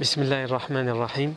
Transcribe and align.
بسم 0.00 0.22
الله 0.22 0.44
الرحمن 0.44 0.88
الرحيم. 0.88 1.36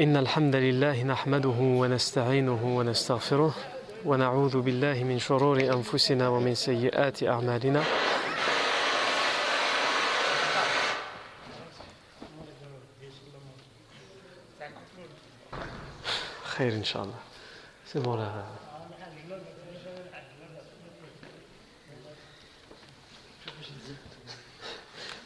إن 0.00 0.16
الحمد 0.16 0.56
لله 0.56 1.02
نحمده 1.02 1.58
ونستعينه 1.60 2.76
ونستغفره 2.78 3.54
ونعوذ 4.04 4.60
بالله 4.60 5.04
من 5.04 5.18
شرور 5.18 5.60
أنفسنا 5.60 6.28
ومن 6.28 6.54
سيئات 6.54 7.22
أعمالنا. 7.22 7.84
خير 16.44 16.72
إن 16.72 16.84
شاء 16.84 17.02
الله. 17.04 17.20
C'est 17.84 18.00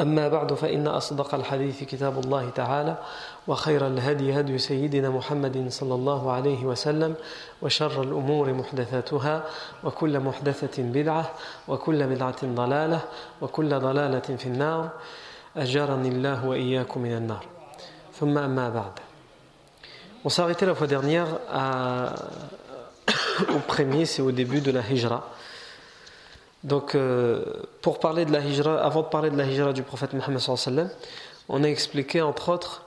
أما 0.00 0.28
بعد 0.28 0.54
فإن 0.54 0.86
أصدق 0.86 1.34
الحديث 1.34 1.84
كتاب 1.84 2.18
الله 2.18 2.50
تعالى 2.50 2.96
وخير 3.46 3.86
الهدي 3.86 4.40
هدي 4.40 4.58
سيدنا 4.58 5.10
محمد 5.10 5.66
صلى 5.68 5.94
الله 5.94 6.32
عليه 6.32 6.64
وسلم 6.64 7.14
وشر 7.62 8.02
الأمور 8.02 8.52
محدثاتها 8.52 9.44
وكل 9.84 10.20
محدثة 10.20 10.82
بدعة 10.82 11.30
وكل 11.68 12.06
بدعة 12.06 12.36
ضلالة 12.44 13.00
وكل 13.40 13.78
ضلالة 13.78 14.36
في 14.36 14.46
النار. 14.46 14.88
أجرني 15.56 16.08
الله 16.08 16.46
وإياكم 16.46 17.00
من 17.00 17.16
النار. 17.16 17.44
ثم 18.20 18.38
أما 18.38 18.68
بعد. 18.68 18.92
On 20.24 20.28
s'est 20.28 20.40
arrêté 20.42 20.66
la 20.66 20.74
fois 20.74 20.86
dernière 20.86 21.26
à, 21.52 22.14
au 23.54 23.58
premier, 23.58 24.06
c'est 24.06 24.22
au 24.22 24.30
début 24.30 24.60
de 24.60 24.70
la 24.70 24.80
hijra. 24.80 25.28
Donc, 26.64 26.94
euh, 26.94 27.44
pour 27.80 27.98
parler 27.98 28.24
de 28.24 28.32
la 28.32 28.40
hijra, 28.40 28.80
avant 28.82 29.02
de 29.02 29.08
parler 29.08 29.30
de 29.30 29.36
la 29.36 29.46
hijra 29.46 29.72
du 29.72 29.82
prophète 29.82 30.12
Mohammed 30.12 30.38
sallam, 30.38 30.90
on 31.48 31.64
a 31.64 31.68
expliqué 31.68 32.22
entre 32.22 32.50
autres 32.50 32.84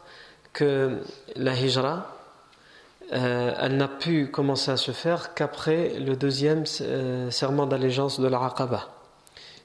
que 0.53 1.01
la 1.35 1.53
hijra, 1.53 2.07
euh, 3.13 3.53
elle 3.59 3.75
n'a 3.75 3.89
pu 3.89 4.27
commencer 4.27 4.71
à 4.71 4.77
se 4.77 4.91
faire 4.91 5.33
qu'après 5.33 5.99
le 5.99 6.15
deuxième 6.15 6.63
euh, 6.81 7.29
serment 7.31 7.65
d'allégeance 7.65 8.19
de 8.19 8.27
l'Aqaba. 8.27 8.87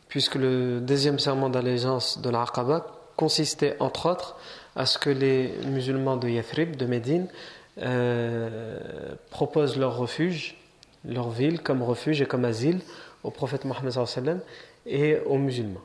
Puisque 0.09 0.35
le 0.35 0.81
deuxième 0.81 1.21
serment 1.21 1.49
d'allégeance 1.49 2.21
de 2.21 2.31
l'Aqaba 2.31 2.87
consistait 3.17 3.77
entre 3.79 4.11
autres 4.11 4.37
à 4.75 4.87
ce 4.87 4.99
que 4.99 5.11
les 5.11 5.55
musulmans 5.67 6.17
de 6.17 6.29
Yathrib, 6.29 6.75
de 6.77 6.87
Médine, 6.87 7.29
proposent 9.31 9.79
leur 9.79 9.97
refuge, 9.97 10.57
leur 11.05 11.31
ville 11.31 11.63
comme 11.63 11.83
refuge 11.83 12.21
et 12.21 12.27
comme 12.27 12.45
asile 12.45 12.81
au 13.25 13.31
prophète 13.31 13.65
Mohammed 13.65 14.41
et 14.87 15.19
aux 15.27 15.39
musulmans. 15.39 15.81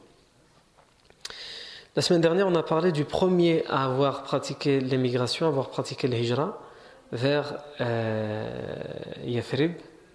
La 1.96 2.01
semaine 2.01 2.22
dernière, 2.22 2.47
on 2.47 2.56
a 2.56 2.63
parlé 2.63 2.91
du 2.91 3.06
premier 3.06 3.63
à 3.69 3.85
avoir 3.85 4.23
pratiqué 4.23 4.79
l'émigration, 4.81 5.46
à 5.46 5.50
avoir 5.50 5.69
pratiqué 5.69 6.07
le 6.07 6.18
hijra 6.18 6.59
vers 7.12 7.57
euh, 7.79 8.84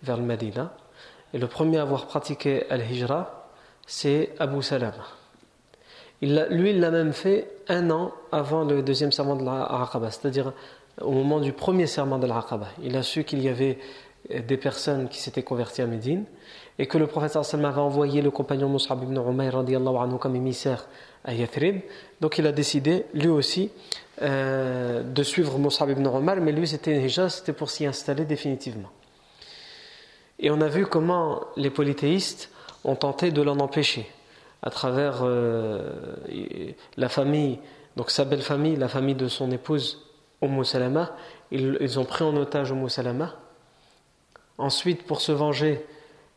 vers 0.03 0.17
le 0.17 0.23
Medina. 0.23 0.75
Et 1.33 1.39
le 1.39 1.47
premier 1.47 1.79
à 1.79 1.83
avoir 1.83 2.07
pratiqué 2.07 2.67
le 2.71 2.85
hijra, 2.85 3.49
c'est 3.87 4.35
Abu 4.39 4.63
Salama. 4.63 5.07
Lui, 6.21 6.71
il 6.71 6.81
l'a 6.81 6.91
même 6.91 7.15
fait 7.15 7.51
un 7.69 7.91
an 7.91 8.13
avant 8.31 8.65
le 8.65 8.83
deuxième 8.83 9.11
serment 9.11 9.37
de 9.37 9.45
l'Aqaba, 9.45 10.11
c'est-à-dire 10.11 10.53
au 11.01 11.13
moment 11.13 11.41
du 11.41 11.53
premier 11.53 11.87
serment 11.87 12.19
de 12.19 12.27
l'Aqaba. 12.27 12.67
Il 12.83 12.95
a 12.97 13.03
su 13.03 13.25
qu'il 13.25 13.41
y 13.41 13.49
avait 13.49 13.79
des 14.47 14.57
personnes 14.57 15.09
qui 15.09 15.19
s'étaient 15.19 15.43
converties 15.43 15.83
à 15.83 15.87
Médine 15.87 16.25
et 16.79 16.87
que 16.87 16.97
le 16.97 17.07
prophète 17.07 17.33
sallam 17.33 17.67
avait 17.67 17.81
envoyé 17.81 18.23
le 18.23 18.31
compagnon 18.31 18.69
Mus'ab 18.69 19.03
ibn 19.03 19.17
Umayr 19.17 19.57
anhu 19.57 20.19
comme 20.19 20.35
émissaire 20.35 20.87
à 21.25 21.35
Yathrib. 21.35 21.83
Donc 22.21 22.39
il 22.39 22.47
a 22.47 22.53
décidé 22.53 23.05
lui 23.13 23.29
aussi 23.29 23.71
euh, 24.23 25.03
de 25.03 25.23
suivre 25.23 25.59
Mus'ab 25.59 25.91
ibn 25.91 26.07
Umayr, 26.07 26.41
mais 26.41 26.53
lui 26.53 26.67
c'était 26.67 26.97
hijra, 27.05 27.29
c'était 27.29 27.53
pour 27.53 27.69
s'y 27.69 27.87
installer 27.87 28.25
définitivement. 28.25 28.91
Et 30.39 30.51
on 30.51 30.61
a 30.63 30.69
vu 30.69 30.87
comment 30.87 31.43
les 31.57 31.69
polythéistes 31.69 32.51
ont 32.85 32.97
tenté 32.97 33.31
de 33.31 33.43
l'en 33.43 33.59
empêcher 33.59 34.11
à 34.63 34.71
travers 34.71 35.21
euh, 35.23 35.93
la 36.97 37.09
famille, 37.11 37.59
donc 37.97 38.11
sa 38.11 38.25
belle 38.25 38.41
famille, 38.43 38.77
la 38.77 38.89
famille 38.89 39.15
de 39.15 39.29
son 39.29 39.51
épouse 39.51 40.07
Umm 40.43 40.65
Salama, 40.65 41.15
ils, 41.51 41.77
ils 41.81 41.99
ont 41.99 42.07
pris 42.07 42.25
en 42.25 42.35
otage 42.37 42.71
Umm 42.71 42.89
Salama. 42.89 43.35
Ensuite, 44.61 45.07
pour 45.07 45.23
se 45.23 45.33
venger, 45.33 45.87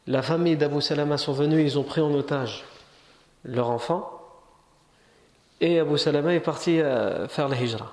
la 0.07 0.21
famille 0.21 0.55
d'Abu 0.55 0.81
Salama 0.81 1.17
sont 1.17 1.33
venus, 1.33 1.73
ils 1.73 1.77
ont 1.77 1.83
pris 1.83 1.99
en 1.99 2.13
otage 2.13 2.63
leur 3.43 3.69
enfant. 3.69 4.09
Et 5.59 5.77
Abu 5.79 5.97
Salama 5.97 6.33
est 6.33 6.39
parti 6.39 6.77
faire 7.27 7.49
la 7.49 7.57
hijra. 7.57 7.91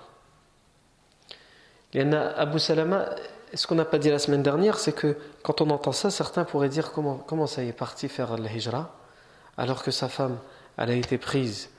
Il 1.92 2.00
y 2.00 2.04
en 2.04 2.12
a 2.12 2.20
Abu 2.20 2.60
Salama, 2.60 3.06
ce 3.52 3.66
qu'on 3.66 3.74
n'a 3.74 3.84
pas 3.84 3.98
dit 3.98 4.08
la 4.08 4.20
semaine 4.20 4.44
dernière, 4.44 4.78
c'est 4.78 4.92
que 4.92 5.16
quand 5.42 5.60
on 5.62 5.70
entend 5.70 5.90
ça, 5.90 6.10
certains 6.10 6.44
pourraient 6.44 6.68
dire 6.68 6.92
comment, 6.92 7.16
comment 7.16 7.48
ça 7.48 7.64
y 7.64 7.68
est 7.68 7.72
parti 7.72 8.08
faire 8.08 8.38
la 8.38 8.52
hijra, 8.52 8.94
alors 9.56 9.82
que 9.82 9.90
sa 9.90 10.08
femme, 10.08 10.38
elle 10.78 10.90
a 10.90 10.94
été 10.94 11.18
prise 11.18 11.70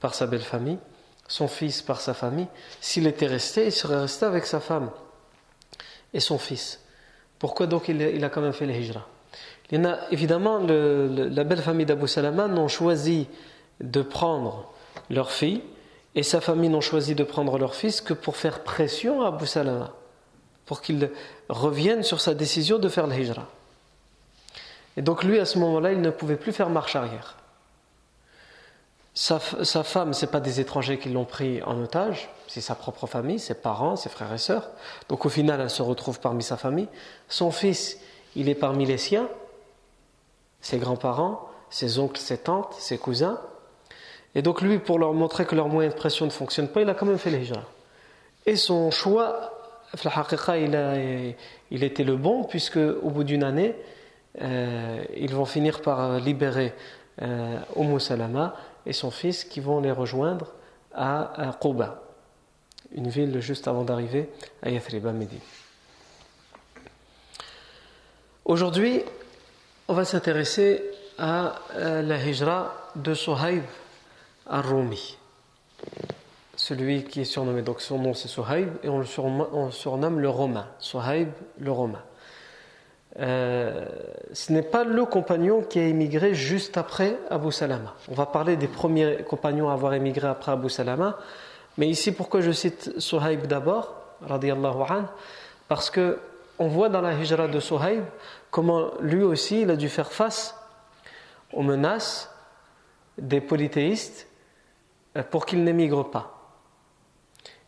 par 0.00 0.14
sa 0.14 0.26
belle 0.26 0.40
famille, 0.40 0.78
son 1.28 1.46
fils 1.46 1.82
par 1.82 2.00
sa 2.00 2.14
famille. 2.14 2.48
S'il 2.80 3.06
était 3.06 3.26
resté, 3.26 3.66
il 3.66 3.72
serait 3.72 4.00
resté 4.00 4.24
avec 4.24 4.46
sa 4.46 4.60
femme 4.60 4.90
et 6.14 6.20
son 6.20 6.38
fils. 6.38 6.80
Pourquoi 7.38 7.66
donc 7.66 7.88
il, 7.88 8.24
a 8.24 8.28
quand 8.28 8.40
même 8.40 8.52
fait 8.52 8.66
la 8.66 8.76
hijra 8.76 9.06
Il 9.70 9.78
y 9.78 9.80
en 9.80 9.84
a 9.84 9.98
évidemment, 10.10 10.58
le, 10.58 11.08
le, 11.08 11.28
la 11.28 11.44
belle 11.44 11.62
famille 11.62 11.86
d'Abu 11.86 12.08
Salama 12.08 12.48
n'ont 12.48 12.68
choisi 12.68 13.28
de 13.80 14.02
prendre 14.02 14.72
leur 15.10 15.30
fille 15.30 15.62
et 16.14 16.22
sa 16.22 16.40
famille 16.40 16.68
n'ont 16.68 16.80
choisi 16.80 17.14
de 17.14 17.24
prendre 17.24 17.58
leur 17.58 17.74
fils 17.74 18.00
que 18.00 18.14
pour 18.14 18.36
faire 18.36 18.64
pression 18.64 19.22
à 19.22 19.28
Abu 19.28 19.46
Salama, 19.46 19.92
pour 20.66 20.80
qu'il 20.80 21.10
revienne 21.48 22.02
sur 22.02 22.20
sa 22.20 22.34
décision 22.34 22.78
de 22.78 22.88
faire 22.88 23.06
la 23.06 23.18
hijra. 23.18 23.46
Et 24.96 25.02
donc 25.02 25.22
lui, 25.22 25.38
à 25.38 25.44
ce 25.44 25.58
moment-là, 25.58 25.92
il 25.92 26.00
ne 26.00 26.10
pouvait 26.10 26.36
plus 26.36 26.52
faire 26.52 26.70
marche 26.70 26.96
arrière. 26.96 27.36
Sa, 29.14 29.40
femme, 29.40 30.12
ce 30.12 30.24
n'est 30.24 30.30
pas 30.30 30.40
des 30.40 30.60
étrangers 30.60 30.98
qui 30.98 31.08
l'ont 31.08 31.24
pris 31.24 31.60
en 31.64 31.82
otage, 31.82 32.30
c'est 32.46 32.60
sa 32.60 32.76
propre 32.76 33.06
famille, 33.06 33.40
ses 33.40 33.54
parents, 33.54 33.96
ses 33.96 34.08
frères 34.08 34.32
et 34.32 34.38
sœurs. 34.38 34.68
Donc 35.08 35.26
au 35.26 35.28
final, 35.28 35.60
elle 35.60 35.70
se 35.70 35.82
retrouve 35.82 36.20
parmi 36.20 36.42
sa 36.42 36.56
famille. 36.56 36.88
Son 37.28 37.50
fils, 37.50 37.98
il 38.36 38.48
est 38.48 38.54
parmi 38.54 38.86
les 38.86 38.98
siens, 38.98 39.28
ses 40.60 40.78
grands-parents, 40.78 41.48
ses 41.68 41.98
oncles, 41.98 42.20
ses 42.20 42.38
tantes, 42.38 42.74
ses 42.78 42.96
cousins. 42.96 43.40
Et 44.34 44.42
donc 44.42 44.60
lui, 44.60 44.78
pour 44.78 44.98
leur 44.98 45.12
montrer 45.14 45.46
que 45.46 45.56
leur 45.56 45.68
moyen 45.68 45.90
de 45.90 45.94
pression 45.94 46.24
ne 46.24 46.30
fonctionne 46.30 46.68
pas, 46.68 46.82
il 46.82 46.88
a 46.88 46.94
quand 46.94 47.06
même 47.06 47.18
fait 47.18 47.30
les 47.30 47.42
hijra. 47.42 47.64
Et 48.46 48.56
son 48.56 48.90
choix, 48.90 49.52
il, 49.94 51.34
il 51.70 51.84
était 51.84 52.04
le 52.04 52.16
bon, 52.16 52.44
puisque 52.44 52.76
au 52.78 53.10
bout 53.10 53.24
d'une 53.24 53.42
année, 53.42 53.74
euh, 54.40 55.02
ils 55.16 55.34
vont 55.34 55.44
finir 55.44 55.80
par 55.80 56.18
libérer 56.20 56.72
euh, 57.22 57.58
Umm 57.76 57.98
Salama 57.98 58.54
et 58.86 58.92
son 58.92 59.10
fils 59.10 59.44
qui 59.44 59.60
vont 59.60 59.80
les 59.80 59.92
rejoindre 59.92 60.52
à, 60.94 61.48
à 61.48 61.52
Quba, 61.52 62.02
une 62.92 63.08
ville 63.08 63.40
juste 63.40 63.68
avant 63.68 63.84
d'arriver 63.84 64.30
à 64.62 64.70
Yathrib, 64.70 65.06
à 65.06 65.12
Médine. 65.12 65.38
Aujourd'hui, 68.44 69.02
on 69.88 69.94
va 69.94 70.04
s'intéresser 70.04 70.82
à 71.18 71.56
euh, 71.74 72.02
la 72.02 72.16
hijra 72.16 72.74
de 72.96 73.14
Sohaib 73.14 73.64
al-Rumi. 74.48 75.18
celui 76.56 77.04
qui 77.04 77.20
est 77.20 77.24
surnommé, 77.24 77.62
donc 77.62 77.80
son 77.80 77.98
nom 77.98 78.14
c'est 78.14 78.28
Suhaib, 78.28 78.68
et 78.82 78.88
on 78.88 78.98
le 78.98 79.04
surnomme, 79.04 80.20
le 80.20 80.28
Romain. 80.28 80.66
Suhaib, 80.78 81.30
le 81.58 81.70
Romain. 81.70 82.02
Euh, 83.20 83.84
ce 84.32 84.52
n'est 84.52 84.62
pas 84.62 84.84
le 84.84 85.04
compagnon 85.04 85.62
qui 85.62 85.80
a 85.80 85.84
émigré 85.84 86.34
juste 86.34 86.76
après 86.76 87.18
Abu 87.30 87.50
Salama. 87.50 87.94
On 88.08 88.14
va 88.14 88.26
parler 88.26 88.56
des 88.56 88.68
premiers 88.68 89.24
compagnons 89.28 89.68
à 89.68 89.72
avoir 89.72 89.94
émigré 89.94 90.28
après 90.28 90.52
Abu 90.52 90.70
Salama. 90.70 91.18
Mais 91.78 91.88
ici, 91.88 92.12
pourquoi 92.12 92.40
je 92.40 92.52
cite 92.52 92.92
Suhaib 92.98 93.46
d'abord, 93.46 93.94
parce 95.68 95.90
que 95.90 96.18
on 96.58 96.66
voit 96.66 96.88
dans 96.88 97.00
la 97.00 97.14
hijra 97.14 97.46
de 97.46 97.60
Suhaib 97.60 98.04
comment 98.50 98.90
lui 99.00 99.22
aussi 99.22 99.62
il 99.62 99.70
a 99.70 99.76
dû 99.76 99.88
faire 99.88 100.10
face 100.12 100.56
aux 101.52 101.62
menaces 101.62 102.34
des 103.16 103.40
polythéistes 103.40 104.26
euh, 105.16 105.22
pour 105.22 105.46
qu'ils 105.46 105.62
n'émigrent 105.62 106.10
pas. 106.10 106.34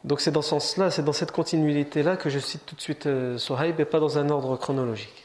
Donc 0.02 0.20
c'est 0.20 0.30
dans 0.30 0.42
ce 0.42 0.50
sens-là, 0.50 0.90
c'est 0.90 1.04
dans 1.04 1.12
cette 1.12 1.30
continuité-là 1.30 2.16
que 2.16 2.30
je 2.30 2.38
cite 2.38 2.66
tout 2.66 2.74
de 2.74 2.80
suite 2.80 3.06
euh, 3.06 3.38
Suhaib 3.38 3.78
et 3.78 3.84
pas 3.84 4.00
dans 4.00 4.18
un 4.18 4.28
ordre 4.30 4.56
chronologique. 4.56 5.24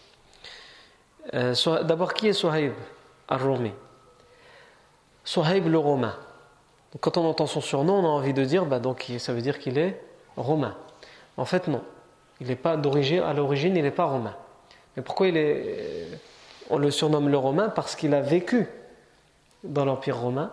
Euh, 1.33 1.56
d'abord, 1.83 2.13
qui 2.13 2.27
est 2.27 2.33
Suhaib 2.33 2.74
Ar-Rumi 3.27 3.72
Suhaib 5.24 5.68
le 5.68 5.77
Romain. 5.80 6.16
quand 7.01 7.18
on 7.18 7.25
entend 7.25 7.48
son 7.48 7.62
surnom, 7.62 7.95
on 7.95 8.06
a 8.06 8.10
envie 8.10 8.33
de 8.33 8.45
dire, 8.45 8.66
bah, 8.66 8.80
donc, 8.80 9.12
ça 9.18 9.33
veut 9.33 9.42
dire 9.42 9.57
qu'il 9.60 9.77
est 9.77 10.00
romain. 10.38 10.75
En 11.38 11.45
fait, 11.45 11.68
non. 11.68 11.83
Il 12.39 12.48
n'est 12.48 12.56
pas 12.56 12.77
d'origine, 12.77 13.22
à 13.22 13.33
l'origine, 13.33 13.75
il 13.75 13.83
n'est 13.83 13.92
pas 13.92 14.06
romain. 14.06 14.36
Mais 14.95 15.04
pourquoi 15.04 15.27
il 15.27 15.38
est, 15.38 16.07
on 16.69 16.77
le 16.77 16.92
surnomme 16.92 17.30
le 17.30 17.38
romain 17.38 17.69
Parce 17.69 17.95
qu'il 17.95 18.13
a 18.13 18.22
vécu 18.22 18.68
dans 19.63 19.86
l'Empire 19.86 20.18
romain 20.18 20.51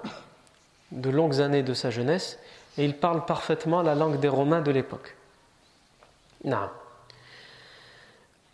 de 0.91 1.11
longues 1.11 1.41
années 1.41 1.63
de 1.63 1.75
sa 1.75 1.91
jeunesse 1.91 2.39
et 2.79 2.85
il 2.85 2.97
parle 2.97 3.25
parfaitement 3.25 3.83
la 3.83 3.95
langue 3.95 4.19
des 4.19 4.29
Romains 4.29 4.63
de 4.63 4.71
l'époque. 4.71 5.17
Non. 6.45 6.69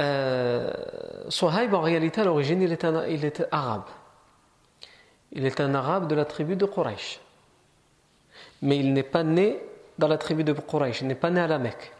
Euh, 0.00 0.72
en 1.42 1.80
réalité, 1.80 2.20
à 2.20 2.24
l'origine, 2.24 2.62
il, 2.62 2.72
était 2.72 3.46
arabe. 3.50 3.84
Il 5.32 5.44
est 5.44 5.60
un 5.60 5.74
arabe 5.74 6.08
de 6.08 6.14
la 6.14 6.24
tribu 6.24 6.56
de 6.56 6.66
Quraysh. 6.66 7.20
Mais 8.62 8.78
il 8.78 8.92
n'est 8.92 9.02
pas 9.02 9.22
né 9.22 9.60
dans 9.98 10.08
la 10.08 10.18
tribu 10.18 10.44
de 10.44 10.52
Quraysh, 10.52 11.00
il 11.00 11.08
n'est 11.08 11.14
pas 11.14 11.30
né 11.30 11.40
à 11.40 11.46
la 11.46 11.58
Mecque. 11.58 11.92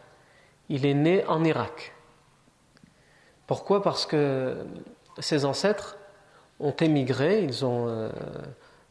Il 0.69 0.87
est 0.87 0.95
né 0.95 1.25
en 1.27 1.45
Irak. 1.45 1.93
Pourquoi? 3.47 3.83
Parce 3.83 4.07
que 4.07 4.59
ses 5.19 5.45
ancêtres 5.45 5.97
ont 6.61 6.75
émigré, 6.77 7.43
ils 7.43 7.65
ont, 7.65 7.89
euh, 7.89 8.11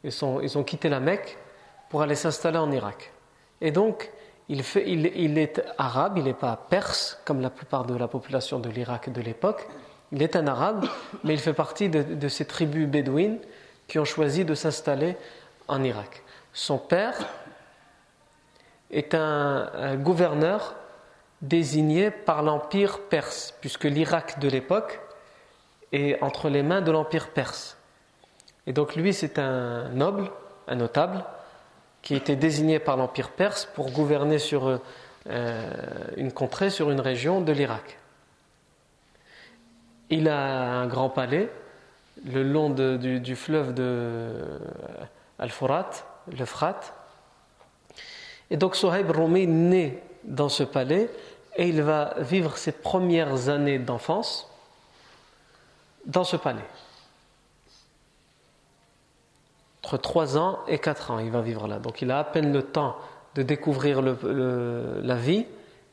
ils, 0.04 0.12
ils 0.44 0.58
ont 0.58 0.64
quitté 0.64 0.90
la 0.90 1.00
Mecque 1.00 1.38
pour 1.90 2.02
aller 2.02 2.16
s'installer 2.16 2.58
en 2.58 2.72
Irak. 2.72 3.14
Et 3.62 3.72
donc, 3.72 4.12
il, 4.50 5.38
est 5.38 5.62
arabe, 5.78 6.18
il 6.18 6.24
n'est 6.24 6.34
pas 6.34 6.56
perse, 6.70 7.20
comme 7.26 7.42
la 7.42 7.50
plupart 7.50 7.86
de 7.86 7.96
la 7.96 8.08
population 8.08 8.60
de 8.60 8.70
l'Irak 8.70 9.12
de 9.12 9.22
l'époque. 9.22 9.68
Il 10.12 10.22
est 10.22 10.36
un 10.36 10.48
arabe, 10.48 10.86
mais 11.24 11.34
il 11.34 11.40
fait 11.40 11.54
partie 11.54 11.90
de, 11.90 12.28
ces 12.30 12.46
tribus 12.46 12.88
bédouines 12.88 13.40
qui 13.88 14.00
ont 14.00 14.06
choisi 14.06 14.46
de 14.46 14.56
s'installer 14.56 15.18
en 15.68 15.84
Irak. 15.84 16.24
Son 16.54 16.78
père 16.78 17.18
est 18.90 19.14
un 19.14 19.96
gouverneur 19.98 20.76
désigné 21.42 22.10
par 22.10 22.42
l'empire 22.42 23.00
perse, 23.10 23.54
puisque 23.62 23.84
l'Irak 23.84 24.40
de 24.40 24.48
l'époque 24.48 25.00
est 25.92 26.22
entre 26.22 26.50
les 26.50 26.64
mains 26.64 26.82
de 26.82 26.92
l'empire 26.92 27.30
perse. 27.30 27.78
Et 28.66 28.74
donc 28.74 28.96
lui, 28.96 29.14
c'est 29.14 29.40
un 29.40 29.90
noble, 29.90 30.30
un 30.68 30.76
notable, 30.76 31.24
qui 32.02 32.16
était 32.16 32.36
désigné 32.36 32.80
par 32.80 32.98
l'empire 32.98 33.30
perse 33.32 33.66
pour 33.66 33.92
gouverner 33.92 34.40
sur 34.40 34.80
euh, 35.30 35.72
une 36.16 36.32
contrée, 36.32 36.70
sur 36.70 36.92
une 36.92 37.02
région 37.02 37.42
de 37.42 37.52
l'Irak. 37.52 37.98
Il 40.10 40.30
a 40.30 40.80
un 40.80 40.88
grand 40.88 41.10
palais 41.10 41.50
le 42.26 42.44
long 42.44 42.70
du, 42.70 43.36
fleuve 43.36 43.74
de 43.74 43.84
euh, 43.84 44.60
Al-Furat, 45.40 45.90
le 46.36 46.46
Frat. 46.46 46.80
Et 48.50 48.58
donc 48.58 48.76
Sohaib 48.76 49.12
Rumi 49.12 49.46
naît 49.48 50.02
dans 50.24 50.50
ce 50.50 50.64
palais 50.64 51.10
et 51.58 51.68
il 51.68 51.82
va 51.82 52.16
vivre 52.20 52.58
ses 52.58 52.72
premières 52.72 53.50
années 53.50 53.80
d'enfance 53.80 54.50
dans 56.06 56.24
ce 56.24 56.38
palais. 56.38 56.66
Entre 59.88 59.96
3 59.96 60.38
ans 60.38 60.60
et 60.68 60.80
4 60.80 61.12
ans, 61.12 61.20
il 61.20 61.32
va 61.32 61.40
vivre 61.40 61.66
là. 61.66 61.80
Donc 61.80 62.02
il 62.02 62.12
a 62.12 62.20
à 62.20 62.24
peine 62.26 62.52
le 62.52 62.62
temps 62.62 62.98
de 63.36 63.42
découvrir 63.42 64.02
la 64.02 65.16
vie 65.16 65.46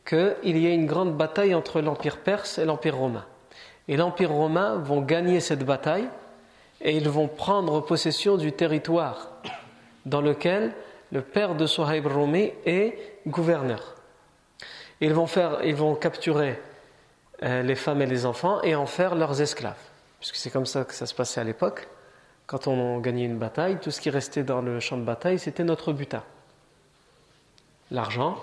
qu'il 0.05 0.59
y 0.59 0.67
a 0.67 0.71
une 0.71 0.87
grande 0.87 1.17
bataille 1.17 1.55
entre 1.55 1.81
l'Empire 1.81 2.17
perse 2.17 2.59
et 2.59 2.65
l'Empire 2.65 2.97
romain. 2.97 3.25
Et 3.87 3.97
l'Empire 3.97 4.33
romain 4.33 4.79
vont 4.79 5.01
gagner 5.01 5.39
cette 5.39 5.65
bataille 5.65 6.09
et 6.81 6.97
ils 6.97 7.09
vont 7.09 7.29
prendre 7.29 7.83
possession 7.83 8.37
du 8.37 8.51
territoire 8.51 9.29
dans 10.07 10.21
lequel 10.21 10.73
le 11.13 11.21
père 11.21 11.55
de 11.55 11.65
Sohaib 11.65 12.09
Rumi 12.09 12.51
est 12.67 12.99
gouverneur. 13.29 13.95
Ils 15.01 15.15
vont, 15.15 15.29
faire, 15.29 15.59
ils 15.63 15.77
vont 15.77 15.95
capturer 15.95 16.61
euh, 17.45 17.63
les 17.63 17.77
femmes 17.77 18.03
et 18.03 18.07
les 18.07 18.27
enfants 18.27 18.61
et 18.63 18.75
en 18.75 18.87
faire 18.87 19.15
leurs 19.15 19.41
esclaves 19.41 19.79
puisque 20.19 20.37
c'est 20.37 20.51
comme 20.51 20.67
ça 20.67 20.85
que 20.85 20.95
ça 20.95 21.07
se 21.07 21.15
passait 21.15 21.41
à 21.41 21.45
l'époque. 21.45 21.87
Quand 22.47 22.67
on 22.67 22.99
gagnait 23.01 23.25
une 23.25 23.39
bataille, 23.39 23.79
tout 23.81 23.91
ce 23.91 24.01
qui 24.01 24.11
restait 24.11 24.43
dans 24.43 24.61
le 24.61 24.81
champ 24.81 24.99
de 24.99 25.03
bataille, 25.05 25.39
c'était 25.39 25.65
notre 25.65 25.93
butin. 25.93 26.23
L'argent, 27.91 28.37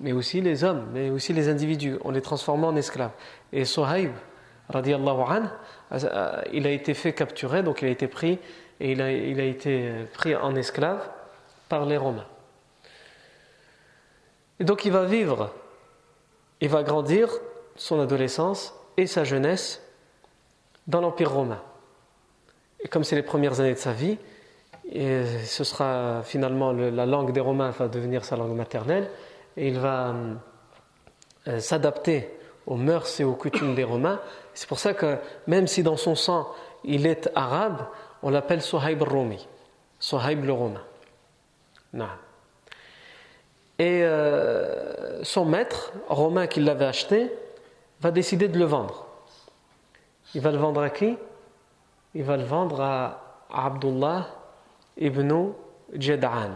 mais 0.00 0.12
aussi 0.12 0.40
les 0.40 0.64
hommes, 0.64 0.86
mais 0.92 1.10
aussi 1.10 1.32
les 1.32 1.48
individus. 1.48 1.98
On 2.04 2.10
les 2.10 2.22
transformait 2.22 2.66
en 2.66 2.76
esclaves. 2.76 3.12
Et 3.52 3.64
Sohaib, 3.64 4.12
radiallahu 4.68 5.22
anh, 5.28 5.50
euh, 5.92 6.42
il 6.52 6.66
a 6.66 6.70
été 6.70 6.94
fait 6.94 7.12
capturer, 7.12 7.62
donc 7.62 7.82
il 7.82 7.88
a 7.88 7.90
été 7.90 8.08
pris, 8.08 8.38
et 8.80 8.92
il 8.92 9.02
a, 9.02 9.12
il 9.12 9.40
a 9.40 9.44
été 9.44 9.92
pris 10.14 10.34
en 10.34 10.54
esclave 10.56 11.08
par 11.68 11.84
les 11.84 11.96
Romains. 11.96 12.26
Et 14.60 14.64
donc 14.64 14.84
il 14.84 14.92
va 14.92 15.04
vivre, 15.04 15.52
il 16.60 16.68
va 16.68 16.82
grandir 16.84 17.28
son 17.74 18.00
adolescence 18.00 18.74
et 18.96 19.06
sa 19.06 19.24
jeunesse 19.24 19.82
dans 20.86 21.00
l'Empire 21.00 21.32
romain. 21.32 21.60
Et 22.82 22.88
comme 22.88 23.04
c'est 23.04 23.16
les 23.16 23.22
premières 23.22 23.60
années 23.60 23.74
de 23.74 23.78
sa 23.78 23.92
vie, 23.92 24.18
et 24.90 25.24
ce 25.44 25.64
sera 25.64 26.22
finalement 26.24 26.72
la 26.72 27.06
langue 27.06 27.32
des 27.32 27.40
Romains 27.40 27.70
va 27.70 27.88
devenir 27.88 28.24
sa 28.24 28.36
langue 28.36 28.54
maternelle, 28.56 29.08
et 29.56 29.68
il 29.68 29.78
va 29.78 30.14
euh, 31.48 31.60
s'adapter 31.60 32.28
aux 32.66 32.76
mœurs 32.76 33.20
et 33.20 33.24
aux 33.24 33.34
coutumes 33.34 33.74
des 33.74 33.84
Romains. 33.84 34.20
C'est 34.54 34.68
pour 34.68 34.78
ça 34.78 34.94
que 34.94 35.18
même 35.46 35.66
si 35.66 35.82
dans 35.82 35.96
son 35.96 36.14
sang 36.14 36.48
il 36.84 37.06
est 37.06 37.30
arabe, 37.34 37.86
on 38.22 38.30
l'appelle 38.30 38.62
Sohaib 38.62 39.02
Rumi, 39.02 39.48
Sohaib 39.98 40.44
le 40.44 40.52
Romain. 40.52 40.82
Non. 41.92 42.08
Et 43.78 44.02
euh, 44.04 45.22
son 45.24 45.44
maître, 45.44 45.92
romain 46.08 46.46
qui 46.46 46.60
l'avait 46.60 46.84
acheté, 46.84 47.32
va 48.00 48.10
décider 48.10 48.48
de 48.48 48.58
le 48.58 48.64
vendre. 48.64 49.06
Il 50.34 50.40
va 50.40 50.50
le 50.50 50.58
vendre 50.58 50.82
à 50.82 50.90
qui? 50.90 51.16
Il 52.14 52.24
va 52.24 52.36
le 52.36 52.44
vendre 52.44 52.80
à 52.80 53.20
Abdullah 53.50 54.26
ibn 54.98 55.52
Jad'an, 55.94 56.50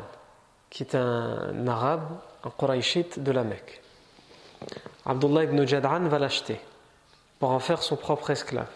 qui 0.68 0.82
est 0.82 0.94
un 0.94 1.66
arabe, 1.66 2.08
un 2.44 2.50
Qurayshite 2.50 3.22
de 3.22 3.32
la 3.32 3.42
Mecque. 3.42 3.80
Abdullah 5.06 5.44
ibn 5.44 5.64
Jad'an 5.66 6.08
va 6.08 6.18
l'acheter 6.18 6.60
pour 7.38 7.50
en 7.50 7.58
faire 7.58 7.82
son 7.82 7.96
propre 7.96 8.30
esclave. 8.30 8.68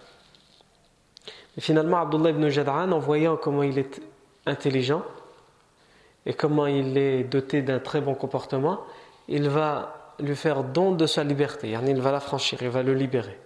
Finalement, 1.58 1.98
Abdullah 1.98 2.30
ibn 2.30 2.48
Jad'an, 2.48 2.92
en 2.92 2.98
voyant 2.98 3.36
comment 3.36 3.62
il 3.62 3.78
est 3.78 4.00
intelligent 4.46 5.02
et 6.24 6.34
comment 6.34 6.66
il 6.66 6.96
est 6.96 7.24
doté 7.24 7.62
d'un 7.62 7.78
très 7.78 8.00
bon 8.00 8.14
comportement, 8.14 8.80
il 9.28 9.48
va 9.48 10.14
lui 10.18 10.36
faire 10.36 10.64
don 10.64 10.92
de 10.92 11.06
sa 11.06 11.24
liberté. 11.24 11.70
Il 11.70 12.00
va 12.00 12.12
l'affranchir, 12.12 12.62
il 12.62 12.68
va 12.68 12.82
le 12.82 12.94
libérer. 12.94 13.38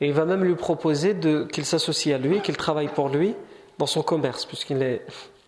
Et 0.00 0.06
il 0.06 0.12
va 0.12 0.24
même 0.24 0.44
lui 0.44 0.54
proposer 0.54 1.16
qu'il 1.52 1.64
s'associe 1.64 2.14
à 2.14 2.18
lui, 2.18 2.40
qu'il 2.40 2.56
travaille 2.56 2.88
pour 2.88 3.08
lui 3.08 3.34
dans 3.78 3.86
son 3.86 4.02
commerce, 4.02 4.46
puisqu'il 4.46 4.82
est 4.82 5.04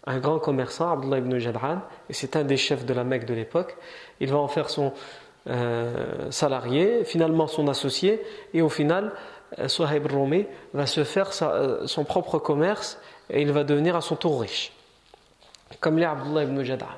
un 0.06 0.18
grand 0.18 0.38
commerçant, 0.38 0.92
Abdullah 0.92 1.18
ibn 1.18 1.38
Jadran, 1.38 1.78
et 2.10 2.12
c'est 2.12 2.36
un 2.36 2.44
des 2.44 2.56
chefs 2.56 2.84
de 2.84 2.92
la 2.92 3.04
Mecque 3.04 3.24
de 3.24 3.34
l'époque. 3.34 3.76
Il 4.20 4.30
va 4.30 4.38
en 4.38 4.48
faire 4.48 4.68
son 4.68 4.92
euh, 5.48 6.30
salarié, 6.30 7.04
finalement 7.04 7.46
son 7.46 7.68
associé, 7.68 8.22
et 8.52 8.62
au 8.62 8.68
final, 8.68 9.12
euh, 9.58 9.68
Suhaib 9.68 10.06
Rumi 10.06 10.46
va 10.72 10.86
se 10.86 11.04
faire 11.04 11.30
euh, 11.42 11.86
son 11.86 12.04
propre 12.04 12.38
commerce 12.38 12.98
et 13.30 13.42
il 13.42 13.52
va 13.52 13.64
devenir 13.64 13.96
à 13.96 14.00
son 14.00 14.16
tour 14.16 14.40
riche. 14.40 14.72
Comme 15.80 15.98
l'est 15.98 16.06
Abdullah 16.06 16.44
ibn 16.44 16.62
Jadran. 16.62 16.88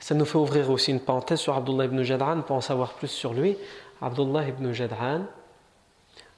Ça 0.00 0.14
nous 0.14 0.24
fait 0.24 0.38
ouvrir 0.38 0.70
aussi 0.70 0.90
une 0.90 1.00
parenthèse 1.00 1.40
sur 1.40 1.54
Abdullah 1.54 1.86
ibn 1.86 2.02
Jad'an 2.02 2.42
pour 2.42 2.56
en 2.56 2.60
savoir 2.60 2.94
plus 2.94 3.08
sur 3.08 3.34
lui. 3.34 3.56
Abdullah 4.00 4.48
ibn 4.48 4.72
Jad'an, 4.72 5.22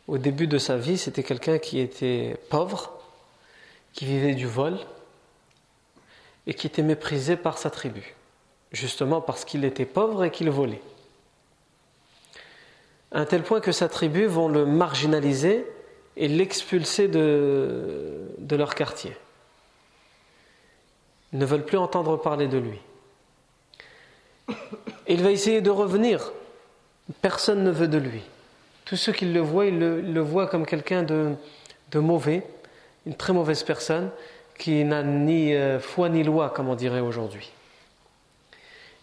au 0.08 0.18
début 0.18 0.46
de 0.46 0.58
sa 0.58 0.76
vie, 0.76 0.98
c'était 0.98 1.22
quelqu'un 1.22 1.58
qui 1.58 1.78
était 1.78 2.36
pauvre, 2.48 2.90
qui 3.92 4.06
vivait 4.06 4.34
du 4.34 4.46
vol 4.46 4.78
et 6.46 6.54
qui 6.54 6.66
était 6.66 6.82
méprisé 6.82 7.36
par 7.36 7.58
sa 7.58 7.70
tribu, 7.70 8.14
justement 8.72 9.20
parce 9.20 9.44
qu'il 9.44 9.64
était 9.64 9.84
pauvre 9.84 10.24
et 10.24 10.30
qu'il 10.30 10.48
volait. 10.50 10.82
À 13.12 13.20
un 13.20 13.24
tel 13.24 13.42
point 13.42 13.60
que 13.60 13.72
sa 13.72 13.88
tribu 13.88 14.26
vont 14.26 14.48
le 14.48 14.64
marginaliser 14.64 15.66
et 16.16 16.28
l'expulser 16.28 17.08
de, 17.08 18.30
de 18.38 18.56
leur 18.56 18.74
quartier. 18.74 19.16
Ils 21.32 21.38
ne 21.38 21.44
veulent 21.44 21.64
plus 21.64 21.78
entendre 21.78 22.16
parler 22.16 22.48
de 22.48 22.58
lui. 22.58 22.78
Il 25.08 25.22
va 25.22 25.30
essayer 25.30 25.60
de 25.60 25.70
revenir. 25.70 26.32
Personne 27.22 27.64
ne 27.64 27.70
veut 27.70 27.88
de 27.88 27.98
lui. 27.98 28.22
Tous 28.84 28.96
ceux 28.96 29.12
qui 29.12 29.26
le 29.26 29.40
voient, 29.40 29.66
ils 29.66 29.78
le, 29.78 30.20
voient 30.20 30.46
comme 30.46 30.66
quelqu'un 30.66 31.02
de, 31.02 31.36
mauvais, 31.94 32.46
une 33.06 33.14
très 33.14 33.32
mauvaise 33.32 33.62
personne, 33.62 34.10
qui 34.58 34.84
n'a 34.84 35.02
ni 35.02 35.54
euh, 35.54 35.80
foi 35.80 36.08
ni 36.08 36.22
loi, 36.22 36.50
comme 36.50 36.68
on 36.68 36.74
dirait 36.74 37.00
aujourd'hui. 37.00 37.50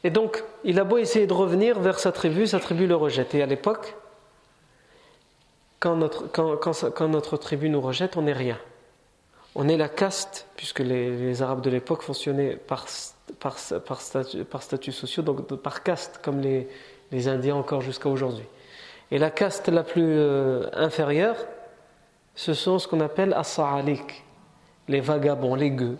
Et 0.03 0.09
donc, 0.09 0.43
il 0.63 0.79
a 0.79 0.83
beau 0.83 0.97
essayer 0.97 1.25
de 1.25 1.33
revenir 1.33 1.79
vers 1.79 1.99
sa 1.99 2.11
tribu, 2.11 2.47
sa 2.47 2.59
tribu 2.59 2.85
le 2.85 2.95
rejette. 2.95 3.33
Et 3.33 3.41
à 3.41 3.45
l'époque, 3.45 3.95
quand 5.79 5.95
notre, 5.95 6.27
quand 6.27 7.07
notre 7.07 7.37
tribu 7.37 7.69
nous 7.69 7.81
rejette, 7.81 8.17
on 8.17 8.21
n'est 8.21 8.33
rien 8.33 8.57
on 9.57 9.67
est 9.67 9.75
la 9.75 9.89
caste, 9.89 10.45
puisque 10.55 10.79
les, 10.79 11.41
Arabes 11.41 11.61
de 11.61 11.71
l'époque 11.71 12.03
fonctionnaient 12.03 12.55
par, 12.55 12.85
par, 13.85 14.61
statut, 14.61 14.91
sociaux, 14.91 15.23
donc 15.23 15.45
par 15.55 15.83
caste, 15.83 16.19
comme 16.23 16.41
les, 16.41 16.67
Indiens 17.27 17.55
encore 17.55 17.81
jusqu'à 17.81 18.09
aujourd'hui. 18.09 18.45
Et 19.11 19.17
la 19.17 19.29
caste 19.29 19.69
la 19.69 19.83
plus 19.83 20.03
euh, 20.03 20.67
inférieure, 20.73 21.37
ce 22.35 22.53
sont 22.53 22.79
ce 22.79 22.87
qu'on 22.87 22.99
appelle 22.99 23.33
as 23.33 23.59
les 24.87 24.99
vagabonds, 24.99 25.55
les 25.55 25.71
gueux, 25.71 25.97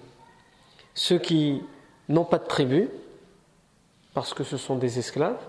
ceux 0.94 1.18
qui 1.18 1.62
n'ont 2.10 2.25
pas 2.25 2.39
de 2.39 2.46
tribu, 2.46 2.89
parce 4.13 4.34
que 4.34 4.44
ce 4.44 4.58
sont 4.58 4.75
des 4.75 5.00
esclaves, 5.00 5.39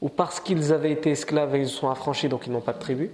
ou 0.00 0.08
parce 0.08 0.40
qu'ils 0.40 0.72
avaient 0.72 0.92
été 0.92 1.10
esclaves 1.10 1.54
et 1.54 1.60
ils 1.60 1.68
sont 1.68 1.88
affranchis, 1.88 2.28
donc 2.28 2.46
ils 2.46 2.52
n'ont 2.52 2.60
pas 2.60 2.72
de 2.72 2.78
tribu, 2.78 3.10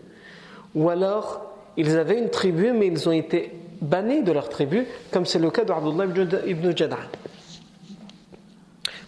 ou 0.74 0.88
alors 0.88 1.42
ils 1.76 1.96
avaient 1.96 2.18
une 2.18 2.30
tribu, 2.30 2.72
mais 2.72 2.88
ils 2.88 3.08
ont 3.08 3.12
été 3.12 3.52
bannis 3.80 4.22
de 4.22 4.32
leur 4.32 4.48
tribu, 4.48 4.86
comme 5.10 5.26
c'est 5.26 5.38
le 5.38 5.50
cas 5.50 5.64
d'Abdullah 5.64 6.46
ibn 6.46 6.76
Jad'an. 6.76 6.96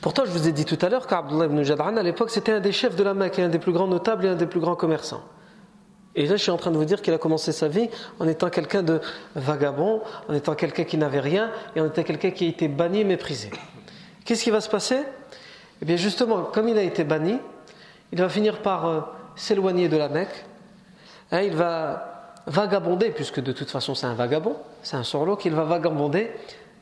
Pourtant, 0.04 0.26
je 0.26 0.30
vous 0.32 0.46
ai 0.46 0.52
dit 0.52 0.66
tout 0.66 0.76
à 0.82 0.90
l'heure 0.90 1.06
qu'Abdullah 1.06 1.46
ibn 1.46 1.62
Jad'an, 1.62 1.96
à 1.96 2.02
l'époque, 2.02 2.28
c'était 2.28 2.52
un 2.52 2.60
des 2.60 2.72
chefs 2.72 2.94
de 2.94 3.02
la 3.02 3.14
Mecque, 3.14 3.38
un 3.38 3.48
des 3.48 3.58
plus 3.58 3.72
grands 3.72 3.86
notables 3.86 4.26
et 4.26 4.28
un 4.28 4.34
des 4.34 4.44
plus 4.44 4.60
grands 4.60 4.74
commerçants. 4.76 5.22
Et 6.14 6.26
là, 6.26 6.36
je 6.36 6.42
suis 6.42 6.50
en 6.50 6.58
train 6.58 6.70
de 6.70 6.76
vous 6.76 6.84
dire 6.84 7.00
qu'il 7.00 7.14
a 7.14 7.16
commencé 7.16 7.52
sa 7.52 7.68
vie 7.68 7.88
en 8.20 8.28
étant 8.28 8.50
quelqu'un 8.50 8.82
de 8.82 9.00
vagabond, 9.34 10.02
en 10.28 10.34
étant 10.34 10.54
quelqu'un 10.56 10.84
qui 10.84 10.98
n'avait 10.98 11.20
rien, 11.20 11.50
et 11.74 11.80
en 11.80 11.86
étant 11.86 12.02
quelqu'un 12.02 12.32
qui 12.32 12.44
a 12.44 12.48
été 12.48 12.68
banni 12.68 13.00
et 13.00 13.04
méprisé. 13.04 13.50
Qu'est-ce 14.26 14.44
qui 14.44 14.50
va 14.50 14.60
se 14.60 14.68
passer? 14.68 14.98
Eh 15.80 15.86
bien, 15.86 15.96
justement, 15.96 16.42
comme 16.42 16.68
il 16.68 16.76
a 16.76 16.82
été 16.82 17.02
banni, 17.02 17.38
il 18.12 18.18
va 18.18 18.28
finir 18.28 18.60
par 18.60 18.86
euh, 18.86 19.00
s'éloigner 19.36 19.88
de 19.88 19.96
la 19.96 20.10
Mecque. 20.10 20.44
Hein, 21.32 21.40
il 21.40 21.56
va 21.56 22.34
vagabonder, 22.46 23.10
puisque 23.10 23.40
de 23.40 23.52
toute 23.52 23.70
façon 23.70 23.94
c'est 23.94 24.06
un 24.06 24.12
vagabond, 24.12 24.56
c'est 24.82 24.96
un 24.96 25.02
sorlo, 25.02 25.36
qu'il 25.36 25.54
va 25.54 25.64
vagabonder 25.64 26.30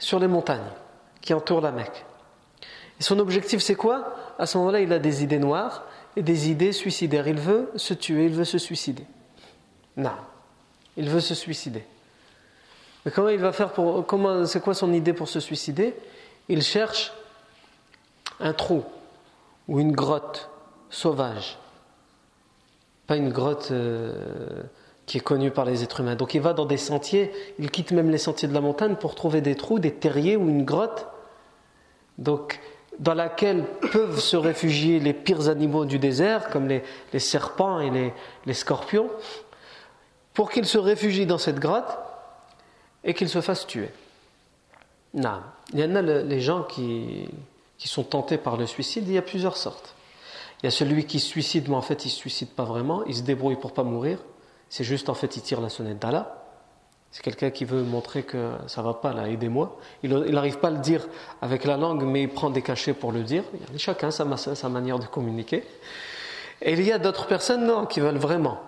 sur 0.00 0.19
les 0.19 0.26
montagnes 0.26 0.73
qui 1.21 1.33
entourent 1.33 1.61
la 1.61 1.71
Mecque. 1.71 2.05
Son 3.02 3.18
objectif 3.18 3.61
c'est 3.61 3.75
quoi? 3.75 4.14
À 4.38 4.47
ce 4.47 4.59
moment-là, 4.59 4.80
il 4.80 4.92
a 4.92 4.99
des 4.99 5.23
idées 5.23 5.38
noires 5.38 5.85
et 6.16 6.23
des 6.23 6.50
idées 6.50 6.73
suicidaires. 6.73 7.28
Il 7.28 7.38
veut 7.38 7.71
se 7.76 7.94
tuer, 7.94 8.26
il 8.26 8.32
veut 8.32 8.44
se 8.44 8.59
suicider. 8.59 9.04
Non, 9.97 10.11
il 10.97 11.09
veut 11.09 11.21
se 11.21 11.35
suicider. 11.35 11.85
Mais 13.04 13.11
comment 13.11 13.28
il 13.28 13.38
va 13.38 13.52
faire 13.52 13.73
pour. 13.73 14.06
C'est 14.47 14.62
quoi 14.62 14.75
son 14.75 14.92
idée 14.92 15.12
pour 15.12 15.28
se 15.28 15.40
suicider? 15.40 15.94
Il 16.49 16.62
cherche 16.62 17.12
un 18.40 18.52
trou 18.52 18.85
ou 19.68 19.80
une 19.80 19.92
grotte 19.92 20.50
sauvage. 20.90 21.59
Pas 23.06 23.16
une 23.16 23.30
grotte. 23.30 23.68
Euh, 23.71 24.62
qui 25.06 25.18
est 25.18 25.21
connu 25.21 25.50
par 25.50 25.64
les 25.64 25.82
êtres 25.82 26.00
humains. 26.00 26.14
Donc 26.14 26.35
il 26.35 26.40
va 26.40 26.52
dans 26.52 26.64
des 26.64 26.76
sentiers, 26.76 27.32
il 27.59 27.71
quitte 27.71 27.90
même 27.90 28.11
les 28.11 28.18
sentiers 28.18 28.49
de 28.49 28.54
la 28.54 28.61
montagne 28.61 28.94
pour 28.94 29.14
trouver 29.14 29.40
des 29.40 29.56
trous, 29.56 29.78
des 29.78 29.92
terriers 29.92 30.37
ou 30.37 30.49
une 30.49 30.64
grotte, 30.64 31.06
donc 32.18 32.61
dans 32.99 33.14
laquelle 33.14 33.64
peuvent 33.92 34.20
se 34.20 34.37
réfugier 34.37 35.00
les 35.00 35.12
pires 35.12 35.49
animaux 35.49 35.84
du 35.84 35.99
désert, 35.99 36.50
comme 36.50 36.68
les, 36.68 36.82
serpents 37.18 37.80
et 37.80 38.12
les, 38.44 38.54
scorpions, 38.54 39.11
pour 40.34 40.50
qu'ils 40.50 40.66
se 40.66 40.78
réfugient 40.78 41.26
dans 41.26 41.38
cette 41.38 41.58
grotte 41.58 41.99
et 43.04 43.14
qu'ils 43.14 43.28
se 43.28 43.40
fassent 43.40 43.66
tuer. 43.66 43.90
Non. 45.14 45.40
Il 45.72 45.80
y 45.80 45.84
en 45.84 45.94
a 45.94 46.02
les 46.02 46.40
gens 46.40 46.62
qui, 46.62 47.28
qui 47.82 47.88
sont 47.88 48.04
tentés 48.04 48.38
par 48.38 48.56
le 48.56 48.66
suicide, 48.66 49.08
il 49.08 49.14
y 49.14 49.18
a 49.18 49.22
plusieurs 49.22 49.56
sortes. 49.56 49.96
Il 50.62 50.66
y 50.66 50.68
a 50.68 50.70
celui 50.70 51.04
qui 51.04 51.18
se 51.18 51.26
suicide, 51.26 51.68
mais 51.68 51.75
en 51.75 51.82
fait 51.82 52.04
il 52.04 52.08
ne 52.08 52.12
se 52.12 52.16
suicide 52.16 52.50
pas 52.50 52.62
vraiment, 52.62 53.04
il 53.06 53.16
se 53.16 53.22
débrouille 53.22 53.56
pour 53.56 53.72
pas 53.72 53.82
mourir. 53.82 54.18
C'est 54.68 54.84
juste 54.84 55.08
en 55.08 55.14
fait, 55.14 55.37
il 55.37 55.42
tire 55.42 55.61
la 55.61 55.68
sonnette 55.68 55.99
d'Allah. 55.99 56.41
C'est 57.12 57.23
quelqu'un 57.23 57.50
qui 57.50 57.66
veut 57.66 57.83
montrer 57.83 58.23
que 58.23 58.52
ça 58.66 58.81
va 58.81 58.95
pas 58.95 59.12
là, 59.12 59.28
aidez-moi. 59.28 59.78
Il 60.02 60.11
n'arrive 60.11 60.59
pas 60.59 60.69
à 60.69 60.71
le 60.71 60.78
dire 60.78 61.07
avec 61.42 61.64
la 61.64 61.76
langue, 61.76 62.04
mais 62.04 62.23
il 62.23 62.28
prend 62.31 62.49
des 62.49 62.62
cachets 62.62 62.95
pour 62.95 63.12
le 63.12 63.23
dire. 63.23 63.45
Il 63.52 63.73
y 63.73 63.76
a 63.76 63.78
chacun 63.78 64.11
sa, 64.11 64.25
sa 64.37 64.69
manière 64.71 64.99
de 64.99 65.04
communiquer. 65.04 65.62
Et 66.62 66.73
il 66.73 66.83
y 66.83 66.90
a 66.90 66.99
d'autres 66.99 67.26
personnes, 67.26 67.66
non, 67.66 67.85
qui 67.85 68.00
veulent 68.00 68.16
vraiment. 68.16 68.61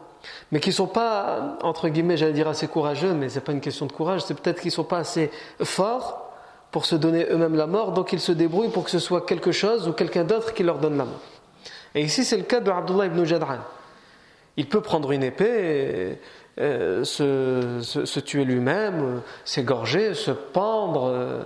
Mais 0.53 0.61
qui 0.61 0.69
ne 0.71 0.75
sont 0.75 0.87
pas, 0.87 1.57
entre 1.63 1.89
guillemets, 1.89 2.19
j'allais 2.19 2.35
dire 2.35 2.49
assez 2.49 2.69
courageux, 2.69 3.15
mais 3.15 3.31
ce 3.31 3.37
n'est 3.37 3.41
pas 3.41 3.53
une 3.53 3.61
question 3.61 3.87
de 3.87 3.93
courage, 3.93 4.23
c'est 4.23 4.35
peut-être 4.35 4.61
qu'ils 4.61 4.69
ne 4.69 4.75
sont 4.75 4.85
pas 4.85 4.99
assez 4.99 5.31
forts 5.63 6.31
pour 6.71 6.85
se 6.85 6.97
donner 6.97 7.27
eux-mêmes 7.31 7.57
la 7.57 7.67
mort, 7.67 7.93
donc 7.93 8.13
ils 8.13 8.21
se 8.21 8.33
débrouillent 8.33 8.71
pour 8.71 8.85
que 8.85 8.91
ce 8.91 8.99
soit 8.99 9.25
quelque 9.25 9.53
chose 9.53 9.89
ou 9.89 9.93
quelqu'un 9.93 10.25
d'autre 10.25 10.53
qui 10.55 10.65
leur 10.65 10.79
donne 10.79 10.99
la 10.99 11.05
mort. 11.05 11.21
Et 11.95 12.03
ici, 12.03 12.25
c'est 12.25 12.37
le 12.37 12.43
cas 12.43 12.61
de 12.61 12.71
Abdullah 12.71 13.07
ibn 13.07 13.25
Jadran. 13.25 13.59
Il 14.57 14.69
peut 14.69 14.81
prendre 14.81 15.13
une 15.13 15.23
épée, 15.23 16.19
et, 16.59 17.05
se, 17.05 18.21
tuer 18.21 18.45
lui-même, 18.45 19.23
s'égorger, 19.45 20.15
se 20.15 20.31
pendre 20.31 21.07
euh, 21.07 21.43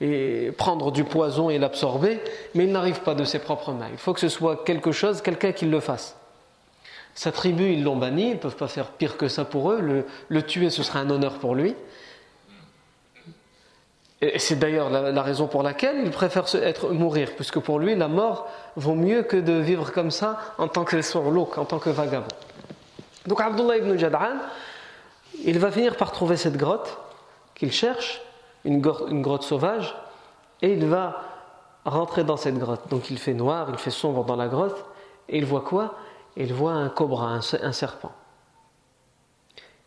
et 0.00 0.52
prendre 0.52 0.92
du 0.92 1.04
poison 1.04 1.50
et 1.50 1.58
l'absorber, 1.58 2.20
mais 2.54 2.64
il 2.64 2.72
n'arrive 2.72 3.00
pas 3.00 3.14
de 3.14 3.24
ses 3.24 3.38
propres 3.38 3.72
mains. 3.72 3.88
Il 3.92 3.98
faut 3.98 4.12
que 4.12 4.20
ce 4.20 4.28
soit 4.28 4.64
quelque 4.64 4.92
chose, 4.92 5.22
quelqu'un 5.22 5.52
qui 5.52 5.66
le 5.66 5.80
fasse. 5.80 6.16
Sa 7.14 7.32
tribu, 7.32 7.72
ils 7.72 7.82
l'ont 7.82 7.96
banni, 7.96 8.28
ils 8.28 8.34
ne 8.34 8.38
peuvent 8.38 8.56
pas 8.56 8.68
faire 8.68 8.86
pire 8.92 9.16
que 9.16 9.28
ça 9.28 9.44
pour 9.44 9.72
eux. 9.72 10.04
Le, 10.28 10.42
tuer, 10.42 10.70
ce 10.70 10.82
serait 10.82 11.00
un 11.00 11.10
honneur 11.10 11.34
pour 11.34 11.54
lui. 11.54 11.74
Et 14.22 14.38
c'est 14.38 14.56
d'ailleurs 14.56 14.90
la, 14.90 15.22
raison 15.22 15.46
pour 15.46 15.62
laquelle 15.62 16.02
il 16.04 16.10
préfère 16.10 16.44
être, 16.54 16.90
mourir, 16.90 17.30
puisque 17.34 17.58
pour 17.58 17.78
lui, 17.78 17.94
la 17.96 18.08
mort 18.08 18.48
vaut 18.76 18.94
mieux 18.94 19.22
que 19.22 19.36
de 19.36 19.54
vivre 19.54 19.92
comme 19.92 20.10
ça 20.10 20.38
en 20.58 20.68
tant 20.68 20.84
que 20.84 21.00
sorlouk, 21.00 21.56
en 21.58 21.64
tant 21.64 21.78
que 21.78 21.90
vagabond. 21.90 22.28
Donc 23.26 23.40
Abdullah 23.40 23.78
ibn 23.78 23.96
Jad'an, 23.96 24.38
il 25.44 25.58
va 25.58 25.70
finir 25.70 25.96
par 25.96 26.12
trouver 26.12 26.36
cette 26.36 26.56
grotte 26.56 26.98
qu'il 27.54 27.72
cherche, 27.72 28.22
une 28.64 28.80
grotte, 28.80 29.42
sauvage, 29.42 29.94
et 30.62 30.72
il 30.72 30.86
va 30.86 31.22
rentrer 31.84 32.24
dans 32.24 32.36
cette 32.36 32.58
grotte. 32.58 32.88
Donc 32.88 33.10
il 33.10 33.18
fait 33.18 33.34
noir, 33.34 33.68
il 33.70 33.78
fait 33.78 33.90
sombre 33.90 34.24
dans 34.24 34.36
la 34.36 34.48
grotte, 34.48 34.84
et 35.28 35.38
il 35.38 35.44
voit 35.44 35.62
quoi? 35.62 35.94
Il 36.36 36.52
voit 36.54 36.72
un 36.72 36.88
cobra, 36.88 37.28
un, 37.28 37.72
serpent, 37.72 38.12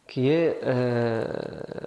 qui 0.08 0.30
est 0.30 0.60
euh, 0.64 1.26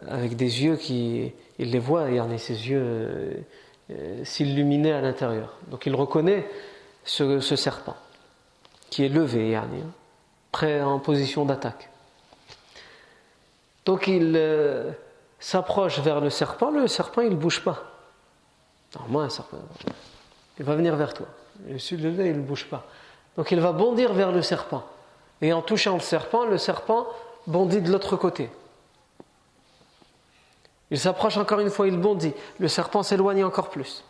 avec 0.09 0.35
des 0.37 0.65
yeux 0.65 0.77
qui, 0.77 1.33
il 1.59 1.71
les 1.71 1.79
voit, 1.79 2.05
regardez 2.05 2.39
ses 2.39 2.69
yeux 2.69 3.45
euh, 3.91 4.25
s'illuminer 4.25 4.93
à 4.93 5.01
l'intérieur. 5.01 5.55
Donc 5.69 5.87
il 5.87 5.95
reconnaît 5.95 6.49
ce, 7.05 7.41
serpent 7.41 7.97
qui 8.91 9.05
est 9.05 9.09
levé, 9.09 9.51
yani, 9.51 9.83
en 10.65 10.99
position 10.99 11.45
d'attaque. 11.45 11.91
Donc 13.85 14.09
il 14.09 14.35
euh, 14.37 14.91
s'approche 15.39 16.01
vers 16.01 16.21
le 16.21 16.31
serpent, 16.31 16.71
le 16.71 16.89
serpent 16.89 17.23
il 17.23 17.31
ne 17.31 17.37
bouge 17.37 17.63
pas. 17.63 17.85
moi 19.09 19.23
un 19.25 19.29
serpent, 19.31 19.59
il 20.59 20.65
va 20.65 20.75
venir 20.75 20.97
vers 20.97 21.15
toi. 21.15 21.27
Le 21.69 21.79
sud 21.79 22.01
il 22.01 22.17
ne 22.17 22.41
bouge 22.41 22.67
pas. 22.67 22.85
Donc 23.37 23.51
il 23.51 23.61
va 23.61 23.73
bondir 23.73 24.13
vers 24.13 24.33
le 24.33 24.43
serpent. 24.43 24.85
Et 25.41 25.53
en 25.53 25.63
touchant 25.63 25.95
le 25.95 26.01
serpent, 26.01 26.47
le 26.47 26.59
serpent 26.59 27.07
bondit 27.47 27.81
de 27.81 27.93
l'autre 27.93 28.17
côté. 28.17 28.51
Il 30.91 30.99
s'approche 30.99 31.37
encore 31.37 31.61
une 31.61 31.71
fois, 31.71 31.89
il 31.89 31.99
bondit. 31.99 32.33
Le 32.59 32.69
serpent 32.69 33.03
s'éloigne 33.03 33.45
encore 33.45 33.71
plus. 33.71 34.05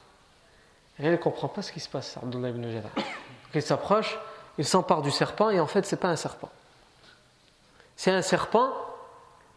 Et 0.99 1.05
il 1.05 1.11
ne 1.11 1.17
comprend 1.17 1.49
pas 1.49 1.63
ce 1.63 1.73
qui 1.73 1.81
se 1.81 1.89
passe, 1.89 2.17
Abdullah 2.17 2.51
Il 3.55 3.63
s'approche, 3.63 4.19
il 4.59 4.65
s'empare 4.65 5.03
du 5.03 5.11
serpent 5.11 5.51
et 5.51 5.61
en 5.61 5.67
fait, 5.67 5.85
ce 5.87 5.95
n'est 5.95 6.01
pas 6.01 6.09
un 6.09 6.17
serpent. 6.17 6.51
C'est 7.97 8.11
un 8.11 8.23
serpent, 8.23 8.73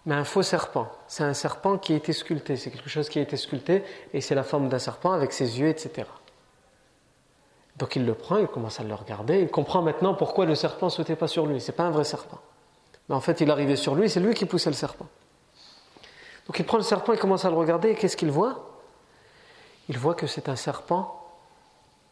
mais 0.06 0.16
un 0.16 0.24
faux 0.24 0.44
serpent. 0.44 0.90
C'est 1.08 1.24
un 1.24 1.34
serpent 1.34 1.78
qui 1.78 1.94
a 1.94 1.96
été 1.98 2.14
sculpté. 2.14 2.56
C'est 2.56 2.72
quelque 2.72 2.90
chose 2.90 3.10
qui 3.10 3.20
a 3.20 3.22
été 3.22 3.38
sculpté 3.38 3.84
et 4.14 4.22
c'est 4.22 4.36
la 4.36 4.44
forme 4.44 4.70
d'un 4.70 4.80
serpent 4.80 5.12
avec 5.12 5.34
ses 5.34 5.60
yeux, 5.60 5.68
etc. 5.68 6.08
Donc 7.78 7.96
il 7.96 8.06
le 8.06 8.14
prend, 8.14 8.38
il 8.38 8.48
commence 8.48 8.80
à 8.80 8.84
le 8.84 8.94
regarder. 8.94 9.42
Il 9.42 9.50
comprend 9.50 9.82
maintenant 9.82 10.14
pourquoi 10.14 10.46
le 10.46 10.56
serpent 10.56 10.88
ne 10.88 10.92
sautait 10.92 11.16
pas 11.16 11.28
sur 11.28 11.46
lui. 11.46 11.62
Ce 11.62 11.72
n'est 11.72 11.76
pas 11.76 11.84
un 11.84 11.92
vrai 11.92 12.04
serpent. 12.04 12.40
Mais 13.08 13.16
en 13.16 13.22
fait, 13.22 13.42
il 13.42 13.50
arrivait 13.50 13.76
sur 13.76 13.96
lui, 13.96 14.10
c'est 14.10 14.20
lui 14.20 14.34
qui 14.34 14.46
poussait 14.46 14.70
le 14.70 14.76
serpent. 14.76 15.08
Donc 16.46 16.60
il 16.60 16.66
prend 16.66 16.78
le 16.78 16.84
serpent, 16.84 17.14
il 17.14 17.20
commence 17.20 17.46
à 17.46 17.50
le 17.50 17.56
regarder, 17.56 17.90
et 17.90 17.96
qu'est-ce 17.96 18.18
qu'il 18.18 18.32
voit? 18.32 18.70
Il 19.88 19.98
voit 19.98 20.14
que 20.14 20.28
c'est 20.28 20.50
un 20.50 20.56
serpent 20.56 21.28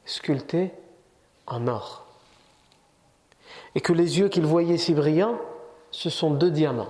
sculpté 0.05 0.71
en 1.45 1.67
or. 1.67 2.06
Et 3.77 3.79
que 3.79 3.93
les 3.93 4.17
yeux 4.17 4.27
qu'il 4.27 4.43
voyait 4.43 4.79
si 4.79 4.95
brillants, 4.95 5.39
ce 5.91 6.09
sont 6.09 6.31
deux 6.31 6.49
diamants. 6.49 6.87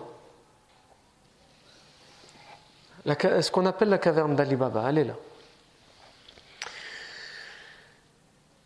ce 3.06 3.52
qu'on 3.52 3.66
appelle 3.66 3.90
la 3.90 3.98
caverne 3.98 4.38
d'Ali 4.38 4.56
Baba, 4.56 4.86
elle 4.88 5.00
est 5.00 5.04
là. 5.04 5.16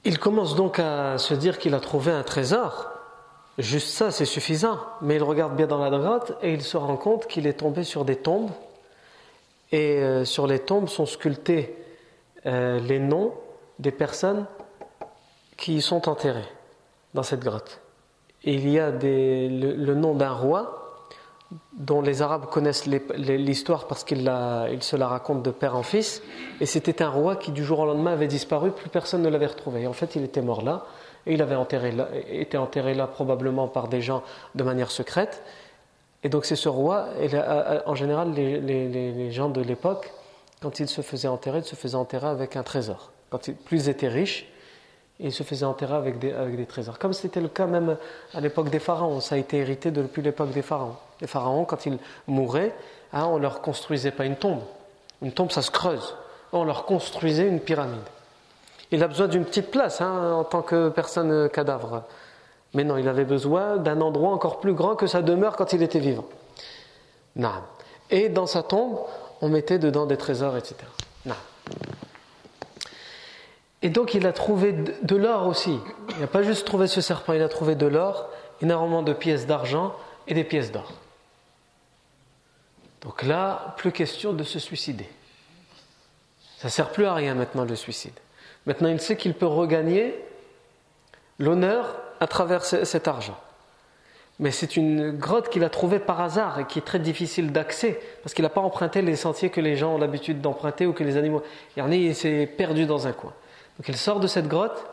Il 0.03 0.19
commence 0.19 0.55
donc 0.55 0.77
à 0.77 1.17
se 1.17 1.33
dire 1.33 1.57
qu'il 1.57 1.73
a 1.73 1.79
trouvé 1.79 2.11
un 2.11 2.21
trésor. 2.21 2.91
Juste 3.57 3.87
ça, 3.87 4.11
c'est 4.11 4.25
suffisant. 4.25 4.77
Mais 5.01 5.15
il 5.15 5.23
regarde 5.23 5.55
bien 5.55 5.65
dans 5.65 5.79
la 5.79 5.89
grotte 5.89 6.33
et 6.43 6.53
il 6.53 6.61
se 6.61 6.77
rend 6.77 6.97
compte 6.97 7.25
qu'il 7.25 7.47
est 7.47 7.53
tombé 7.53 7.83
sur 7.83 8.05
des 8.05 8.17
tombes. 8.17 8.51
Et 9.71 9.97
euh, 9.97 10.25
sur 10.25 10.45
les 10.45 10.59
tombes 10.59 10.89
sont 10.89 11.07
sculptés 11.07 11.75
euh, 12.45 12.79
les 12.81 12.99
noms 12.99 13.33
des 13.79 13.91
personnes 13.91 14.45
qui 15.57 15.77
y 15.77 15.81
sont 15.81 16.07
enterrées 16.07 16.51
dans 17.15 17.23
cette 17.23 17.39
grotte. 17.39 17.81
Il 18.43 18.67
y 18.69 18.79
a 18.79 18.91
le 18.91 19.93
nom 19.93 20.15
d'un 20.15 20.31
roi 20.31 20.81
dont 21.73 22.01
les 22.01 22.21
Arabes 22.21 22.45
connaissent 22.45 22.85
l'histoire 22.85 23.87
parce 23.87 24.03
qu'ils 24.03 24.19
se 24.81 24.95
la 24.95 25.07
racontent 25.07 25.41
de 25.41 25.51
père 25.51 25.75
en 25.75 25.83
fils. 25.83 26.21
Et 26.59 26.65
c'était 26.65 27.01
un 27.01 27.09
roi 27.09 27.35
qui, 27.35 27.51
du 27.51 27.63
jour 27.63 27.79
au 27.79 27.85
lendemain, 27.85 28.13
avait 28.13 28.27
disparu, 28.27 28.71
plus 28.71 28.89
personne 28.89 29.21
ne 29.21 29.29
l'avait 29.29 29.47
retrouvé. 29.47 29.81
Et 29.81 29.87
en 29.87 29.93
fait, 29.93 30.15
il 30.15 30.23
était 30.23 30.41
mort 30.41 30.63
là, 30.63 30.85
et 31.25 31.33
il 31.33 31.41
avait 31.41 31.57
été 32.29 32.57
enterré 32.57 32.93
là 32.93 33.07
probablement 33.07 33.67
par 33.67 33.87
des 33.87 34.01
gens 34.01 34.23
de 34.55 34.63
manière 34.63 34.91
secrète. 34.91 35.43
Et 36.23 36.29
donc, 36.29 36.45
c'est 36.45 36.55
ce 36.55 36.69
roi, 36.69 37.07
et 37.19 37.29
en 37.85 37.95
général, 37.95 38.33
les, 38.33 39.31
gens 39.31 39.49
de 39.49 39.61
l'époque, 39.61 40.11
quand 40.61 40.79
ils 40.79 40.87
se 40.87 41.01
faisaient 41.01 41.27
enterrer, 41.27 41.59
ils 41.59 41.65
se 41.65 41.75
faisaient 41.75 41.95
enterrer 41.95 42.27
avec 42.27 42.55
un 42.55 42.63
trésor. 42.63 43.11
Quand 43.29 43.47
ils, 43.47 43.55
plus 43.55 43.85
ils 43.85 43.89
étaient 43.89 44.07
riches, 44.07 44.50
et 45.21 45.25
il 45.25 45.31
se 45.31 45.43
faisait 45.43 45.65
enterrer 45.65 45.93
avec 45.93 46.17
des, 46.17 46.33
avec 46.33 46.57
des 46.57 46.65
trésors. 46.65 46.97
Comme 46.97 47.13
c'était 47.13 47.41
le 47.41 47.47
cas 47.47 47.67
même 47.67 47.95
à 48.33 48.41
l'époque 48.41 48.69
des 48.69 48.79
pharaons, 48.79 49.19
ça 49.19 49.35
a 49.35 49.37
été 49.37 49.57
hérité 49.57 49.91
depuis 49.91 50.23
l'époque 50.23 50.49
des 50.49 50.63
pharaons. 50.63 50.95
Les 51.21 51.27
pharaons, 51.27 51.63
quand 51.63 51.85
ils 51.85 51.99
mouraient, 52.27 52.73
hein, 53.13 53.25
on 53.25 53.37
ne 53.37 53.41
leur 53.43 53.61
construisait 53.61 54.11
pas 54.11 54.25
une 54.25 54.35
tombe. 54.35 54.61
Une 55.21 55.31
tombe, 55.31 55.51
ça 55.51 55.61
se 55.61 55.69
creuse. 55.69 56.15
On 56.51 56.63
leur 56.63 56.85
construisait 56.85 57.47
une 57.47 57.59
pyramide. 57.59 57.99
Il 58.89 59.03
a 59.03 59.07
besoin 59.07 59.27
d'une 59.27 59.45
petite 59.45 59.69
place 59.69 60.01
hein, 60.01 60.33
en 60.33 60.43
tant 60.43 60.63
que 60.63 60.89
personne 60.89 61.49
cadavre. 61.49 62.03
Mais 62.73 62.83
non, 62.83 62.97
il 62.97 63.07
avait 63.07 63.25
besoin 63.25 63.77
d'un 63.77 64.01
endroit 64.01 64.31
encore 64.31 64.59
plus 64.59 64.73
grand 64.73 64.95
que 64.95 65.05
sa 65.05 65.21
demeure 65.21 65.55
quand 65.55 65.71
il 65.73 65.83
était 65.83 65.99
vivant. 65.99 66.25
Non. 67.35 67.51
Et 68.09 68.27
dans 68.27 68.47
sa 68.47 68.63
tombe, 68.63 68.97
on 69.41 69.49
mettait 69.49 69.77
dedans 69.77 70.07
des 70.07 70.17
trésors, 70.17 70.57
etc. 70.57 70.75
Non. 71.25 71.35
Et 73.81 73.89
donc 73.89 74.13
il 74.13 74.27
a 74.27 74.33
trouvé 74.33 74.73
de 74.73 75.15
l'or 75.15 75.47
aussi. 75.47 75.79
Il 76.09 76.19
n'a 76.19 76.27
pas 76.27 76.43
juste 76.43 76.65
trouvé 76.65 76.87
ce 76.87 77.01
serpent, 77.01 77.33
il 77.33 77.41
a 77.41 77.49
trouvé 77.49 77.75
de 77.75 77.87
l'or, 77.87 78.29
énormément 78.61 79.01
de 79.01 79.13
pièces 79.13 79.47
d'argent 79.47 79.95
et 80.27 80.33
des 80.33 80.43
pièces 80.43 80.71
d'or. 80.71 80.91
Donc 83.01 83.23
là, 83.23 83.73
plus 83.77 83.91
question 83.91 84.33
de 84.33 84.43
se 84.43 84.59
suicider. 84.59 85.09
Ça 86.59 86.67
ne 86.67 86.71
sert 86.71 86.91
plus 86.91 87.05
à 87.05 87.15
rien 87.15 87.33
maintenant 87.33 87.65
le 87.65 87.75
suicide. 87.75 88.13
Maintenant 88.67 88.89
il 88.89 89.01
sait 89.01 89.17
qu'il 89.17 89.33
peut 89.33 89.47
regagner 89.47 90.13
l'honneur 91.39 91.95
à 92.19 92.27
travers 92.27 92.63
cet 92.63 93.07
argent. 93.07 93.37
Mais 94.37 94.51
c'est 94.51 94.75
une 94.75 95.11
grotte 95.11 95.49
qu'il 95.49 95.63
a 95.63 95.69
trouvée 95.69 95.99
par 95.99 96.21
hasard 96.21 96.59
et 96.59 96.65
qui 96.65 96.79
est 96.79 96.83
très 96.83 96.99
difficile 96.99 97.51
d'accès 97.51 97.99
parce 98.23 98.33
qu'il 98.33 98.43
n'a 98.43 98.49
pas 98.49 98.61
emprunté 98.61 99.01
les 99.01 99.15
sentiers 99.15 99.49
que 99.49 99.61
les 99.61 99.75
gens 99.75 99.95
ont 99.95 99.97
l'habitude 99.97 100.41
d'emprunter 100.41 100.85
ou 100.85 100.93
que 100.93 101.03
les 101.03 101.17
animaux. 101.17 101.43
Il 101.77 102.15
s'est 102.15 102.45
perdu 102.45 102.85
dans 102.85 103.07
un 103.07 103.11
coin. 103.11 103.33
Donc 103.77 103.87
il 103.87 103.97
sort 103.97 104.19
de 104.19 104.27
cette 104.27 104.47
grotte 104.47 104.85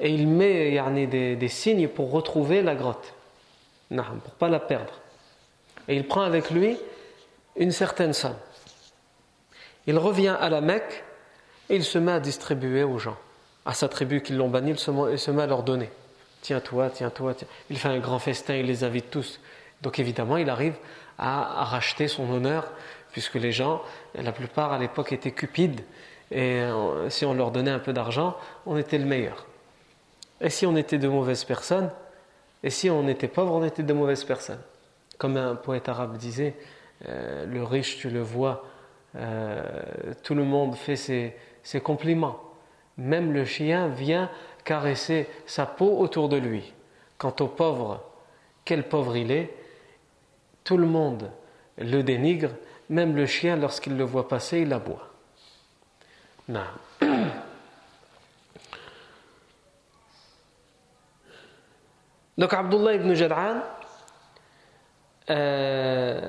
et 0.00 0.10
il 0.10 0.28
met 0.28 1.06
des, 1.06 1.36
des 1.36 1.48
signes 1.48 1.88
pour 1.88 2.10
retrouver 2.10 2.62
la 2.62 2.74
grotte, 2.74 3.14
pour 3.88 3.96
ne 3.96 4.20
pas 4.38 4.48
la 4.48 4.60
perdre. 4.60 4.92
Et 5.88 5.96
il 5.96 6.06
prend 6.06 6.22
avec 6.22 6.50
lui 6.50 6.76
une 7.56 7.72
certaine 7.72 8.12
somme. 8.12 8.36
Il 9.86 9.98
revient 9.98 10.36
à 10.40 10.48
la 10.48 10.60
Mecque 10.60 11.04
et 11.68 11.76
il 11.76 11.84
se 11.84 11.98
met 11.98 12.12
à 12.12 12.20
distribuer 12.20 12.82
aux 12.82 12.98
gens, 12.98 13.16
à 13.64 13.72
sa 13.72 13.88
tribu 13.88 14.20
qui 14.20 14.32
l'ont 14.32 14.48
banni, 14.48 14.72
il 14.72 14.78
se 14.78 15.30
met 15.30 15.42
à 15.42 15.46
leur 15.46 15.62
donner. 15.62 15.90
Tiens 16.42 16.60
toi, 16.60 16.90
tiens 16.90 17.10
toi, 17.10 17.34
tiens. 17.34 17.48
Il 17.70 17.78
fait 17.78 17.88
un 17.88 17.98
grand 17.98 18.18
festin, 18.18 18.54
il 18.54 18.66
les 18.66 18.84
invite 18.84 19.10
tous. 19.10 19.40
Donc 19.82 19.98
évidemment, 19.98 20.36
il 20.36 20.50
arrive 20.50 20.74
à 21.18 21.64
racheter 21.64 22.08
son 22.08 22.30
honneur, 22.30 22.70
puisque 23.12 23.36
les 23.36 23.52
gens, 23.52 23.82
la 24.14 24.32
plupart 24.32 24.72
à 24.72 24.78
l'époque 24.78 25.12
étaient 25.12 25.32
cupides, 25.32 25.80
et 26.30 26.60
euh, 26.60 27.08
si 27.10 27.24
on 27.24 27.34
leur 27.34 27.50
donnait 27.50 27.70
un 27.70 27.78
peu 27.78 27.92
d'argent, 27.92 28.36
on 28.66 28.76
était 28.76 28.98
le 28.98 29.04
meilleur. 29.04 29.46
Et 30.40 30.50
si 30.50 30.66
on 30.66 30.76
était 30.76 30.98
de 30.98 31.08
mauvaises 31.08 31.44
personnes, 31.44 31.90
et 32.62 32.70
si 32.70 32.90
on 32.90 33.06
était 33.08 33.28
pauvre, 33.28 33.54
on 33.54 33.64
était 33.64 33.82
de 33.82 33.92
mauvaises 33.92 34.24
personnes. 34.24 34.60
Comme 35.18 35.36
un 35.36 35.54
poète 35.54 35.88
arabe 35.88 36.16
disait, 36.16 36.54
euh, 37.08 37.46
le 37.46 37.62
riche, 37.62 37.98
tu 37.98 38.10
le 38.10 38.20
vois, 38.20 38.64
euh, 39.16 39.62
tout 40.22 40.34
le 40.34 40.44
monde 40.44 40.74
fait 40.74 40.96
ses, 40.96 41.36
ses, 41.62 41.80
compliments. 41.80 42.40
Même 42.98 43.32
le 43.32 43.44
chien 43.44 43.88
vient 43.88 44.30
caresser 44.64 45.28
sa 45.46 45.64
peau 45.64 45.98
autour 45.98 46.28
de 46.28 46.36
lui. 46.36 46.72
Quant 47.18 47.34
au 47.40 47.46
pauvre, 47.46 48.02
quel 48.64 48.88
pauvre 48.88 49.16
il 49.16 49.30
est, 49.30 49.54
tout 50.64 50.76
le 50.76 50.86
monde 50.86 51.30
le 51.78 52.02
dénigre, 52.02 52.50
même 52.88 53.16
le 53.16 53.26
chien, 53.26 53.56
lorsqu'il 53.56 53.96
le 53.96 54.04
voit 54.04 54.28
passer, 54.28 54.60
il 54.60 54.72
aboie. 54.72 55.05
Non. 56.48 56.60
Donc 62.38 62.52
Abdullah 62.52 62.94
ibn 62.94 63.14
Jad'an, 63.14 63.62
euh, 65.30 66.20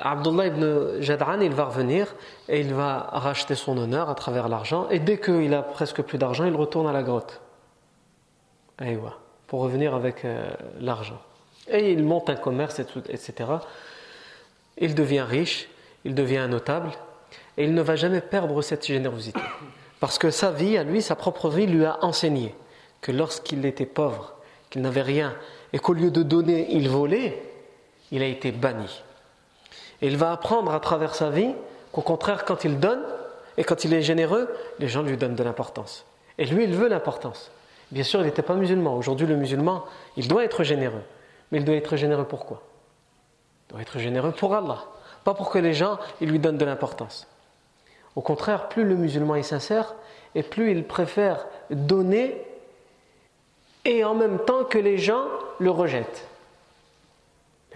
Abdullah 0.00 0.46
ibn 0.46 1.00
Jad'an, 1.00 1.40
il 1.40 1.52
va 1.54 1.66
revenir 1.66 2.14
et 2.48 2.60
il 2.60 2.74
va 2.74 3.08
racheter 3.12 3.54
son 3.54 3.78
honneur 3.78 4.10
à 4.10 4.14
travers 4.14 4.48
l'argent. 4.48 4.88
Et 4.90 4.98
dès 4.98 5.18
qu'il 5.18 5.54
a 5.54 5.62
presque 5.62 6.02
plus 6.02 6.18
d'argent, 6.18 6.44
il 6.44 6.54
retourne 6.56 6.88
à 6.88 6.92
la 6.92 7.02
grotte. 7.02 7.40
Pour 9.46 9.60
revenir 9.60 9.94
avec 9.94 10.24
euh, 10.24 10.50
l'argent. 10.80 11.20
Et 11.68 11.92
il 11.92 12.02
monte 12.04 12.28
un 12.30 12.36
commerce, 12.36 12.80
etc. 12.80 13.32
Il 14.76 14.94
devient 14.94 15.24
riche, 15.26 15.68
il 16.04 16.14
devient 16.14 16.46
notable 16.48 16.92
et 17.58 17.64
il 17.64 17.74
ne 17.74 17.82
va 17.82 17.96
jamais 17.96 18.20
perdre 18.20 18.62
cette 18.62 18.86
générosité. 18.86 19.40
Parce 19.98 20.16
que 20.16 20.30
sa 20.30 20.52
vie, 20.52 20.78
à 20.78 20.84
lui, 20.84 21.02
sa 21.02 21.16
propre 21.16 21.50
vie, 21.50 21.66
lui 21.66 21.84
a 21.84 21.98
enseigné 22.02 22.54
que 23.00 23.10
lorsqu'il 23.10 23.66
était 23.66 23.84
pauvre, 23.84 24.36
qu'il 24.70 24.80
n'avait 24.80 25.02
rien, 25.02 25.34
et 25.72 25.80
qu'au 25.80 25.92
lieu 25.92 26.12
de 26.12 26.22
donner, 26.22 26.68
il 26.70 26.88
volait, 26.88 27.42
il 28.12 28.22
a 28.22 28.26
été 28.26 28.52
banni. 28.52 29.02
Et 30.00 30.06
il 30.06 30.16
va 30.16 30.30
apprendre 30.30 30.72
à 30.72 30.78
travers 30.78 31.16
sa 31.16 31.30
vie 31.30 31.52
qu'au 31.90 32.00
contraire, 32.00 32.44
quand 32.44 32.62
il 32.62 32.78
donne 32.78 33.02
et 33.56 33.64
quand 33.64 33.84
il 33.84 33.92
est 33.92 34.02
généreux, 34.02 34.48
les 34.78 34.86
gens 34.86 35.02
lui 35.02 35.16
donnent 35.16 35.34
de 35.34 35.42
l'importance. 35.42 36.06
Et 36.38 36.46
lui, 36.46 36.62
il 36.62 36.74
veut 36.74 36.88
l'importance. 36.88 37.50
Bien 37.90 38.04
sûr, 38.04 38.20
il 38.20 38.26
n'était 38.26 38.42
pas 38.42 38.54
musulman. 38.54 38.96
Aujourd'hui, 38.96 39.26
le 39.26 39.34
musulman, 39.34 39.84
il 40.16 40.28
doit 40.28 40.44
être 40.44 40.62
généreux. 40.62 41.02
Mais 41.50 41.58
il 41.58 41.64
doit 41.64 41.74
être 41.74 41.96
généreux 41.96 42.24
pourquoi? 42.24 42.62
Il 43.66 43.72
doit 43.72 43.82
être 43.82 43.98
généreux 43.98 44.30
pour 44.30 44.54
Allah. 44.54 44.84
Pas 45.24 45.34
pour 45.34 45.50
que 45.50 45.58
les 45.58 45.74
gens 45.74 45.98
lui 46.20 46.38
donnent 46.38 46.58
de 46.58 46.64
l'importance. 46.64 47.26
Au 48.18 48.20
contraire, 48.20 48.68
plus 48.68 48.82
le 48.82 48.96
musulman 48.96 49.36
est 49.36 49.44
sincère, 49.44 49.94
et 50.34 50.42
plus 50.42 50.72
il 50.72 50.82
préfère 50.82 51.46
donner 51.70 52.44
et 53.84 54.02
en 54.02 54.16
même 54.16 54.40
temps 54.40 54.64
que 54.64 54.76
les 54.76 54.98
gens 54.98 55.22
le 55.60 55.70
rejettent. 55.70 56.26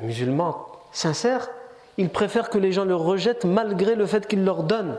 Le 0.00 0.06
musulman 0.06 0.66
sincère, 0.90 1.48
il 1.96 2.10
préfère 2.10 2.50
que 2.50 2.58
les 2.58 2.72
gens 2.72 2.84
le 2.84 2.96
rejettent 2.96 3.44
malgré 3.44 3.94
le 3.94 4.04
fait 4.04 4.26
qu'il 4.26 4.44
leur 4.44 4.64
donne. 4.64 4.98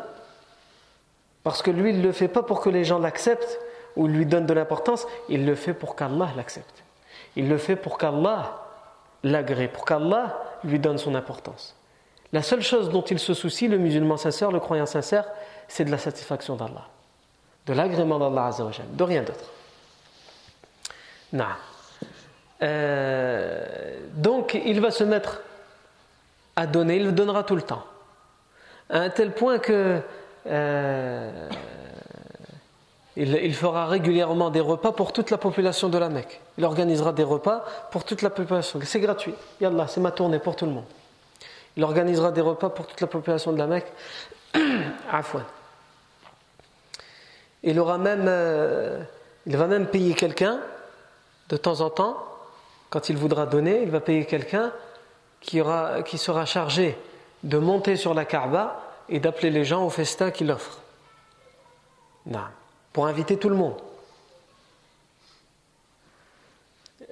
Parce 1.43 1.61
que 1.61 1.71
lui, 1.71 1.89
il 1.89 1.97
ne 1.97 2.03
le 2.03 2.13
fait 2.13 2.29
pas 2.29 2.43
pour 2.43 2.61
que 2.61 2.69
les 2.69 2.85
gens 2.85 2.99
l'acceptent 2.99 3.59
ou 3.97 4.07
lui 4.07 4.25
donnent 4.25 4.45
de 4.45 4.53
l'importance, 4.53 5.05
il 5.27 5.45
le 5.45 5.55
fait 5.55 5.73
pour 5.73 5.97
qu'Allah 5.97 6.29
l'accepte. 6.37 6.85
Il 7.35 7.49
le 7.49 7.57
fait 7.57 7.75
pour 7.75 7.97
qu'Allah 7.97 8.61
l'agrée, 9.23 9.67
pour 9.67 9.83
qu'Allah 9.83 10.41
lui 10.63 10.79
donne 10.79 10.97
son 10.97 11.15
importance. 11.15 11.75
La 12.33 12.41
seule 12.41 12.61
chose 12.61 12.89
dont 12.89 13.03
il 13.03 13.19
se 13.19 13.33
soucie, 13.33 13.67
le 13.67 13.77
musulman 13.77 14.17
sincère, 14.17 14.51
le 14.51 14.59
croyant 14.59 14.87
sincère, 14.87 15.25
c'est 15.67 15.85
de 15.85 15.91
la 15.91 15.99
satisfaction 15.99 16.55
d'Allah, 16.55 16.87
de 17.67 17.73
l'agrément 17.73 18.17
d'Allah, 18.17 18.51
de 18.93 19.03
rien 19.03 19.21
d'autre. 19.21 19.45
Euh, 22.61 23.97
donc, 24.15 24.59
il 24.65 24.81
va 24.81 24.91
se 24.91 25.03
mettre 25.03 25.41
à 26.55 26.65
donner, 26.67 26.97
il 26.97 27.11
donnera 27.13 27.43
tout 27.43 27.55
le 27.55 27.61
temps. 27.61 27.83
À 28.89 28.99
un 28.99 29.09
tel 29.09 29.31
point 29.31 29.59
que 29.59 30.01
euh, 30.47 31.49
il, 33.15 33.53
fera 33.55 33.87
régulièrement 33.87 34.49
des 34.49 34.59
repas 34.59 34.91
pour 34.91 35.13
toute 35.13 35.29
la 35.29 35.37
population 35.37 35.89
de 35.89 35.97
la 35.97 36.09
Mecque. 36.09 36.41
Il 36.57 36.65
organisera 36.65 37.13
des 37.13 37.23
repas 37.23 37.63
pour 37.91 38.03
toute 38.03 38.21
la 38.21 38.29
population. 38.29 38.79
C'est 38.83 38.99
gratuit. 38.99 39.33
Yallah, 39.61 39.87
c'est 39.87 40.01
ma 40.01 40.11
tournée 40.11 40.39
pour 40.39 40.55
tout 40.55 40.65
le 40.65 40.71
monde. 40.71 40.85
Il 41.75 41.83
organisera 41.83 42.31
des 42.31 42.41
repas 42.41 42.69
pour 42.69 42.87
toute 42.87 43.01
la 43.01 43.07
population 43.07 43.51
de 43.51 43.57
la 43.57 43.67
Mecque. 43.67 43.91
Afouane. 45.11 45.45
Il 47.63 47.79
aura 47.79 47.97
même, 47.97 48.25
euh, 48.27 49.01
il 49.45 49.57
va 49.57 49.67
même 49.67 49.87
payer 49.87 50.13
quelqu'un 50.13 50.59
de 51.49 51.57
temps 51.57 51.81
en 51.81 51.89
temps, 51.89 52.17
quand 52.89 53.09
il 53.09 53.17
voudra 53.17 53.45
donner, 53.45 53.81
il 53.81 53.89
va 53.89 53.99
payer 53.99 54.25
quelqu'un 54.25 54.71
qui, 55.41 55.57
sera 56.17 56.45
chargé 56.45 56.97
de 57.43 57.57
monter 57.57 57.95
sur 57.95 58.13
la 58.13 58.25
Kaaba 58.25 58.81
et 59.09 59.19
d'appeler 59.19 59.49
les 59.49 59.65
gens 59.65 59.85
au 59.85 59.89
festin 59.89 60.31
qu'il 60.31 60.51
offre. 60.51 60.79
Non, 62.25 62.43
pour 62.93 63.07
inviter 63.07 63.37
tout 63.37 63.49
le 63.49 63.55
monde. 63.55 63.77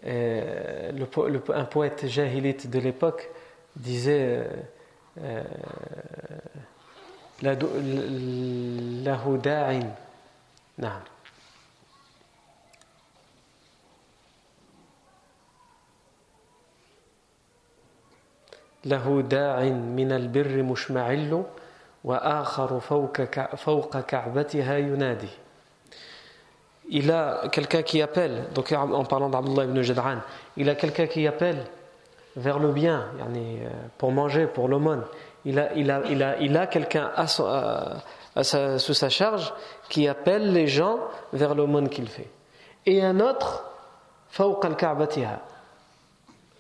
Un 0.04 1.66
poète 1.66 2.08
jahilite 2.08 2.70
de 2.70 2.80
l'époque 2.80 3.30
disait 3.76 4.48
euh, 5.22 5.44
la 7.42 7.56
da'in 7.56 9.82
نعم 10.82 11.02
له 18.86 19.22
داع 19.22 19.64
من 19.70 20.12
البر 20.12 20.64
مشمعل 20.64 21.44
وآخر 22.04 22.80
فوق, 22.80 23.22
فوق 23.56 24.00
كعبتها 24.00 24.78
ينادي 24.78 25.30
Il 26.94 27.10
a 27.10 27.48
quelqu'un 27.50 27.84
qui 27.84 28.02
appelle, 28.02 28.50
donc 28.54 28.74
en 28.74 29.06
parlant 29.06 29.30
d'Abdullah 29.30 29.64
ibn 29.64 29.82
Jad'an, 29.82 30.18
il 30.58 30.70
a 30.70 30.76
quelqu'un 30.76 31.08
qui 31.08 31.26
appelle 31.26 31.64
vers 32.36 32.60
le 32.60 32.72
bien, 32.72 33.06
pour 33.98 34.12
manger, 34.12 34.48
pour 34.48 34.68
l'aumône. 34.68 35.04
Il 35.46 35.60
a, 35.60 35.74
il 35.74 35.90
a, 35.90 36.02
il 36.10 36.24
a, 36.24 36.38
il 36.40 36.56
a 36.56 36.68
quelqu'un 36.68 37.12
à, 37.16 37.26
à, 38.36 38.44
sous 38.44 38.94
sa 38.94 39.10
charge 39.10 39.54
qui 39.90 40.08
appelle 40.08 40.54
les 40.54 40.68
gens 40.68 41.00
vers 41.34 41.56
l'aumône 41.56 41.90
qu'il 41.90 42.08
fait. 42.08 42.30
Et 42.86 43.04
un 43.04 43.20
autre, 43.20 43.66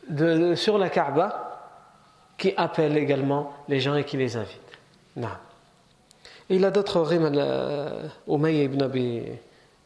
de, 0.09 0.55
sur 0.55 0.77
la 0.77 0.89
Kaaba, 0.89 1.51
qui 2.37 2.53
appelle 2.57 2.97
également 2.97 3.53
les 3.69 3.79
gens 3.79 3.95
et 3.95 4.03
qui 4.03 4.17
les 4.17 4.35
invite. 4.35 4.59
Il 6.49 6.65
a 6.65 6.71
d'autres 6.71 7.01
rimes, 7.01 7.31
euh, 7.35 8.07
Umayy 8.27 8.63
ibn 8.63 8.81
Abi 8.81 9.23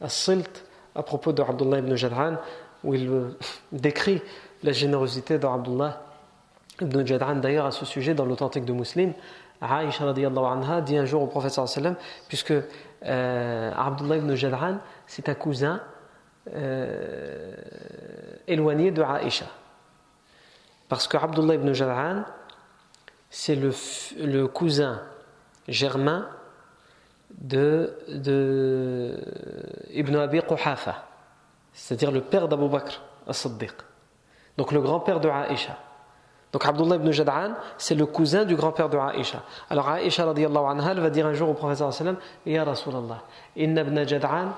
as-Silt, 0.02 0.66
à 0.96 1.04
propos 1.04 1.32
de 1.34 1.42
Abdullah 1.42 1.80
ibn 1.80 1.96
Jad'an, 1.96 2.38
où 2.84 2.94
il 2.94 3.36
décrit 3.72 4.22
la 4.64 4.72
générosité 4.72 5.38
d'Abdullah 5.38 6.02
ibn 6.82 7.06
Jad'an, 7.06 7.36
d'ailleurs 7.36 7.66
à 7.66 7.72
ce 7.72 7.86
sujet 7.86 8.14
dans 8.14 8.26
l'authentique 8.26 8.66
de 8.66 8.74
Muslim. 8.74 9.14
Aïcha 9.62 10.04
anha 10.10 10.82
dit 10.82 10.98
un 10.98 11.06
jour 11.06 11.22
au 11.22 11.28
prophète 11.28 11.54
sallam, 11.54 11.96
puisque 12.28 12.54
euh, 13.06 13.72
Abdullah 13.76 14.18
ibn 14.18 14.36
Jad'an, 14.36 14.78
c'est 15.08 15.30
un 15.30 15.34
cousin 15.36 15.82
euh, 16.54 17.56
éloigné 18.48 18.92
de 18.92 19.02
Aïcha. 19.02 19.46
Parce 20.90 21.08
que 21.08 21.18
Abdullah 21.18 21.56
ibn 21.56 21.72
Jad'an, 21.74 22.24
c'est 23.30 23.56
le, 23.56 24.48
cousin 24.48 25.02
germain 25.68 26.30
de, 27.32 27.94
de 28.10 29.18
Ibn 29.92 30.16
Abi 30.16 30.42
Quhafa, 30.42 31.06
c'est-à-dire 31.74 32.12
le 32.12 32.22
père 32.22 32.48
d'Abu 32.48 32.70
Bakr 32.70 33.02
as-Siddiq, 33.28 33.74
donc 34.57 34.73
le 34.73 34.81
grand-père 34.81 35.21
de 35.21 35.29
Aïcha. 35.29 35.77
Donc 36.53 36.67
Abdullah 36.67 36.97
ibn 36.97 37.11
Jad'an, 37.13 37.53
c'est 37.79 37.95
le 37.95 38.07
cousin 38.07 38.45
du 38.45 38.57
grand-père 38.57 38.89
de 38.89 38.99
Aïcha. 38.99 39.43
Alors 39.69 39.89
Aïcha 39.89 40.25
radiallahu 40.25 40.65
anha, 40.67 40.93
elle 40.93 41.01
va 41.01 41.11
dire 41.11 41.27
un 41.27 41.33
jour 41.33 41.49
au 41.49 41.55
prophète 41.55 41.93
sallam, 41.93 42.17
Ya 42.45 42.65
Rasulallah, 42.65 43.23
inna 43.57 43.83
ibn 43.83 44.07
Jad'an 44.07 44.49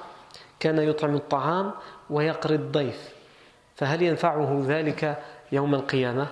kana 0.58 0.84
yut'amu 0.84 1.16
at-ta'am 1.16 1.74
wa 2.10 2.24
yaqri 2.24 2.54
ad-dayf. 2.54 3.12
فهل 3.76 4.02
ينفعه 4.02 4.62
ذلك 4.66 5.18
يوم 5.52 5.74
القيامة 5.74 6.28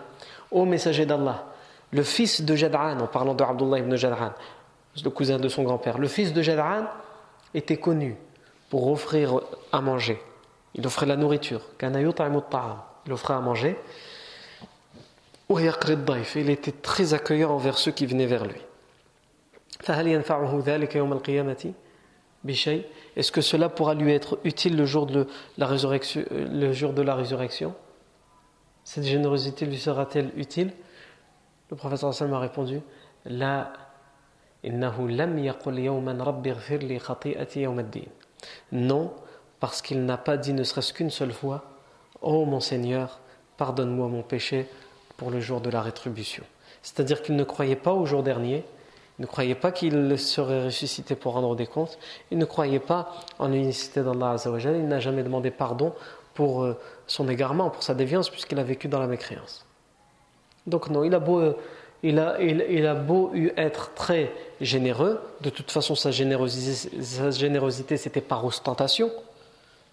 Ô 0.52 0.64
messager 0.64 1.06
d'Allah, 1.06 1.44
le 1.92 2.02
fils 2.02 2.42
de 2.42 2.56
Jad'an, 2.56 2.98
en 2.98 3.06
parlant 3.06 3.34
de 3.34 3.44
Abdullah 3.44 3.78
ibn 3.78 3.94
Jad'an, 3.94 4.32
le 5.04 5.10
cousin 5.10 5.38
de 5.38 5.48
son 5.48 5.62
grand-père, 5.62 5.98
le 5.98 6.08
fils 6.08 6.32
de 6.32 6.42
Jad'an 6.42 6.86
était 7.54 7.76
connu 7.76 8.16
pour 8.68 8.90
offrir 8.90 9.40
à 9.70 9.80
manger. 9.80 10.20
Il 10.74 10.84
offrait 10.86 11.06
la 11.06 11.16
nourriture. 11.16 11.60
il 13.05 13.13
offrait 13.13 13.33
à 13.33 13.39
manger. 13.39 13.77
Il 15.49 16.49
était 16.49 16.71
très 16.71 17.13
accueillant 17.13 17.51
envers 17.51 17.77
ceux 17.77 17.91
qui 17.91 18.05
venaient 18.05 18.25
vers 18.25 18.45
lui. 18.45 18.61
Est-ce 23.15 23.31
que 23.31 23.41
cela 23.41 23.69
pourra 23.69 23.93
lui 23.93 24.11
être 24.11 24.39
utile 24.43 24.75
le 24.75 24.85
jour 24.85 25.05
de 25.05 25.27
la 25.57 25.67
résurrection, 25.67 26.23
de 26.31 27.71
Cette 28.83 29.03
générosité 29.03 29.65
lui 29.65 29.77
sera-t-elle 29.77 30.31
utile? 30.35 30.73
Le 31.69 31.75
professeur 31.75 32.09
Hassan 32.09 32.29
m'a 32.29 32.39
répondu 32.39 32.81
La 33.25 33.73
Non, 38.71 39.13
parce 39.59 39.81
qu'il 39.81 40.05
n'a 40.05 40.17
pas 40.17 40.37
dit 40.37 40.53
ne 40.53 40.63
serait-ce 40.63 40.93
qu'une 40.93 41.09
seule 41.09 41.33
fois 41.33 41.74
oh, 42.25 42.45
mon 42.45 42.59
Seigneur, 42.59 43.19
pardonne-moi 43.57 44.07
mon 44.07 44.21
péché 44.21 44.67
pour 45.15 45.31
le 45.31 45.39
jour 45.39 45.61
de 45.61 45.69
la 45.69 45.81
rétribution. 45.81 46.43
C'est-à-dire 46.81 47.21
qu'il 47.21 47.35
ne 47.35 47.43
croyait 47.43 47.75
pas 47.75 47.93
au 47.93 48.05
jour 48.05 48.21
dernier, 48.21 48.63
il 49.17 49.21
ne 49.21 49.27
croyait 49.27 49.55
pas 49.55 49.71
qu'il 49.71 50.19
serait 50.19 50.65
ressuscité 50.65 51.15
pour 51.15 51.33
rendre 51.33 51.55
des 51.55 51.67
comptes, 51.67 51.97
il 52.31 52.37
ne 52.37 52.45
croyait 52.45 52.79
pas 52.79 53.13
en 53.39 53.47
l'unicité 53.47 54.03
d'Allah 54.03 54.31
Azzawajal, 54.31 54.75
il 54.75 54.87
n'a 54.87 54.99
jamais 54.99 55.23
demandé 55.23 55.51
pardon 55.51 55.93
pour 56.33 56.63
euh, 56.63 56.77
son 57.07 57.29
égarement, 57.29 57.69
pour 57.69 57.81
sa 57.81 57.93
déviance, 57.93 58.29
puisqu'il 58.29 58.59
a 58.59 58.63
vécu 58.63 58.89
dans 58.89 58.99
la 58.99 59.07
mécréance. 59.07 59.65
Donc 60.67 60.89
non, 60.89 61.05
il 61.05 61.15
a 61.15 61.19
beau, 61.19 61.39
euh, 61.39 61.57
il 62.03 62.19
a, 62.19 62.41
il, 62.41 62.85
a 62.85 62.93
beau 62.93 63.31
être 63.55 63.93
très 63.93 64.33
généreux, 64.59 65.21
de 65.41 65.49
toute 65.49 65.71
façon 65.71 65.95
sa 65.95 66.11
générosité, 66.11 67.01
sa 67.01 67.31
générosité 67.31 67.95
c'était 67.95 68.21
par 68.21 68.43
ostentation, 68.43 69.11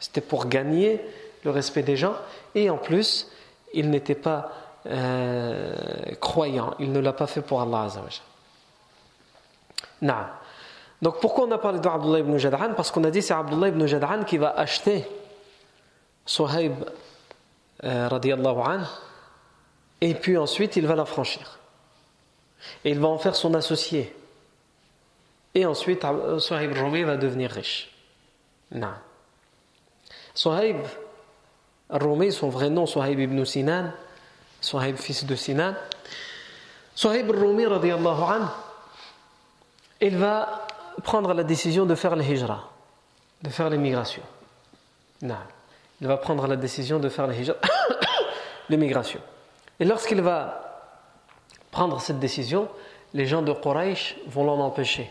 c'était 0.01 0.21
pour 0.21 0.47
gagner 0.47 1.01
le 1.45 1.51
respect 1.51 1.83
des 1.83 1.97
gens, 1.97 2.15
et 2.55 2.71
en 2.71 2.79
plus, 2.79 3.29
il 3.75 3.91
n'était 3.91 4.15
pas 4.15 4.53
euh, 4.87 5.75
croyant. 6.21 6.75
Il 6.79 6.93
ne 6.93 7.01
l'a 7.01 7.13
pas 7.13 7.27
fait 7.27 7.41
pour 7.41 7.61
Allah 7.61 7.89
Non. 10.01 10.15
Donc 11.01 11.21
pourquoi 11.21 11.47
on 11.47 11.51
a 11.51 11.59
parlé 11.59 11.79
d'Abdullah 11.79 12.21
ibn 12.21 12.37
Jad'an? 12.37 12.75
Parce 12.75 12.91
qu'on 12.91 13.05
a 13.05 13.11
dit 13.11 13.23
c'est 13.23 13.35
Abdullah 13.35 13.69
ibn 13.69 13.87
Jad'an 13.87 14.25
qui 14.25 14.39
va 14.39 14.51
acheter 14.51 15.05
Suhaib 16.27 16.75
euh, 17.85 18.09
anhu 18.09 18.85
et 20.01 20.15
puis 20.15 20.37
ensuite 20.37 20.77
il 20.77 20.87
va 20.87 20.95
l'affranchir. 20.95 21.59
Et 22.85 22.91
il 22.91 23.01
va 23.01 23.09
en 23.09 23.19
faire 23.19 23.35
son 23.35 23.55
associé. 23.55 24.15
Et 25.55 25.67
ensuite 25.67 26.05
Suhaib 26.39 26.73
Rumi 26.73 27.03
va 27.03 27.17
devenir 27.17 27.51
riche. 27.51 27.91
Non. 28.73 28.95
Suhaib 30.35 30.79
Rumi, 31.93 32.33
son 32.33 32.49
vrai 32.49 32.71
nom, 32.71 32.87
Suhaib 32.87 33.21
ibn 33.21 33.45
Sinan, 33.45 33.93
Suhaib, 34.61 34.97
fils 34.97 35.25
de 35.25 35.35
Sinan. 35.35 35.75
Suhaib 36.95 37.31
al-Rumi, 37.31 37.65
il 40.01 40.17
va 40.17 40.67
prendre 41.05 41.35
la 41.35 41.45
décision 41.45 41.87
de 41.87 41.95
faire 41.95 42.17
le 42.17 42.25
hijra, 42.25 42.71
de 43.43 43.51
faire 43.51 43.71
l'immigration. 43.71 44.23
Il 45.23 46.07
va 46.07 46.17
prendre 46.17 46.47
la 46.47 46.57
décision 46.57 46.99
de 46.99 47.09
faire 47.09 47.29
l'immigration. 48.69 49.21
Et 49.79 49.85
lorsqu'il 49.85 50.21
va 50.21 50.89
prendre 51.71 52.01
cette 52.01 52.19
décision, 52.19 52.69
les 53.15 53.27
gens 53.27 53.43
de 53.43 53.53
Quraysh 53.53 54.17
vont 54.27 54.45
l'en 54.45 54.59
empêcher. 54.61 55.11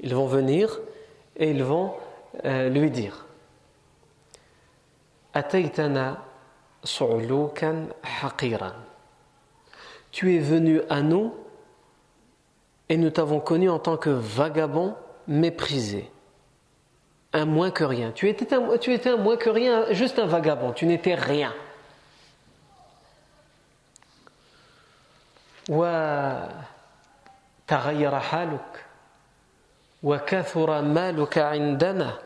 Ils 0.00 0.14
vont 0.14 0.26
venir 0.26 0.78
et 1.36 1.50
ils 1.50 1.64
vont 1.64 1.94
euh, 2.44 2.68
lui 2.68 2.90
dire 2.90 3.24
Ataytana 5.37 6.21
tu 10.11 10.35
es 10.35 10.39
venu 10.39 10.81
à 10.89 11.01
nous 11.01 11.33
et 12.89 12.97
nous 12.97 13.09
t'avons 13.09 13.39
connu 13.39 13.69
en 13.69 13.79
tant 13.79 13.95
que 13.95 14.09
vagabond 14.09 14.95
méprisé. 15.27 16.11
Un 17.31 17.45
moins 17.45 17.71
que 17.71 17.85
rien. 17.85 18.11
Tu 18.11 18.27
étais 18.29 18.53
un, 18.53 18.77
tu 18.77 18.93
étais 18.93 19.09
un 19.09 19.17
moins 19.17 19.37
que 19.37 19.49
rien, 19.49 19.85
juste 19.91 20.19
un 20.19 20.25
vagabond. 20.25 20.73
Tu 20.73 20.85
n'étais 20.85 21.15
rien. 21.15 21.53
وتغير 27.69 28.19
حالك 28.19 28.85
وكثر 30.03 30.81
مالك 30.81 31.37
عندنا 31.37 32.19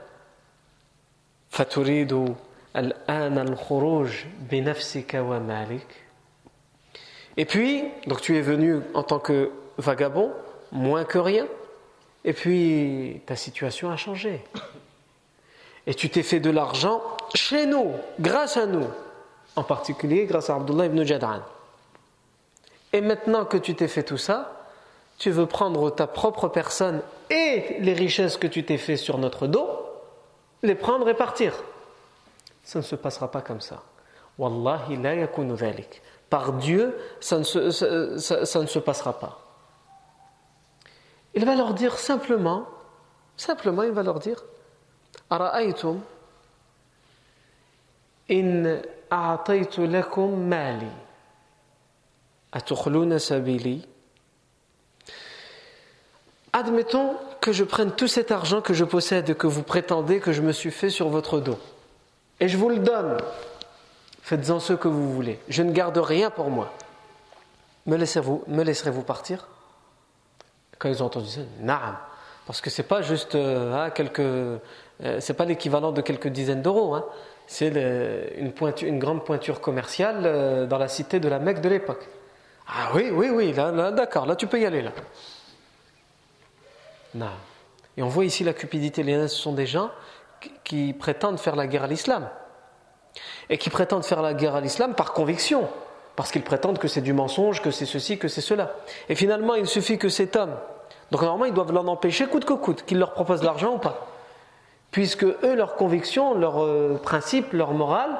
فتريد 1.49 2.35
et 7.36 7.44
puis, 7.44 7.84
donc 8.06 8.20
tu 8.20 8.36
es 8.36 8.40
venu 8.40 8.80
en 8.94 9.02
tant 9.02 9.18
que 9.18 9.50
vagabond, 9.78 10.32
moins 10.70 11.04
que 11.04 11.18
rien, 11.18 11.46
et 12.24 12.32
puis 12.32 13.20
ta 13.26 13.36
situation 13.36 13.90
a 13.90 13.96
changé. 13.96 14.42
Et 15.86 15.94
tu 15.94 16.08
t'es 16.08 16.22
fait 16.22 16.40
de 16.40 16.50
l'argent 16.50 17.02
chez 17.34 17.66
nous, 17.66 17.92
grâce 18.20 18.56
à 18.56 18.66
nous, 18.66 18.86
en 19.56 19.64
particulier 19.64 20.26
grâce 20.26 20.48
à 20.48 20.56
Abdullah 20.56 20.86
ibn 20.86 21.02
Jad'an. 21.02 21.40
Et 22.92 23.00
maintenant 23.00 23.44
que 23.44 23.56
tu 23.56 23.74
t'es 23.74 23.88
fait 23.88 24.02
tout 24.02 24.18
ça, 24.18 24.66
tu 25.18 25.30
veux 25.30 25.46
prendre 25.46 25.90
ta 25.90 26.06
propre 26.06 26.48
personne 26.48 27.02
et 27.30 27.76
les 27.80 27.94
richesses 27.94 28.36
que 28.36 28.46
tu 28.46 28.64
t'es 28.64 28.78
fait 28.78 28.96
sur 28.96 29.18
notre 29.18 29.46
dos, 29.46 29.68
les 30.62 30.74
prendre 30.74 31.08
et 31.08 31.14
partir 31.14 31.52
ça 32.62 32.78
ne 32.78 32.84
se 32.84 32.96
passera 32.96 33.30
pas 33.30 33.40
comme 33.40 33.60
ça. 33.60 33.82
Wallahi 34.38 34.96
la 34.96 35.14
yakunu 35.14 35.54
Par 36.30 36.54
Dieu, 36.54 36.96
ça 37.20 37.38
ne, 37.38 37.42
se, 37.42 37.70
ça, 38.18 38.60
ne 38.60 38.66
se 38.66 38.78
passera 38.78 39.18
pas. 39.18 39.38
Il 41.34 41.44
va 41.44 41.54
leur 41.54 41.74
dire 41.74 41.98
simplement, 41.98 42.66
simplement, 43.36 43.82
il 43.82 43.92
va 43.92 44.02
leur 44.02 44.18
dire 44.18 44.42
Ara'aytum 45.30 46.00
in 48.30 48.80
a'taytu 49.10 49.88
mali. 49.88 50.86
Atukhluna 52.52 53.18
sabili. 53.18 53.86
Admettons 56.52 57.16
que 57.40 57.50
je 57.52 57.64
prenne 57.64 57.92
tout 57.92 58.08
cet 58.08 58.30
argent 58.30 58.60
que 58.60 58.74
je 58.74 58.84
possède, 58.84 59.34
que 59.36 59.46
vous 59.46 59.62
prétendez 59.62 60.20
que 60.20 60.32
je 60.32 60.42
me 60.42 60.52
suis 60.52 60.70
fait 60.70 60.90
sur 60.90 61.08
votre 61.08 61.40
dos. 61.40 61.58
Et 62.42 62.48
je 62.48 62.56
vous 62.56 62.68
le 62.68 62.78
donne. 62.78 63.18
Faites-en 64.22 64.58
ce 64.58 64.72
que 64.72 64.88
vous 64.88 65.12
voulez. 65.12 65.38
Je 65.48 65.62
ne 65.62 65.70
garde 65.70 65.96
rien 65.98 66.28
pour 66.28 66.50
moi. 66.50 66.72
Me 67.86 67.96
laisserez-vous, 67.96 68.42
me 68.48 68.64
laisserez-vous 68.64 69.02
partir? 69.02 69.46
Quand 70.76 70.88
ils 70.88 71.04
ont 71.04 71.06
entendu 71.06 71.28
ça, 71.28 71.42
naam. 71.60 71.96
Parce 72.44 72.60
que 72.60 72.68
c'est 72.68 72.82
pas 72.82 73.00
juste 73.00 73.36
euh, 73.36 73.72
hein, 73.72 73.90
quelques, 73.90 74.18
euh, 74.18 74.58
c'est 75.20 75.34
pas 75.34 75.44
l'équivalent 75.44 75.92
de 75.92 76.00
quelques 76.00 76.26
dizaines 76.26 76.62
d'euros. 76.62 76.96
Hein. 76.96 77.04
C'est 77.46 77.68
une, 77.68 78.52
une, 78.82 78.98
grande 78.98 79.24
pointure 79.24 79.60
commerciale 79.60 80.22
euh, 80.24 80.66
dans 80.66 80.78
la 80.78 80.88
cité 80.88 81.20
de 81.20 81.28
la 81.28 81.38
Mecque 81.38 81.60
de 81.60 81.68
l'époque. 81.68 82.08
Ah 82.66 82.90
oui, 82.92 83.10
oui, 83.12 83.30
oui, 83.30 83.52
là 83.52 83.92
d'accord, 83.92 84.26
là 84.26 84.34
tu 84.34 84.48
peux 84.48 84.60
y 84.60 84.66
aller 84.66 84.82
là. 84.82 84.90
Non. 87.14 87.30
Et 87.96 88.02
on 88.02 88.08
voit 88.08 88.24
ici 88.24 88.42
la 88.42 88.52
cupidité. 88.52 89.04
Les 89.04 89.28
ce 89.28 89.36
sont 89.36 89.52
des 89.52 89.66
gens 89.66 89.92
qui 90.64 90.92
prétendent 90.92 91.38
faire 91.38 91.56
la 91.56 91.66
guerre 91.66 91.84
à 91.84 91.86
l'islam. 91.86 92.28
Et 93.50 93.58
qui 93.58 93.70
prétendent 93.70 94.04
faire 94.04 94.22
la 94.22 94.34
guerre 94.34 94.54
à 94.54 94.60
l'islam 94.60 94.94
par 94.94 95.12
conviction. 95.12 95.68
Parce 96.16 96.30
qu'ils 96.30 96.42
prétendent 96.42 96.78
que 96.78 96.88
c'est 96.88 97.00
du 97.00 97.12
mensonge, 97.12 97.62
que 97.62 97.70
c'est 97.70 97.86
ceci, 97.86 98.18
que 98.18 98.28
c'est 98.28 98.40
cela. 98.40 98.74
Et 99.08 99.14
finalement, 99.14 99.54
il 99.54 99.66
suffit 99.66 99.98
que 99.98 100.08
cet 100.08 100.36
homme. 100.36 100.54
Donc 101.10 101.22
normalement, 101.22 101.46
ils 101.46 101.54
doivent 101.54 101.72
l'en 101.72 101.86
empêcher 101.88 102.26
coûte 102.26 102.44
que 102.44 102.52
coûte, 102.54 102.84
qu'ils 102.84 102.98
leur 102.98 103.12
proposent 103.12 103.42
l'argent 103.42 103.74
ou 103.74 103.78
pas. 103.78 104.06
Puisque 104.90 105.24
eux, 105.24 105.54
leur 105.54 105.74
conviction, 105.74 106.34
leur 106.34 106.62
euh, 106.62 107.00
principe, 107.02 107.52
leur 107.52 107.72
morale, 107.72 108.10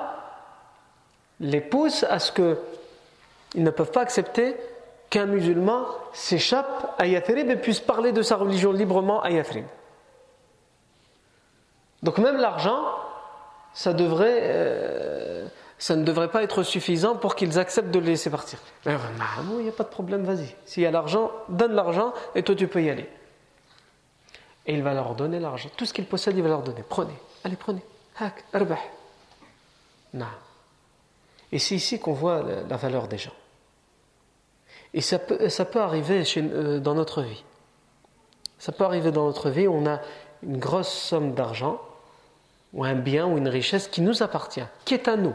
les 1.40 1.60
poussent 1.60 2.04
à 2.04 2.18
ce 2.18 2.32
qu'ils 2.32 3.62
ne 3.62 3.70
peuvent 3.70 3.90
pas 3.90 4.00
accepter 4.00 4.56
qu'un 5.10 5.26
musulman 5.26 5.84
s'échappe 6.14 6.94
à 6.98 7.06
Yathrib 7.06 7.50
et 7.50 7.56
puisse 7.56 7.80
parler 7.80 8.12
de 8.12 8.22
sa 8.22 8.36
religion 8.36 8.72
librement 8.72 9.22
à 9.22 9.30
Yathrib. 9.30 9.66
Donc 12.02 12.18
même 12.18 12.36
l'argent, 12.36 12.84
ça, 13.74 13.92
devrait, 13.92 14.40
euh, 14.42 15.46
ça 15.78 15.96
ne 15.96 16.04
devrait 16.04 16.28
pas 16.28 16.42
être 16.42 16.62
suffisant 16.62 17.16
pour 17.16 17.36
qu'ils 17.36 17.58
acceptent 17.58 17.90
de 17.90 17.98
le 17.98 18.06
laisser 18.06 18.30
partir. 18.30 18.58
Mais 18.84 18.96
il 19.58 19.62
n'y 19.62 19.68
a 19.68 19.72
pas 19.72 19.84
de 19.84 19.88
problème, 19.88 20.24
vas-y. 20.24 20.54
S'il 20.64 20.82
y 20.82 20.86
a 20.86 20.90
l'argent, 20.90 21.30
donne 21.48 21.72
l'argent 21.72 22.12
et 22.34 22.42
toi 22.42 22.54
tu 22.54 22.66
peux 22.68 22.82
y 22.82 22.90
aller. 22.90 23.08
Et 24.66 24.74
il 24.74 24.82
va 24.82 24.94
leur 24.94 25.14
donner 25.14 25.40
l'argent. 25.40 25.68
Tout 25.76 25.86
ce 25.86 25.92
qu'il 25.92 26.06
possède, 26.06 26.36
il 26.36 26.42
va 26.42 26.48
leur 26.48 26.62
donner. 26.62 26.84
Prenez, 26.88 27.14
allez, 27.44 27.56
prenez. 27.56 27.82
Hak, 28.18 28.44
arbah. 28.52 28.78
Et 31.50 31.58
c'est 31.58 31.74
ici 31.74 31.98
qu'on 31.98 32.12
voit 32.12 32.44
la 32.68 32.76
valeur 32.76 33.08
des 33.08 33.18
gens. 33.18 33.32
Et 34.94 35.00
ça 35.00 35.18
peut, 35.18 35.48
ça 35.48 35.64
peut 35.64 35.80
arriver 35.80 36.24
chez, 36.24 36.42
euh, 36.42 36.78
dans 36.78 36.94
notre 36.94 37.22
vie. 37.22 37.44
Ça 38.58 38.72
peut 38.72 38.84
arriver 38.84 39.10
dans 39.10 39.24
notre 39.24 39.50
vie, 39.50 39.66
on 39.66 39.86
a 39.86 40.00
une 40.42 40.58
grosse 40.58 40.92
somme 40.92 41.34
d'argent, 41.34 41.80
ou 42.72 42.84
un 42.84 42.94
bien, 42.94 43.26
ou 43.26 43.38
une 43.38 43.48
richesse 43.48 43.88
qui 43.88 44.00
nous 44.00 44.22
appartient, 44.22 44.64
qui 44.84 44.94
est 44.94 45.08
à 45.08 45.16
nous. 45.16 45.34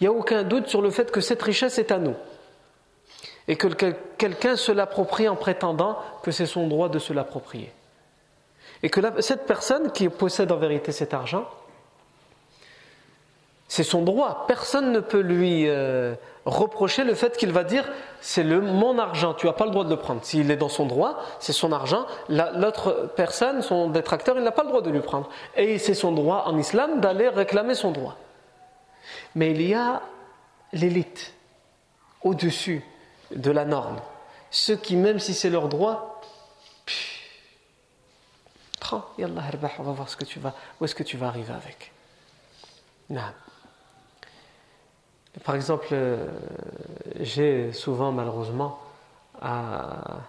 Il 0.00 0.04
n'y 0.04 0.08
a 0.08 0.12
aucun 0.12 0.42
doute 0.42 0.68
sur 0.68 0.82
le 0.82 0.90
fait 0.90 1.10
que 1.10 1.20
cette 1.20 1.42
richesse 1.42 1.78
est 1.78 1.90
à 1.90 1.98
nous. 1.98 2.14
Et 3.48 3.56
que 3.56 3.68
quelqu'un 4.18 4.56
se 4.56 4.72
l'approprie 4.72 5.28
en 5.28 5.36
prétendant 5.36 5.98
que 6.22 6.30
c'est 6.30 6.46
son 6.46 6.66
droit 6.66 6.88
de 6.88 6.98
se 6.98 7.12
l'approprier. 7.12 7.72
Et 8.82 8.90
que 8.90 9.00
cette 9.22 9.46
personne 9.46 9.92
qui 9.92 10.08
possède 10.08 10.52
en 10.52 10.56
vérité 10.56 10.92
cet 10.92 11.14
argent, 11.14 11.48
c'est 13.68 13.82
son 13.82 14.02
droit. 14.02 14.44
Personne 14.46 14.92
ne 14.92 15.00
peut 15.00 15.20
lui 15.20 15.68
euh, 15.68 16.14
reprocher 16.46 17.02
le 17.02 17.14
fait 17.14 17.36
qu'il 17.36 17.52
va 17.52 17.64
dire 17.64 17.84
c'est 18.20 18.44
le 18.44 18.60
mon 18.60 18.98
argent, 18.98 19.34
tu 19.34 19.46
n'as 19.46 19.52
pas 19.52 19.66
le 19.66 19.72
droit 19.72 19.84
de 19.84 19.90
le 19.90 19.96
prendre. 19.96 20.24
S'il 20.24 20.50
est 20.50 20.56
dans 20.56 20.68
son 20.68 20.86
droit, 20.86 21.18
c'est 21.40 21.52
son 21.52 21.72
argent. 21.72 22.06
L'autre 22.28 23.10
personne, 23.16 23.62
son 23.62 23.90
détracteur, 23.90 24.36
il 24.38 24.44
n'a 24.44 24.52
pas 24.52 24.62
le 24.62 24.68
droit 24.68 24.80
de 24.80 24.90
lui 24.90 25.00
prendre. 25.00 25.28
Et 25.56 25.78
c'est 25.78 25.94
son 25.94 26.12
droit 26.12 26.44
en 26.46 26.56
islam 26.56 27.00
d'aller 27.00 27.28
réclamer 27.28 27.74
son 27.74 27.90
droit. 27.90 28.16
Mais 29.34 29.50
il 29.50 29.62
y 29.62 29.74
a 29.74 30.02
l'élite 30.72 31.34
au-dessus 32.22 32.84
de 33.34 33.50
la 33.50 33.64
norme. 33.64 34.00
Ceux 34.50 34.76
qui, 34.76 34.96
même 34.96 35.18
si 35.18 35.34
c'est 35.34 35.50
leur 35.50 35.68
droit, 35.68 36.20
prends, 38.80 39.04
on 39.18 39.82
va 39.82 39.92
voir 39.92 40.08
ce 40.08 40.16
que 40.16 40.24
tu 40.24 40.38
vas, 40.38 40.54
où 40.80 40.84
est-ce 40.84 40.94
que 40.94 41.02
tu 41.02 41.16
vas 41.16 41.26
arriver 41.26 41.52
avec. 41.52 41.92
Non. 43.10 43.32
Par 45.44 45.54
exemple, 45.54 45.88
euh, 45.92 46.26
j'ai 47.20 47.72
souvent 47.72 48.12
malheureusement 48.12 48.78
à, 49.40 50.20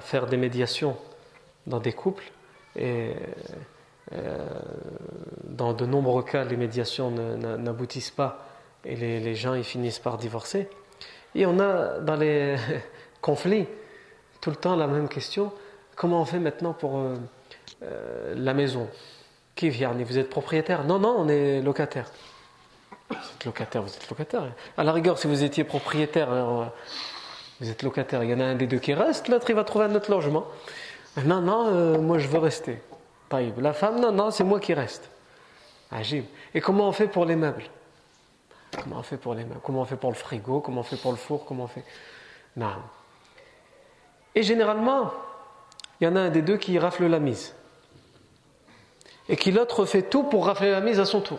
faire 0.00 0.26
des 0.26 0.36
médiations 0.36 0.96
dans 1.66 1.80
des 1.80 1.92
couples 1.92 2.30
et 2.76 3.14
euh, 4.12 4.46
dans 5.44 5.72
de 5.72 5.84
nombreux 5.84 6.22
cas, 6.22 6.44
les 6.44 6.56
médiations 6.56 7.10
n'aboutissent 7.10 8.12
pas 8.12 8.46
et 8.84 8.94
les, 8.94 9.34
gens 9.34 9.54
ils 9.54 9.64
finissent 9.64 9.98
par 9.98 10.16
divorcer. 10.16 10.68
Et 11.34 11.44
on 11.44 11.58
a 11.58 11.98
dans 11.98 12.14
les 12.14 12.56
conflits 13.20 13.66
tout 14.40 14.50
le 14.50 14.56
temps 14.56 14.76
la 14.76 14.86
même 14.86 15.08
question 15.08 15.52
comment 15.96 16.20
on 16.20 16.24
fait 16.24 16.38
maintenant 16.38 16.72
pour 16.72 16.98
euh, 16.98 18.34
la 18.36 18.54
maison? 18.54 18.88
Qui 19.56 19.70
vient? 19.70 19.92
Vous 19.92 20.18
êtes 20.18 20.28
propriétaire? 20.28 20.84
Non, 20.84 20.98
non, 20.98 21.16
on 21.18 21.28
est 21.28 21.62
locataire. 21.62 22.10
Vous 23.08 23.16
êtes 23.16 23.44
locataire, 23.44 23.82
vous 23.82 23.94
êtes 23.94 24.10
locataire. 24.10 24.52
À 24.76 24.84
la 24.84 24.92
rigueur, 24.92 25.18
si 25.18 25.26
vous 25.26 25.44
étiez 25.44 25.64
propriétaire, 25.64 26.32
euh, 26.32 26.64
vous 27.60 27.70
êtes 27.70 27.82
locataire, 27.82 28.24
il 28.24 28.30
y 28.30 28.34
en 28.34 28.40
a 28.40 28.44
un 28.44 28.54
des 28.54 28.66
deux 28.66 28.78
qui 28.78 28.94
reste, 28.94 29.28
l'autre 29.28 29.48
il 29.48 29.54
va 29.54 29.64
trouver 29.64 29.84
un 29.84 29.94
autre 29.94 30.10
logement. 30.10 30.46
Non, 31.24 31.40
non, 31.40 31.68
euh, 31.68 31.98
moi 31.98 32.18
je 32.18 32.28
veux 32.28 32.38
rester. 32.38 32.82
La 33.30 33.72
femme, 33.72 34.00
non, 34.00 34.12
non, 34.12 34.30
c'est 34.30 34.44
moi 34.44 34.60
qui 34.60 34.74
reste. 34.74 35.10
Agib. 35.90 36.24
Et 36.54 36.60
comment 36.60 36.88
on 36.88 36.92
fait 36.92 37.08
pour 37.08 37.24
les 37.24 37.36
meubles? 37.36 37.64
Comment 38.82 38.98
on 38.98 39.02
fait 39.02 39.16
pour 39.16 39.34
les 39.34 39.44
meubles? 39.44 39.60
Comment 39.62 39.82
on 39.82 39.84
fait 39.84 39.96
pour 39.96 40.10
le 40.10 40.16
frigo? 40.16 40.60
Comment 40.60 40.80
on 40.80 40.84
fait 40.84 40.96
pour 40.96 41.12
le 41.12 41.16
four? 41.16 41.44
Comment 41.44 41.64
on 41.64 41.68
fait? 41.68 41.84
Non. 42.56 42.76
Et 44.34 44.42
généralement, 44.42 45.12
il 46.00 46.04
y 46.04 46.08
en 46.08 46.16
a 46.16 46.20
un 46.20 46.30
des 46.30 46.42
deux 46.42 46.56
qui 46.56 46.78
rafle 46.78 47.06
la 47.06 47.18
mise. 47.18 47.54
Et 49.28 49.36
qui 49.36 49.50
l'autre 49.50 49.86
fait 49.86 50.02
tout 50.02 50.24
pour 50.24 50.46
rafler 50.46 50.70
la 50.70 50.80
mise 50.80 51.00
à 51.00 51.04
son 51.04 51.20
tour 51.20 51.38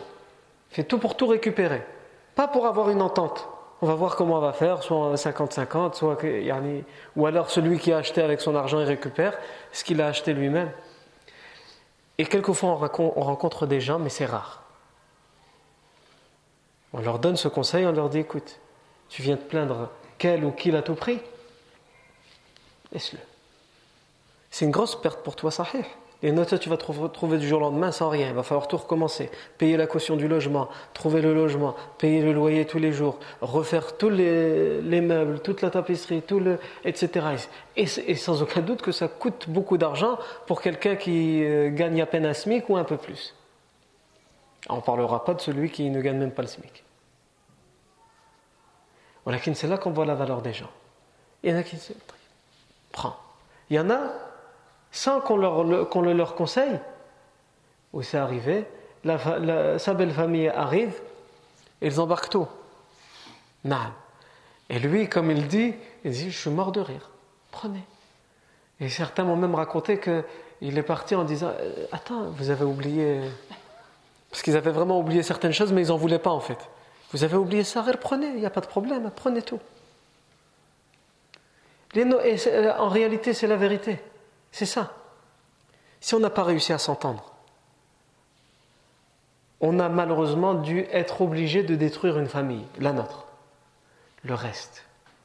fait 0.70 0.84
tout 0.84 0.98
pour 0.98 1.16
tout 1.16 1.26
récupérer. 1.26 1.84
Pas 2.34 2.48
pour 2.48 2.66
avoir 2.66 2.90
une 2.90 3.02
entente. 3.02 3.48
On 3.80 3.86
va 3.86 3.94
voir 3.94 4.16
comment 4.16 4.36
on 4.36 4.40
va 4.40 4.52
faire, 4.52 4.82
soit 4.82 5.14
50-50, 5.14 5.94
soit 5.94 6.18
ou 7.16 7.26
alors 7.26 7.50
celui 7.50 7.78
qui 7.78 7.92
a 7.92 7.98
acheté 7.98 8.22
avec 8.22 8.40
son 8.40 8.56
argent 8.56 8.80
il 8.80 8.86
récupère 8.86 9.38
ce 9.72 9.84
qu'il 9.84 10.00
a 10.00 10.08
acheté 10.08 10.32
lui-même. 10.32 10.70
Et 12.18 12.26
quelquefois 12.26 12.70
on 12.70 13.22
rencontre 13.22 13.66
des 13.66 13.80
gens, 13.80 14.00
mais 14.00 14.08
c'est 14.08 14.26
rare. 14.26 14.64
On 16.92 17.00
leur 17.00 17.18
donne 17.18 17.36
ce 17.36 17.48
conseil, 17.48 17.86
on 17.86 17.92
leur 17.92 18.08
dit 18.08 18.18
écoute, 18.18 18.58
tu 19.08 19.22
viens 19.22 19.36
te 19.36 19.44
plaindre 19.44 19.90
quel 20.16 20.44
ou 20.44 20.50
qui 20.50 20.70
l'a 20.70 20.82
tout 20.82 20.94
pris 20.94 21.20
Laisse-le. 22.92 23.18
C'est 24.50 24.64
une 24.64 24.70
grosse 24.70 25.00
perte 25.00 25.22
pour 25.22 25.36
toi, 25.36 25.50
sahih. 25.50 25.84
Et 26.22 26.34
toi, 26.34 26.58
tu 26.58 26.68
vas 26.68 26.76
te 26.76 26.90
retrouver 26.90 27.38
du 27.38 27.46
jour 27.46 27.58
au 27.58 27.62
lendemain 27.62 27.92
sans 27.92 28.08
rien. 28.08 28.28
Il 28.28 28.34
va 28.34 28.42
falloir 28.42 28.66
tout 28.66 28.76
recommencer. 28.76 29.30
Payer 29.56 29.76
la 29.76 29.86
caution 29.86 30.16
du 30.16 30.26
logement, 30.26 30.68
trouver 30.92 31.22
le 31.22 31.32
logement, 31.32 31.76
payer 31.98 32.22
le 32.22 32.32
loyer 32.32 32.64
tous 32.64 32.80
les 32.80 32.92
jours, 32.92 33.20
refaire 33.40 33.96
tous 33.96 34.10
les, 34.10 35.00
meubles, 35.00 35.38
toute 35.40 35.62
la 35.62 35.70
tapisserie, 35.70 36.22
tout 36.22 36.40
le, 36.40 36.58
etc. 36.84 37.26
Et, 37.76 37.86
sans 37.86 38.42
aucun 38.42 38.62
doute 38.62 38.82
que 38.82 38.90
ça 38.90 39.06
coûte 39.06 39.48
beaucoup 39.48 39.78
d'argent 39.78 40.18
pour 40.46 40.60
quelqu'un 40.60 40.96
qui 40.96 41.44
euh, 41.44 41.70
gagne 41.70 42.02
à 42.02 42.06
peine 42.06 42.26
un 42.26 42.34
SMIC 42.34 42.68
ou 42.68 42.76
un 42.76 42.84
peu 42.84 42.96
plus. 42.96 43.36
On 44.68 44.76
ne 44.76 44.80
parlera 44.80 45.24
pas 45.24 45.34
de 45.34 45.40
celui 45.40 45.70
qui 45.70 45.88
ne 45.88 46.00
gagne 46.00 46.18
même 46.18 46.32
pas 46.32 46.42
le 46.42 46.48
SMIC. 46.48 46.84
C'est 49.54 49.68
là 49.68 49.78
qu'on 49.78 49.90
voit 49.90 50.06
la 50.06 50.14
valeur 50.14 50.42
des 50.42 50.52
gens. 50.52 50.70
Il 51.42 51.50
y 51.50 51.54
en 51.54 51.58
a 51.58 51.62
qui 51.62 51.76
disent 51.76 51.94
Prends. 52.90 53.14
Il 53.70 53.76
y 53.76 53.80
en 53.80 53.90
a, 53.90 54.10
sans 54.90 55.20
qu'on 55.20 55.36
leur, 55.36 55.64
le 55.64 56.12
leur 56.12 56.34
conseille, 56.34 56.78
où 57.92 58.02
c'est 58.02 58.18
arrivé, 58.18 58.64
sa 59.04 59.94
belle 59.94 60.12
famille 60.12 60.48
arrive, 60.48 60.94
ils 61.80 62.00
embarquent 62.00 62.30
tout. 62.30 62.48
Non. 63.64 63.76
Et 64.68 64.78
lui, 64.78 65.08
comme 65.08 65.30
il 65.30 65.46
dit, 65.46 65.74
il 66.04 66.10
dit 66.10 66.30
Je 66.30 66.38
suis 66.38 66.50
mort 66.50 66.72
de 66.72 66.80
rire. 66.80 67.10
Prenez. 67.50 67.82
Et 68.80 68.88
certains 68.88 69.24
m'ont 69.24 69.36
même 69.36 69.54
raconté 69.54 69.98
qu'il 69.98 70.78
est 70.78 70.82
parti 70.82 71.14
en 71.14 71.24
disant 71.24 71.52
euh, 71.58 71.86
Attends, 71.92 72.24
vous 72.30 72.50
avez 72.50 72.64
oublié. 72.64 73.20
Parce 74.30 74.42
qu'ils 74.42 74.56
avaient 74.56 74.70
vraiment 74.70 74.98
oublié 74.98 75.22
certaines 75.22 75.52
choses, 75.52 75.72
mais 75.72 75.82
ils 75.82 75.88
n'en 75.88 75.96
voulaient 75.96 76.18
pas 76.18 76.30
en 76.30 76.40
fait. 76.40 76.58
Vous 77.12 77.24
avez 77.24 77.36
oublié 77.36 77.64
ça, 77.64 77.84
prenez, 78.00 78.28
il 78.28 78.36
n'y 78.36 78.46
a 78.46 78.50
pas 78.50 78.60
de 78.60 78.66
problème, 78.66 79.10
prenez 79.16 79.40
tout. 79.40 79.60
En 81.96 82.88
réalité, 82.88 83.32
c'est 83.32 83.46
la 83.46 83.56
vérité. 83.56 83.98
C'est 84.52 84.66
ça. 84.66 84.92
Si 86.00 86.14
on 86.14 86.20
n'a 86.20 86.30
pas 86.30 86.44
réussi 86.44 86.72
à 86.72 86.78
s'entendre, 86.78 87.32
on 89.60 89.80
a 89.80 89.88
malheureusement 89.88 90.54
dû 90.54 90.86
être 90.92 91.20
obligé 91.20 91.62
de 91.62 91.74
détruire 91.74 92.18
une 92.18 92.28
famille, 92.28 92.64
la 92.78 92.92
nôtre. 92.92 93.26
Le 94.24 94.34
reste. 94.34 94.84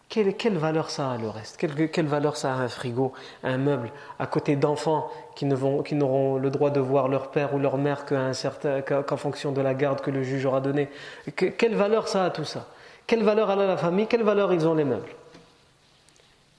Quelle, 0.09 0.57
valeur 0.57 0.91
ça 0.91 1.12
a 1.12 1.17
le 1.17 1.27
reste? 1.27 1.57
Quelle, 1.57 2.05
valeur 2.05 2.38
ça 2.38 2.53
a 2.53 2.57
un 2.57 2.67
frigo, 2.67 3.13
un 3.43 3.57
meuble, 3.57 3.91
à 4.19 4.27
côté 4.27 4.55
d'enfants 4.55 5.09
qui, 5.36 5.45
n'auront 5.45 6.38
le 6.38 6.49
droit 6.51 6.69
de 6.69 6.79
voir 6.79 7.07
leur 7.07 7.31
père 7.31 7.55
ou 7.55 7.59
leur 7.59 7.79
mère 7.79 8.05
qu'en 8.05 9.17
fonction 9.17 9.51
de 9.51 9.62
la 9.62 9.73
garde 9.73 10.01
que 10.01 10.12
le 10.12 10.21
juge 10.21 10.45
aura 10.45 10.62
donnée? 10.62 10.89
Quelle 11.36 11.75
valeur 11.75 12.07
ça 12.07 12.25
a 12.25 12.29
tout 12.29 12.43
ça? 12.43 12.67
Quelle 13.07 13.23
valeur 13.23 13.49
a 13.49 13.55
la 13.55 13.75
famille? 13.75 14.05
Quelle 14.05 14.21
valeur 14.21 14.53
ils 14.53 14.67
ont 14.67 14.75
les 14.75 14.83
meubles? 14.83 15.09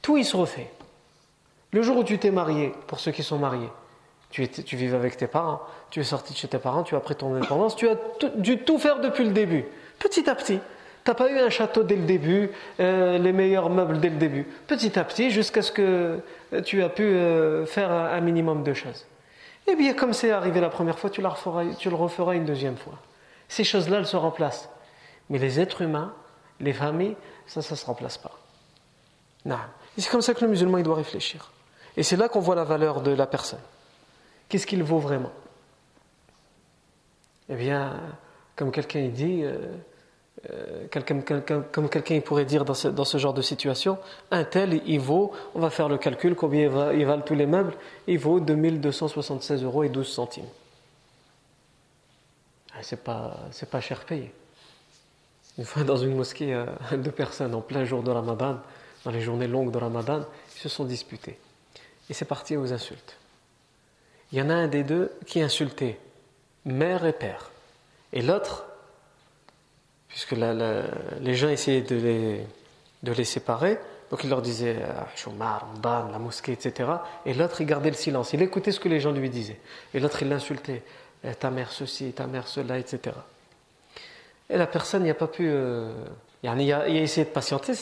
Tout 0.02 0.16
y 0.16 0.24
se 0.24 0.36
refait. 0.36 0.68
Le 1.74 1.82
jour 1.82 1.96
où 1.96 2.04
tu 2.04 2.18
t'es 2.18 2.30
marié, 2.30 2.72
pour 2.86 3.00
ceux 3.00 3.10
qui 3.10 3.24
sont 3.24 3.36
mariés, 3.36 3.68
tu, 4.30 4.46
vivais 4.76 4.96
avec 4.96 5.16
tes 5.16 5.26
parents, 5.26 5.60
tu 5.90 5.98
es 5.98 6.04
sorti 6.04 6.32
de 6.32 6.38
chez 6.38 6.46
tes 6.46 6.58
parents, 6.58 6.84
tu 6.84 6.94
as 6.94 7.00
pris 7.00 7.16
ton 7.16 7.34
indépendance, 7.34 7.74
tu 7.74 7.88
as 7.88 7.96
dû 8.36 8.58
tout 8.58 8.78
faire 8.78 9.00
depuis 9.00 9.24
le 9.24 9.32
début, 9.32 9.64
petit 9.98 10.30
à 10.30 10.36
petit. 10.36 10.60
Tu 11.04 11.10
n'as 11.10 11.14
pas 11.14 11.28
eu 11.28 11.36
un 11.36 11.50
château 11.50 11.82
dès 11.82 11.96
le 11.96 12.04
début, 12.04 12.50
euh, 12.78 13.18
les 13.18 13.32
meilleurs 13.32 13.70
meubles 13.70 13.98
dès 13.98 14.10
le 14.10 14.18
début. 14.18 14.46
Petit 14.68 14.96
à 14.96 15.02
petit, 15.02 15.32
jusqu'à 15.32 15.62
ce 15.62 15.72
que 15.72 16.20
tu 16.64 16.80
as 16.80 16.88
pu 16.88 17.02
euh, 17.02 17.66
faire 17.66 17.90
un, 17.90 18.20
minimum 18.20 18.62
de 18.62 18.72
choses. 18.72 19.04
Et 19.66 19.74
bien, 19.74 19.94
comme 19.94 20.12
c'est 20.12 20.30
arrivé 20.30 20.60
la 20.60 20.70
première 20.70 21.00
fois, 21.00 21.10
tu 21.10 21.22
le 21.22 21.96
referas 21.96 22.36
une 22.36 22.44
deuxième 22.44 22.76
fois. 22.76 23.00
Ces 23.48 23.64
choses-là, 23.64 23.98
elles 23.98 24.06
se 24.06 24.16
remplacent. 24.16 24.68
Mais 25.28 25.38
les 25.38 25.58
êtres 25.58 25.82
humains, 25.82 26.14
les 26.60 26.72
familles, 26.72 27.16
ça, 27.48 27.62
ça 27.62 27.74
ne 27.74 27.78
se 27.78 27.84
remplace 27.84 28.16
pas. 28.16 28.38
Non. 29.44 29.58
C'est 29.98 30.08
comme 30.08 30.22
ça 30.22 30.34
que 30.34 30.44
le 30.44 30.50
musulman, 30.50 30.78
il 30.78 30.84
doit 30.84 30.94
réfléchir. 30.94 31.50
Et 31.96 32.02
c'est 32.02 32.16
là 32.16 32.28
qu'on 32.28 32.40
voit 32.40 32.54
la 32.54 32.64
valeur 32.64 33.00
de 33.02 33.12
la 33.12 33.26
personne. 33.26 33.60
Qu'est-ce 34.48 34.66
qu'il 34.66 34.82
vaut 34.82 34.98
vraiment? 34.98 35.32
Eh 37.48 37.54
bien, 37.54 38.00
comme 38.56 38.70
quelqu'un 38.72 39.08
dit, 39.08 39.42
euh, 39.42 39.58
euh, 40.50 40.86
comme 41.72 41.88
quelqu'un 41.88 42.20
pourrait 42.20 42.44
dire 42.44 42.64
dans 42.64 42.74
ce, 42.74 43.18
genre 43.18 43.34
de 43.34 43.42
situation, 43.42 43.98
un 44.30 44.44
tel, 44.44 44.80
il 44.86 45.00
vaut, 45.00 45.32
on 45.54 45.60
va 45.60 45.70
faire 45.70 45.88
le 45.88 45.98
calcul, 45.98 46.34
combien 46.34 46.92
il, 46.92 47.06
valent 47.06 47.22
tous 47.22 47.34
les 47.34 47.46
meubles, 47.46 47.74
il 48.06 48.18
vaut 48.18 48.40
2276 48.40 49.62
euros 49.62 49.84
et 49.84 49.88
12 49.88 50.06
centimes. 50.06 50.48
Ah, 52.74 52.82
c'est 52.82 53.02
pas, 53.02 53.38
c'est 53.52 53.70
pas 53.70 53.80
cher 53.80 54.04
payé. 54.04 54.32
Une 55.58 55.64
fois 55.64 55.84
dans 55.84 55.96
une 55.96 56.16
mosquée, 56.16 56.52
euh, 56.52 56.66
deux 56.96 57.12
personnes 57.12 57.54
en 57.54 57.60
plein 57.60 57.84
jour 57.84 58.02
de 58.02 58.10
Ramadan, 58.10 58.58
dans 59.04 59.10
les 59.10 59.20
journées 59.20 59.46
longues 59.46 59.70
de 59.70 59.78
Ramadan, 59.78 60.24
ils 60.56 60.60
se 60.60 60.68
sont 60.68 60.84
disputés. 60.84 61.38
Et 62.10 62.14
c'est 62.14 62.24
parti 62.24 62.56
aux 62.56 62.72
insultes. 62.72 63.16
Il 64.32 64.38
y 64.38 64.42
en 64.42 64.50
a 64.50 64.54
un 64.54 64.68
des 64.68 64.82
deux 64.82 65.12
qui 65.26 65.40
insultait 65.40 65.98
mère 66.64 67.04
et 67.06 67.12
père. 67.12 67.50
Et 68.12 68.22
l'autre, 68.22 68.64
puisque 70.08 70.32
les 70.32 71.34
gens 71.34 71.48
essayaient 71.48 71.82
de 71.82 72.42
les, 73.12 73.24
séparer. 73.24 73.78
Donc 74.10 74.22
il 74.22 74.30
leur 74.30 74.42
disait 74.42 74.76
Choumar, 75.16 75.66
ah, 75.68 75.78
Mban, 75.78 76.10
la 76.12 76.18
mosquée, 76.18 76.52
etc. 76.52 76.90
Et 77.26 77.34
l'autre, 77.34 77.60
il 77.60 77.66
gardait 77.66 77.90
le 77.90 77.96
silence. 77.96 78.32
Il 78.32 78.42
écoutait 78.42 78.72
ce 78.72 78.80
que 78.80 78.88
les 78.88 79.00
gens 79.00 79.12
lui 79.12 79.30
disaient. 79.30 79.58
Et 79.92 80.00
l'autre, 80.00 80.22
il 80.22 80.28
l'insultait 80.28 80.82
eh, 81.24 81.34
ta 81.34 81.50
mère 81.50 81.72
ceci, 81.72 82.12
ta 82.12 82.26
mère 82.26 82.46
cela, 82.46 82.78
etc. 82.78 83.16
Et 84.50 84.56
la 84.56 84.66
personne 84.66 85.02
n'y 85.02 85.10
a 85.10 85.14
pas 85.14 85.26
pu. 85.26 85.48
Euh, 85.48 85.92
il, 86.42 86.72
a, 86.72 86.88
essayé 86.88 87.24
de 87.24 87.30
patienter, 87.30 87.72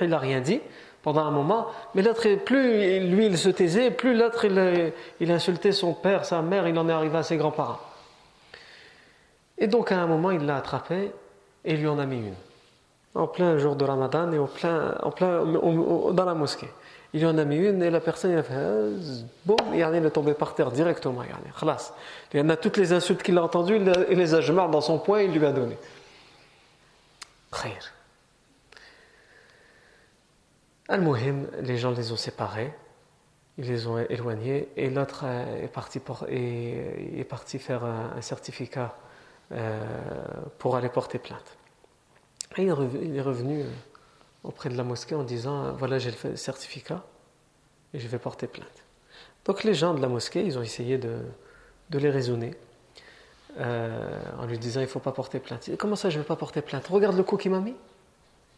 il 0.00 0.08
n'a 0.08 0.18
rien 0.18 0.40
dit 0.40 0.60
pendant 1.04 1.24
un 1.26 1.30
moment. 1.30 1.66
Mais 1.94 2.02
l'autre, 2.02 2.26
plus 2.36 2.98
lui, 3.00 3.26
il 3.26 3.38
se 3.38 3.50
taisait, 3.50 3.90
plus 3.90 4.16
l'autre, 4.16 4.46
il, 5.20 5.30
insultait 5.30 5.70
son 5.70 5.92
père, 5.92 6.24
sa 6.24 6.40
mère, 6.40 6.66
il 6.66 6.76
en 6.78 6.88
est 6.88 6.92
arrivé 6.92 7.18
à 7.18 7.22
ses 7.22 7.36
grands-parents. 7.36 7.78
Et 9.58 9.68
donc 9.68 9.92
à 9.92 9.98
un 10.00 10.06
moment, 10.06 10.30
il 10.30 10.44
l'a 10.46 10.56
attrapé 10.56 11.12
et 11.64 11.76
lui 11.76 11.86
en 11.86 11.98
a 11.98 12.06
mis 12.06 12.16
une. 12.16 12.34
En 13.14 13.28
plein 13.28 13.58
jour 13.58 13.76
de 13.76 13.84
Ramadan 13.84 14.32
et 14.32 14.38
en 14.38 14.46
plein, 14.46 14.96
en 15.02 15.10
plein, 15.10 15.44
dans 15.44 16.24
la 16.24 16.34
mosquée. 16.34 16.70
Il 17.12 17.20
lui 17.20 17.26
en 17.26 17.38
a 17.38 17.44
mis 17.44 17.58
une 17.58 17.80
et 17.82 17.90
la 17.90 18.00
personne 18.00 18.32
il 18.32 18.38
a 18.38 18.42
fait 18.42 18.54
euh, 18.56 18.98
boum, 19.44 19.56
il 19.72 19.80
est 19.80 20.10
tombé 20.10 20.34
par 20.34 20.54
terre 20.54 20.72
directement. 20.72 21.22
Il 22.32 22.40
en 22.40 22.48
a 22.48 22.56
toutes 22.56 22.76
les 22.76 22.92
insultes 22.92 23.22
qu'il 23.22 23.38
a 23.38 23.44
entendues, 23.44 23.78
il 24.10 24.18
les 24.18 24.34
a 24.34 24.40
dans 24.40 24.80
son 24.80 24.98
poing 24.98 25.20
et 25.20 25.26
il 25.26 25.32
lui 25.32 25.46
a 25.46 25.52
donné. 25.52 25.76
Khair. 27.52 27.93
Al-Muhim, 30.88 31.46
les 31.62 31.78
gens 31.78 31.92
les 31.92 32.12
ont 32.12 32.16
séparés, 32.16 32.72
ils 33.56 33.66
les 33.66 33.86
ont 33.86 33.98
éloignés 33.98 34.68
et 34.76 34.90
l'autre 34.90 35.24
est 35.24 35.72
parti, 35.72 35.98
pour, 35.98 36.26
est, 36.28 37.26
parti 37.28 37.58
faire 37.58 37.84
un 37.84 38.20
certificat 38.20 38.94
euh, 39.52 39.78
pour 40.58 40.74
aller 40.74 40.88
porter 40.88 41.18
plainte. 41.18 41.58
Et 42.56 42.62
il 42.62 42.68
est 43.16 43.20
revenu 43.20 43.60
euh, 43.60 43.68
auprès 44.42 44.70
de 44.70 44.76
la 44.76 44.82
mosquée 44.82 45.14
en 45.14 45.22
disant 45.22 45.66
euh, 45.66 45.72
Voilà, 45.72 45.98
j'ai 45.98 46.12
le 46.24 46.36
certificat 46.36 47.04
et 47.92 48.00
je 48.00 48.08
vais 48.08 48.18
porter 48.18 48.46
plainte. 48.46 48.84
Donc 49.44 49.62
les 49.62 49.74
gens 49.74 49.92
de 49.92 50.00
la 50.00 50.08
mosquée, 50.08 50.42
ils 50.44 50.58
ont 50.58 50.62
essayé 50.62 50.96
de, 50.96 51.18
de 51.90 51.98
les 51.98 52.08
raisonner 52.10 52.54
en 53.58 54.46
lui 54.46 54.58
disant 54.58 54.80
Il 54.80 54.84
ne 54.84 54.88
faut 54.88 54.98
pas 54.98 55.12
porter 55.12 55.40
plainte. 55.40 55.70
Comment 55.76 55.96
ça, 55.96 56.08
je 56.08 56.16
ne 56.16 56.22
vais 56.22 56.26
pas 56.26 56.36
porter 56.36 56.62
plainte? 56.62 56.86
Regarde 56.86 57.16
le 57.16 57.22
coup 57.22 57.36
qu'il 57.36 57.50
m'a 57.50 57.60
mis. 57.60 57.76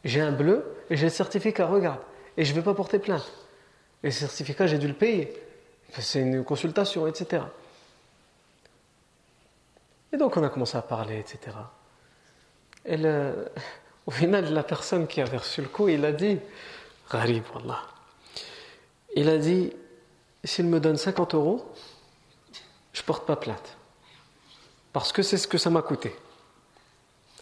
J'ai 0.04 0.20
un 0.20 0.32
bleu 0.32 0.64
et 0.88 0.96
j'ai 0.96 1.06
le 1.06 1.10
certificat, 1.10 1.66
regarde. 1.66 2.00
Et 2.36 2.44
je 2.44 2.50
ne 2.50 2.56
vais 2.56 2.62
pas 2.62 2.74
porter 2.74 2.98
plainte. 2.98 3.30
Et 4.02 4.08
le 4.08 4.12
certificat, 4.12 4.66
j'ai 4.66 4.78
dû 4.78 4.88
le 4.88 4.94
payer. 4.94 5.32
C'est 5.98 6.20
une 6.20 6.44
consultation, 6.44 7.06
etc. 7.06 7.42
Et 10.12 10.16
donc 10.16 10.36
on 10.36 10.42
a 10.42 10.48
commencé 10.48 10.76
à 10.76 10.82
parler, 10.82 11.18
etc. 11.18 11.56
Et 12.84 12.96
au 14.06 14.10
final, 14.10 14.52
la 14.52 14.62
personne 14.62 15.06
qui 15.06 15.20
avait 15.20 15.38
reçu 15.38 15.62
le 15.62 15.68
coup, 15.68 15.88
il 15.88 16.04
a 16.04 16.12
dit, 16.12 16.38
Gharib. 17.10 17.44
Il 19.14 19.28
a 19.28 19.38
dit, 19.38 19.72
s'il 20.44 20.66
me 20.66 20.78
donne 20.78 20.96
50 20.96 21.34
euros, 21.34 21.72
je 22.92 23.02
porte 23.02 23.26
pas 23.26 23.36
plainte. 23.36 23.76
Parce 24.92 25.12
que 25.12 25.22
c'est 25.22 25.38
ce 25.38 25.48
que 25.48 25.58
ça 25.58 25.70
m'a 25.70 25.82
coûté. 25.82 26.14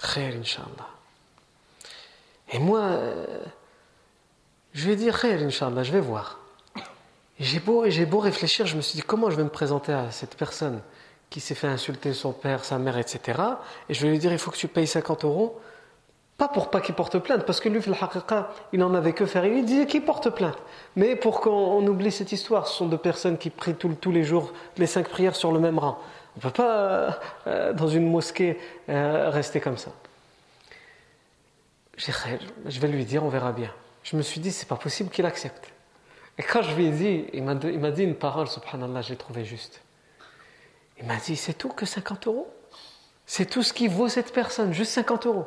Khair, 0.01 0.35
Inch'Allah. 0.35 0.89
Et 2.51 2.59
moi, 2.59 2.99
euh, 4.75 4.79
je 4.79 4.89
vais 4.89 4.97
dire 4.97 5.21
Khair, 5.21 5.43
Inch'Allah, 5.43 5.83
je 5.83 5.93
vais 5.93 6.01
voir. 6.01 6.39
J'ai 7.41 7.61
beau, 7.61 7.85
j'ai 7.89 8.07
beau 8.07 8.21
réfléchir, 8.21 8.67
je 8.67 8.77
me 8.77 8.81
suis 8.81 8.97
dit, 8.97 9.03
comment 9.03 9.31
je 9.31 9.37
vais 9.37 9.45
me 9.45 9.49
présenter 9.49 9.93
à 9.93 10.11
cette 10.11 10.37
personne 10.37 10.81
qui 11.31 11.41
s'est 11.41 11.57
fait 11.57 11.67
insulter 11.67 12.13
son 12.13 12.33
père, 12.33 12.65
sa 12.65 12.79
mère, 12.79 12.97
etc. 12.97 13.41
Et 13.89 13.95
je 13.95 14.03
vais 14.03 14.13
lui 14.13 14.19
dire, 14.19 14.33
il 14.33 14.39
faut 14.39 14.53
que 14.53 14.57
tu 14.57 14.69
payes 14.69 14.87
50 14.87 15.25
euros, 15.25 15.61
pas 16.37 16.49
pour 16.49 16.71
pas 16.71 16.81
qu'il 16.81 16.95
porte 16.95 17.19
plainte, 17.19 17.45
parce 17.45 17.61
que 17.61 17.69
lui, 17.69 17.81
il 18.73 18.79
n'en 18.79 18.95
avait 18.95 19.13
que 19.13 19.27
faire. 19.27 19.45
Il 19.45 19.65
disait 19.65 19.87
qu'il 19.87 20.05
porte 20.05 20.31
plainte. 20.31 20.59
Mais 20.97 21.17
pour 21.17 21.41
qu'on 21.41 21.85
oublie 21.87 22.13
cette 22.13 22.33
histoire, 22.33 22.69
ce 22.69 22.77
sont 22.77 22.87
deux 22.87 22.99
personnes 22.99 23.39
qui 23.39 23.51
prient 23.51 23.75
tous 23.75 24.13
les 24.13 24.25
jours 24.25 24.53
les 24.77 24.87
cinq 24.87 25.09
prières 25.09 25.37
sur 25.37 25.53
le 25.53 25.61
même 25.61 25.79
rang. 25.79 25.99
On 26.37 26.39
ne 26.39 26.43
peut 26.43 26.51
pas, 26.51 27.21
euh, 27.47 27.73
dans 27.73 27.89
une 27.89 28.11
mosquée, 28.11 28.59
euh, 28.89 29.31
rester 29.31 29.61
comme 29.61 29.77
ça. 29.77 29.91
Je 31.97 32.81
vais 32.81 32.89
lui 32.89 33.05
dire, 33.05 33.25
on 33.25 33.29
verra 33.29 33.53
bien. 33.53 33.71
Je 34.05 34.17
me 34.17 34.23
suis 34.23 34.41
dit, 34.41 34.53
c'est 34.53 34.69
pas 34.69 34.77
possible 34.77 35.11
qu'il 35.11 35.27
accepte. 35.27 35.69
Et 36.39 36.43
quand 36.43 36.63
je 36.63 36.75
lui 36.75 36.87
ai 36.87 36.91
dit, 36.91 37.25
il 37.33 37.43
m'a 37.43 37.55
dit 37.91 38.03
une 38.03 38.15
parole, 38.15 38.47
subhanallah, 38.47 39.03
je 39.03 39.11
l'ai 39.11 39.17
trouvé 39.17 39.45
juste. 39.45 39.81
Il 41.01 41.07
m'a 41.07 41.17
dit, 41.17 41.37
c'est 41.37 41.55
tout 41.55 41.71
que 41.71 41.87
50 41.87 42.27
euros? 42.27 42.49
C'est 43.27 43.47
tout 43.47 43.63
ce 43.63 43.73
qui 43.73 43.89
vaut 43.89 44.09
cette 44.09 44.33
personne, 44.33 44.73
juste 44.73 44.93
50 44.93 45.27
euros. 45.27 45.47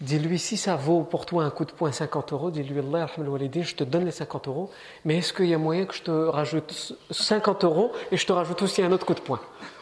Dis-lui, 0.00 0.38
si 0.38 0.56
ça 0.56 0.76
vaut 0.76 1.02
pour 1.02 1.26
toi 1.26 1.44
un 1.44 1.50
coup 1.50 1.66
de 1.66 1.72
poing 1.72 1.92
50 1.92 2.32
euros, 2.32 2.50
dis-lui, 2.50 2.78
Allah, 2.78 3.06
je 3.14 3.74
te 3.74 3.84
donne 3.84 4.06
les 4.06 4.10
50 4.10 4.48
euros, 4.48 4.70
mais 5.04 5.18
est-ce 5.18 5.34
qu'il 5.34 5.46
y 5.46 5.54
a 5.54 5.58
moyen 5.58 5.84
que 5.84 5.94
je 5.94 6.02
te 6.02 6.10
rajoute 6.10 6.94
50 7.10 7.64
euros 7.64 7.92
et 8.10 8.16
je 8.16 8.26
te 8.26 8.32
rajoute 8.32 8.62
aussi 8.62 8.82
un 8.82 8.90
autre 8.92 9.04
coup 9.04 9.12
de 9.12 9.20
poing? 9.20 9.40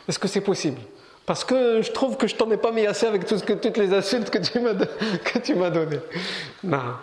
Est-ce 0.08 0.18
que 0.18 0.26
c'est 0.26 0.40
possible? 0.40 0.80
Parce 1.24 1.44
que 1.44 1.82
je 1.82 1.92
trouve 1.92 2.16
que 2.16 2.26
je 2.26 2.34
t'en 2.34 2.50
ai 2.50 2.56
pas 2.56 2.72
mis 2.72 2.86
assez 2.86 3.06
avec 3.06 3.26
tout 3.26 3.38
ce 3.38 3.44
que, 3.44 3.52
toutes 3.52 3.76
les 3.76 3.92
insultes 3.92 4.30
que 4.30 4.38
tu 4.38 5.54
m'as, 5.54 5.70
données. 5.70 6.00
Non. 6.64 6.94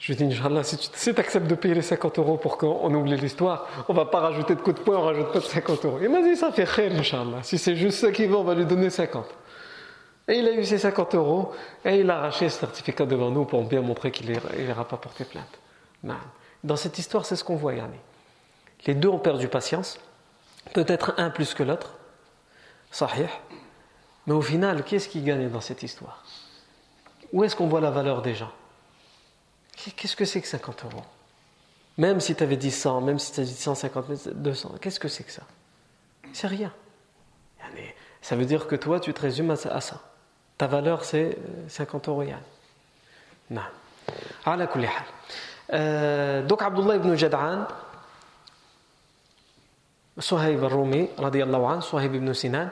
Je 0.00 0.12
lui 0.12 0.16
dis, 0.16 0.24
Inch'Allah, 0.24 0.64
si 0.64 0.78
tu 0.78 1.10
acceptes 1.10 1.46
de 1.46 1.54
payer 1.54 1.74
les 1.74 1.82
50 1.82 2.18
euros 2.18 2.38
pour 2.38 2.56
qu'on 2.56 2.92
oublie 2.94 3.16
l'histoire, 3.18 3.68
on 3.86 3.92
va 3.92 4.06
pas 4.06 4.20
rajouter 4.20 4.54
de 4.54 4.60
coups 4.62 4.76
de 4.76 4.82
poing, 4.82 4.96
on 4.96 5.02
rajoute 5.02 5.30
pas 5.30 5.40
de 5.40 5.44
50 5.44 5.84
euros. 5.84 5.98
Il 6.00 6.08
m'a 6.08 6.22
dit, 6.22 6.36
ça 6.36 6.50
fait 6.50 6.64
khair, 6.64 6.90
Inch'Allah. 6.92 7.42
Si 7.42 7.58
c'est 7.58 7.76
juste 7.76 7.98
ça 7.98 8.10
qu'il 8.10 8.28
veut, 8.28 8.36
on 8.36 8.42
va 8.42 8.54
lui 8.54 8.64
donner 8.64 8.88
50. 8.88 9.26
Et 10.28 10.38
il 10.38 10.48
a 10.48 10.52
eu 10.52 10.64
ses 10.64 10.78
50 10.78 11.14
euros 11.16 11.52
et 11.84 12.00
il 12.00 12.08
a 12.08 12.16
arraché 12.18 12.48
ce 12.48 12.60
certificat 12.60 13.04
devant 13.04 13.30
nous 13.30 13.44
pour 13.44 13.62
bien 13.64 13.82
montrer 13.82 14.10
qu'il 14.10 14.30
n'ira 14.30 14.88
pas 14.88 14.96
porter 14.96 15.24
plainte. 15.24 15.60
Dans 16.64 16.76
cette 16.76 16.98
histoire, 16.98 17.26
c'est 17.26 17.36
ce 17.36 17.44
qu'on 17.44 17.56
voit, 17.56 17.74
Yanni. 17.74 17.98
Les 18.86 18.94
deux 18.94 19.08
ont 19.08 19.18
perdu 19.18 19.48
patience, 19.48 19.98
peut-être 20.72 21.12
un 21.18 21.28
plus 21.28 21.52
que 21.52 21.62
l'autre, 21.62 21.98
sahih. 22.90 23.26
Mais 24.26 24.32
au 24.32 24.40
final, 24.40 24.82
qui 24.82 24.96
est-ce 24.96 25.10
qui 25.10 25.20
gagne 25.20 25.50
dans 25.50 25.60
cette 25.60 25.82
histoire? 25.82 26.24
Où 27.34 27.44
est-ce 27.44 27.54
qu'on 27.54 27.66
voit 27.66 27.82
la 27.82 27.90
valeur 27.90 28.22
des 28.22 28.34
gens? 28.34 28.52
Qu'est-ce 29.96 30.16
que 30.16 30.24
c'est 30.24 30.40
que 30.40 30.48
50 30.48 30.84
euros 30.84 31.02
Même 31.96 32.20
si 32.20 32.34
tu 32.34 32.42
avais 32.42 32.56
dit 32.56 32.70
100, 32.70 33.00
même 33.00 33.18
si 33.18 33.32
tu 33.32 33.40
avais 33.40 33.48
dit 33.48 33.54
150, 33.54 34.28
200, 34.28 34.74
qu'est-ce 34.80 35.00
que 35.00 35.08
c'est 35.08 35.24
que 35.24 35.32
ça? 35.32 35.42
C'est 36.32 36.46
rien. 36.46 36.72
Ça 38.22 38.36
veut 38.36 38.44
dire 38.44 38.66
que 38.66 38.76
toi, 38.76 39.00
tu 39.00 39.14
te 39.14 39.20
résumes 39.22 39.50
à 39.50 39.56
ça. 39.56 40.00
Ta 40.58 40.66
valeur, 40.66 41.04
c'est 41.04 41.38
50 41.68 42.08
euros. 42.08 42.24
Non. 43.48 43.62
Euh, 45.72 46.42
donc 46.42 46.62
Abdullah 46.62 46.96
ibn 46.96 47.14
Jad'an, 47.14 47.66
Suhaib 50.18 50.62
al-Rumi, 50.64 51.08
Suhaib 51.80 52.14
ibn 52.14 52.32
Sinan, 52.34 52.70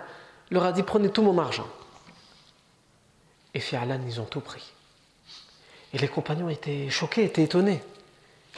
leur 0.50 0.64
a 0.64 0.72
dit 0.72 0.82
prenez 0.82 1.10
tout 1.10 1.22
mon 1.22 1.38
argent. 1.38 1.66
Et 3.54 3.60
Fi'alan, 3.60 4.00
ils 4.06 4.20
ont 4.20 4.24
tout 4.24 4.40
pris. 4.40 4.72
Et 5.94 5.98
les 5.98 6.08
compagnons 6.08 6.48
étaient 6.48 6.90
choqués, 6.90 7.24
étaient 7.24 7.42
étonnés. 7.42 7.82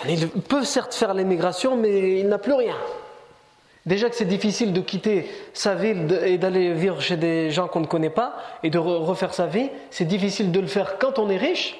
Il 0.09 0.28
peut 0.28 0.64
certes 0.64 0.95
faire 0.95 1.14
l'émigration, 1.14 1.76
mais 1.76 2.20
il 2.20 2.28
n'a 2.28 2.39
plus 2.39 2.55
rien. 2.55 2.76
Déjà 3.87 4.11
que 4.11 4.16
c'est 4.16 4.26
difficile 4.26 4.72
de 4.72 4.81
quitter 4.81 5.31
sa 5.55 5.74
ville 5.74 6.20
et 6.24 6.37
d'aller 6.39 6.74
vivre 6.74 7.01
chez 7.01 7.16
des 7.16 7.51
gens 7.51 7.66
qu'on 7.66 7.81
ne 7.81 7.87
connaît 7.87 8.11
pas 8.11 8.37
et 8.62 8.70
de 8.70 8.78
refaire 8.78 9.33
sa 9.33 9.47
vie, 9.47 9.70
c'est 9.91 10.05
difficile 10.05 10.53
de 10.53 10.61
le 10.61 10.66
faire 10.66 10.99
quand 10.99 11.18
on 11.18 11.31
est 11.31 11.39
riche, 11.39 11.78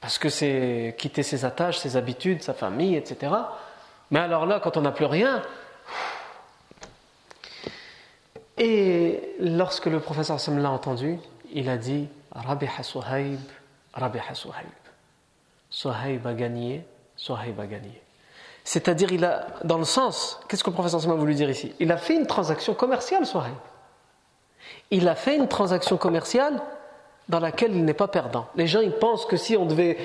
parce 0.00 0.18
que 0.18 0.28
c'est 0.28 0.94
quitter 0.98 1.24
ses 1.24 1.44
attaches, 1.44 1.78
ses 1.78 1.96
habitudes, 1.96 2.42
sa 2.42 2.54
famille, 2.54 2.94
etc. 2.94 3.32
Mais 4.12 4.20
alors 4.20 4.46
là, 4.46 4.60
quand 4.62 4.76
on 4.76 4.82
n'a 4.82 4.92
plus 4.92 5.06
rien, 5.06 5.42
et 8.56 9.20
lorsque 9.40 9.86
le 9.86 9.98
professeur 9.98 10.38
Sam 10.38 10.58
l'a 10.58 10.70
entendu, 10.70 11.18
il 11.52 11.68
a 11.68 11.76
dit 11.76 12.08
Rabiha 12.32 12.84
Suhaib, 12.84 13.40
Rabiha 13.96 14.34
Suhaib. 14.34 14.66
Suhaib 15.70 16.26
a 16.26 16.34
gagné, 16.34 16.84
Suhaib 17.16 17.58
a 17.58 17.66
gagné. 17.66 18.00
C'est-à-dire, 18.62 19.12
il 19.12 19.24
a, 19.24 19.46
dans 19.64 19.78
le 19.78 19.84
sens, 19.84 20.40
qu'est-ce 20.48 20.62
que 20.62 20.70
le 20.70 20.74
professeur 20.74 21.00
Sam 21.00 21.12
a 21.12 21.14
voulu 21.14 21.34
dire 21.34 21.50
ici? 21.50 21.74
Il 21.80 21.90
a 21.92 21.96
fait 21.96 22.14
une 22.14 22.26
transaction 22.26 22.74
commerciale, 22.74 23.26
Suhaib. 23.26 23.54
Il 24.90 25.08
a 25.08 25.14
fait 25.14 25.36
une 25.36 25.48
transaction 25.48 25.96
commerciale 25.96 26.60
dans 27.28 27.40
laquelle 27.40 27.74
il 27.74 27.84
n'est 27.84 27.94
pas 27.94 28.08
perdant. 28.08 28.46
Les 28.54 28.66
gens, 28.66 28.80
ils 28.80 28.92
pensent 28.92 29.26
que 29.26 29.36
si 29.36 29.56
on 29.56 29.66
devait 29.66 29.96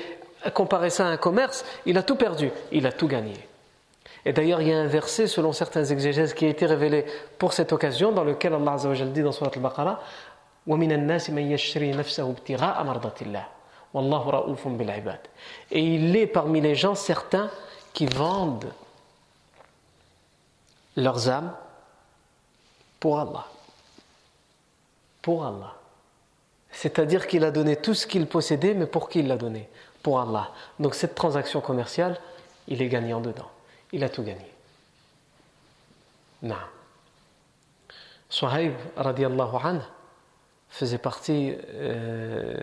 comparer 0.54 0.90
ça 0.90 1.06
à 1.06 1.10
un 1.10 1.16
commerce, 1.16 1.64
il 1.86 1.98
a 1.98 2.02
tout 2.02 2.16
perdu, 2.16 2.50
il 2.72 2.86
a 2.86 2.92
tout 2.92 3.06
gagné. 3.06 3.34
Et 4.24 4.32
d'ailleurs, 4.32 4.60
il 4.60 4.68
y 4.68 4.72
a 4.72 4.78
un 4.78 4.86
verset, 4.86 5.26
selon 5.26 5.52
certains 5.52 5.84
exégèses, 5.84 6.32
qui 6.34 6.46
a 6.46 6.48
été 6.48 6.66
révélé 6.66 7.04
pour 7.38 7.52
cette 7.52 7.72
occasion, 7.72 8.12
dans 8.12 8.24
lequel 8.24 8.54
Allah 8.54 8.76
dit 9.06 9.22
dans 9.22 9.32
Surat 9.32 9.50
al-Baqarah 9.54 10.00
Et 15.70 15.80
il 15.80 16.16
est 16.16 16.26
parmi 16.26 16.60
les 16.60 16.74
gens 16.74 16.94
certains 16.94 17.50
qui 17.92 18.06
vendent 18.06 18.72
leurs 20.96 21.28
âmes 21.28 21.54
pour 23.00 23.18
Allah. 23.18 23.46
Pour 25.20 25.44
Allah. 25.44 25.74
C'est-à-dire 26.70 27.26
qu'il 27.26 27.44
a 27.44 27.50
donné 27.50 27.76
tout 27.76 27.94
ce 27.94 28.06
qu'il 28.06 28.26
possédait, 28.26 28.74
mais 28.74 28.86
pour 28.86 29.08
qui 29.08 29.20
il 29.20 29.28
l'a 29.28 29.36
donné? 29.36 29.68
Pour 30.02 30.20
Allah. 30.20 30.50
Donc 30.80 30.94
cette 30.94 31.14
transaction 31.14 31.60
commerciale, 31.60 32.18
il 32.66 32.80
est 32.80 32.88
gagnant 32.88 33.20
dedans 33.20 33.50
il 33.92 34.02
a 34.04 34.08
tout 34.08 34.22
gagné. 34.22 34.46
Non. 36.42 36.56
Suhaib 38.28 38.74
radiallahu 38.96 39.56
anhu 39.62 39.80
faisait 40.70 40.98
partie 40.98 41.54
euh, 41.74 42.58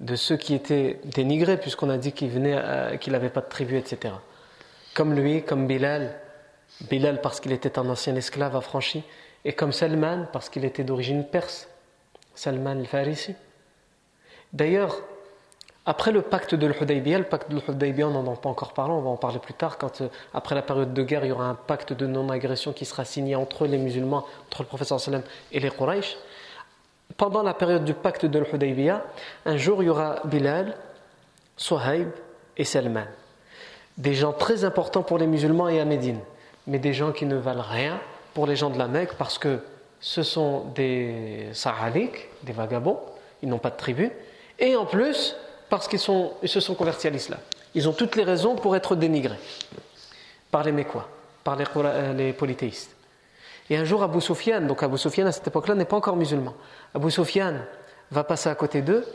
de 0.00 0.16
ceux 0.16 0.36
qui 0.36 0.54
étaient 0.54 1.00
dénigrés 1.04 1.56
puisqu'on 1.56 1.90
a 1.90 1.98
dit 1.98 2.12
qu'il 2.12 2.40
n'avait 2.40 3.30
pas 3.30 3.40
de 3.40 3.48
tribu 3.48 3.76
etc. 3.76 4.14
Comme 4.94 5.14
lui, 5.14 5.42
comme 5.42 5.66
Bilal, 5.66 6.18
Bilal 6.88 7.20
parce 7.20 7.40
qu'il 7.40 7.52
était 7.52 7.78
un 7.78 7.88
ancien 7.88 8.14
esclave 8.16 8.56
affranchi 8.56 9.02
et 9.44 9.52
comme 9.52 9.72
Salman 9.72 10.26
parce 10.32 10.48
qu'il 10.48 10.64
était 10.64 10.84
d'origine 10.84 11.24
perse, 11.24 11.68
Salman 12.34 12.78
al-Farisi. 12.78 13.34
D'ailleurs, 14.52 15.02
après 15.86 16.12
le 16.12 16.20
pacte 16.20 16.54
de 16.54 16.66
l'Hudaybiyah, 16.66 17.18
le 17.18 17.24
pacte 17.24 17.50
de 17.50 17.56
l'Hudaybiyah, 17.56 18.08
on 18.08 18.22
n'en 18.22 18.32
a 18.32 18.36
pas 18.36 18.50
encore 18.50 18.74
parlé, 18.74 18.92
on 18.92 19.00
va 19.00 19.08
en 19.08 19.16
parler 19.16 19.38
plus 19.38 19.54
tard, 19.54 19.78
quand 19.78 20.02
euh, 20.02 20.08
après 20.34 20.54
la 20.54 20.60
période 20.60 20.92
de 20.92 21.02
guerre, 21.02 21.24
il 21.24 21.28
y 21.28 21.32
aura 21.32 21.46
un 21.46 21.54
pacte 21.54 21.94
de 21.94 22.06
non-agression 22.06 22.74
qui 22.74 22.84
sera 22.84 23.06
signé 23.06 23.36
entre 23.36 23.66
les 23.66 23.78
musulmans, 23.78 24.26
entre 24.46 24.62
le 24.62 24.68
professeur 24.68 25.00
sallam 25.00 25.22
et 25.50 25.60
les 25.60 25.70
Quraysh. 25.70 26.18
Pendant 27.18 27.42
la 27.42 27.52
période 27.52 27.84
du 27.84 27.94
pacte 27.94 28.26
de 28.26 28.38
l'Hudaybiyah, 28.38 29.04
un 29.44 29.56
jour, 29.56 29.82
il 29.82 29.86
y 29.86 29.88
aura 29.90 30.20
Bilal, 30.24 30.76
Sohaib 31.56 32.08
et 32.56 32.64
Salman. 32.64 33.06
Des 33.96 34.14
gens 34.14 34.32
très 34.32 34.64
importants 34.64 35.02
pour 35.02 35.18
les 35.18 35.26
musulmans 35.26 35.68
et 35.68 35.80
à 35.80 35.84
Médine, 35.84 36.20
mais 36.68 36.78
des 36.78 36.94
gens 36.94 37.10
qui 37.10 37.26
ne 37.26 37.34
valent 37.34 37.64
rien 37.68 37.98
pour 38.34 38.46
les 38.46 38.54
gens 38.54 38.70
de 38.70 38.78
la 38.78 38.86
Mecque 38.86 39.14
parce 39.18 39.36
que 39.36 39.58
ce 39.98 40.22
sont 40.22 40.66
des 40.76 41.48
sahalik, 41.54 42.28
des 42.44 42.52
vagabonds, 42.52 43.00
ils 43.42 43.48
n'ont 43.48 43.58
pas 43.58 43.70
de 43.70 43.76
tribu, 43.76 44.12
et 44.60 44.76
en 44.76 44.86
plus, 44.86 45.34
parce 45.68 45.88
qu'ils 45.88 45.98
se 45.98 46.60
sont 46.60 46.74
convertis 46.76 47.08
à 47.08 47.10
l'islam. 47.10 47.40
Ils 47.74 47.88
ont 47.88 47.92
toutes 47.92 48.14
les 48.14 48.22
raisons 48.22 48.54
pour 48.54 48.76
être 48.76 48.94
dénigrés 48.94 49.40
par 50.52 50.62
les 50.62 50.72
Mécois, 50.72 51.08
par 51.42 51.56
les, 51.56 51.64
euh, 51.76 52.32
polythéistes. 52.32 52.94
Et 53.69 53.77
un 53.77 53.83
jour, 53.83 54.03
Abu 54.03 54.21
Sufyan, 54.21 54.61
donc 54.61 54.83
Abu 54.83 54.97
Sufyan 54.97 55.25
à 55.25 55.31
cette 55.31 55.47
époque-là 55.47 55.75
n'est 55.75 55.85
pas 55.85 55.97
encore 55.97 56.15
musulman, 56.15 56.53
Abu 56.93 57.11
Sufyan 57.11 57.55
va 58.11 58.23
passer 58.23 58.49
à 58.49 58.55
côté 58.55 58.81
d'eux 58.81 59.05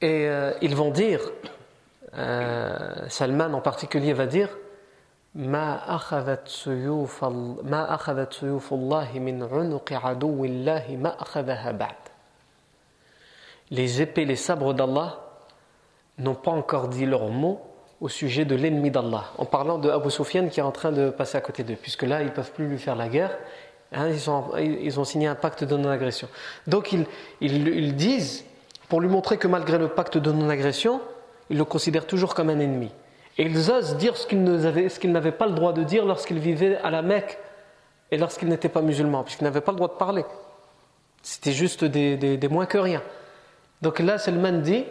et 0.00 0.28
euh, 0.28 0.52
ils 0.62 0.74
vont 0.74 0.90
dire, 0.90 1.20
euh, 2.14 3.08
Salman 3.08 3.52
en 3.54 3.60
particulier 3.60 4.12
va 4.12 4.26
dire, 4.26 4.48
ما 5.34 5.94
أخذت 5.94 6.48
سيوف 6.48 7.24
ما 7.64 7.94
أخذت 7.94 8.32
سيوف 8.32 8.72
الله 8.72 9.18
من 9.18 9.42
عنق 9.42 9.92
عدو 9.92 10.44
الله 10.44 10.96
ما 10.96 11.22
أخذها 11.22 11.72
بعد 11.72 11.94
les 13.70 14.00
épées, 14.00 14.24
les 14.24 14.36
sabres 14.36 14.74
d'Allah 14.74 15.20
n'ont 16.18 16.34
pas 16.34 16.50
encore 16.50 16.88
dit 16.88 17.06
leur 17.06 17.28
mot 17.28 17.60
au 18.01 18.09
sujet 18.09 18.45
de 18.45 18.55
l'ennemi 18.55 18.91
d'Allah, 18.91 19.25
en 19.37 19.45
parlant 19.45 19.77
de 19.77 19.89
Abu 19.89 20.11
Sufyan 20.11 20.47
qui 20.49 20.59
est 20.59 20.63
en 20.63 20.71
train 20.71 20.91
de 20.91 21.09
passer 21.09 21.37
à 21.37 21.41
côté 21.41 21.63
d'eux, 21.63 21.77
puisque 21.81 22.03
là, 22.03 22.21
ils 22.21 22.27
ne 22.27 22.31
peuvent 22.31 22.51
plus 22.51 22.67
lui 22.67 22.77
faire 22.77 22.95
la 22.95 23.07
guerre, 23.07 23.37
hein, 23.93 24.09
ils, 24.09 24.99
ont 24.99 25.03
signé 25.03 25.27
un 25.27 25.35
pacte 25.35 25.63
de 25.63 25.77
non-agression. 25.77 26.27
Donc 26.67 26.93
ils, 27.41 27.95
disent, 27.95 28.45
pour 28.89 29.01
lui 29.01 29.09
montrer 29.09 29.37
que 29.37 29.47
malgré 29.47 29.77
le 29.77 29.87
pacte 29.87 30.17
de 30.17 30.31
non-agression, 30.31 31.01
ils 31.49 31.57
le 31.57 31.65
considèrent 31.65 32.07
toujours 32.07 32.35
comme 32.35 32.49
un 32.49 32.59
ennemi. 32.59 32.91
Et 33.37 33.43
ils 33.43 33.71
osent 33.71 33.95
dire 33.97 34.17
ce 34.17 34.27
qu'ils 34.27 35.11
n'avaient 35.11 35.31
pas 35.31 35.47
le 35.47 35.53
droit 35.53 35.73
de 35.73 35.83
dire 35.83 36.05
lorsqu'ils 36.05 36.39
vivaient 36.39 36.77
à 36.77 36.91
la 36.91 37.01
Mecque 37.01 37.37
et 38.11 38.17
lorsqu'ils 38.17 38.47
n'étaient 38.47 38.69
pas 38.69 38.81
musulmans, 38.81 39.23
puisqu'ils 39.23 39.45
n'avaient 39.45 39.61
pas 39.61 39.71
le 39.71 39.77
droit 39.77 39.89
de 39.89 39.97
parler. 39.97 40.25
C'était 41.23 41.53
juste 41.53 41.83
des 41.85 42.47
moins 42.51 42.65
que 42.65 42.77
rien. 42.77 43.01
Donc 43.81 43.99
là, 43.99 44.17
Salman 44.17 44.59
dit 44.61 44.85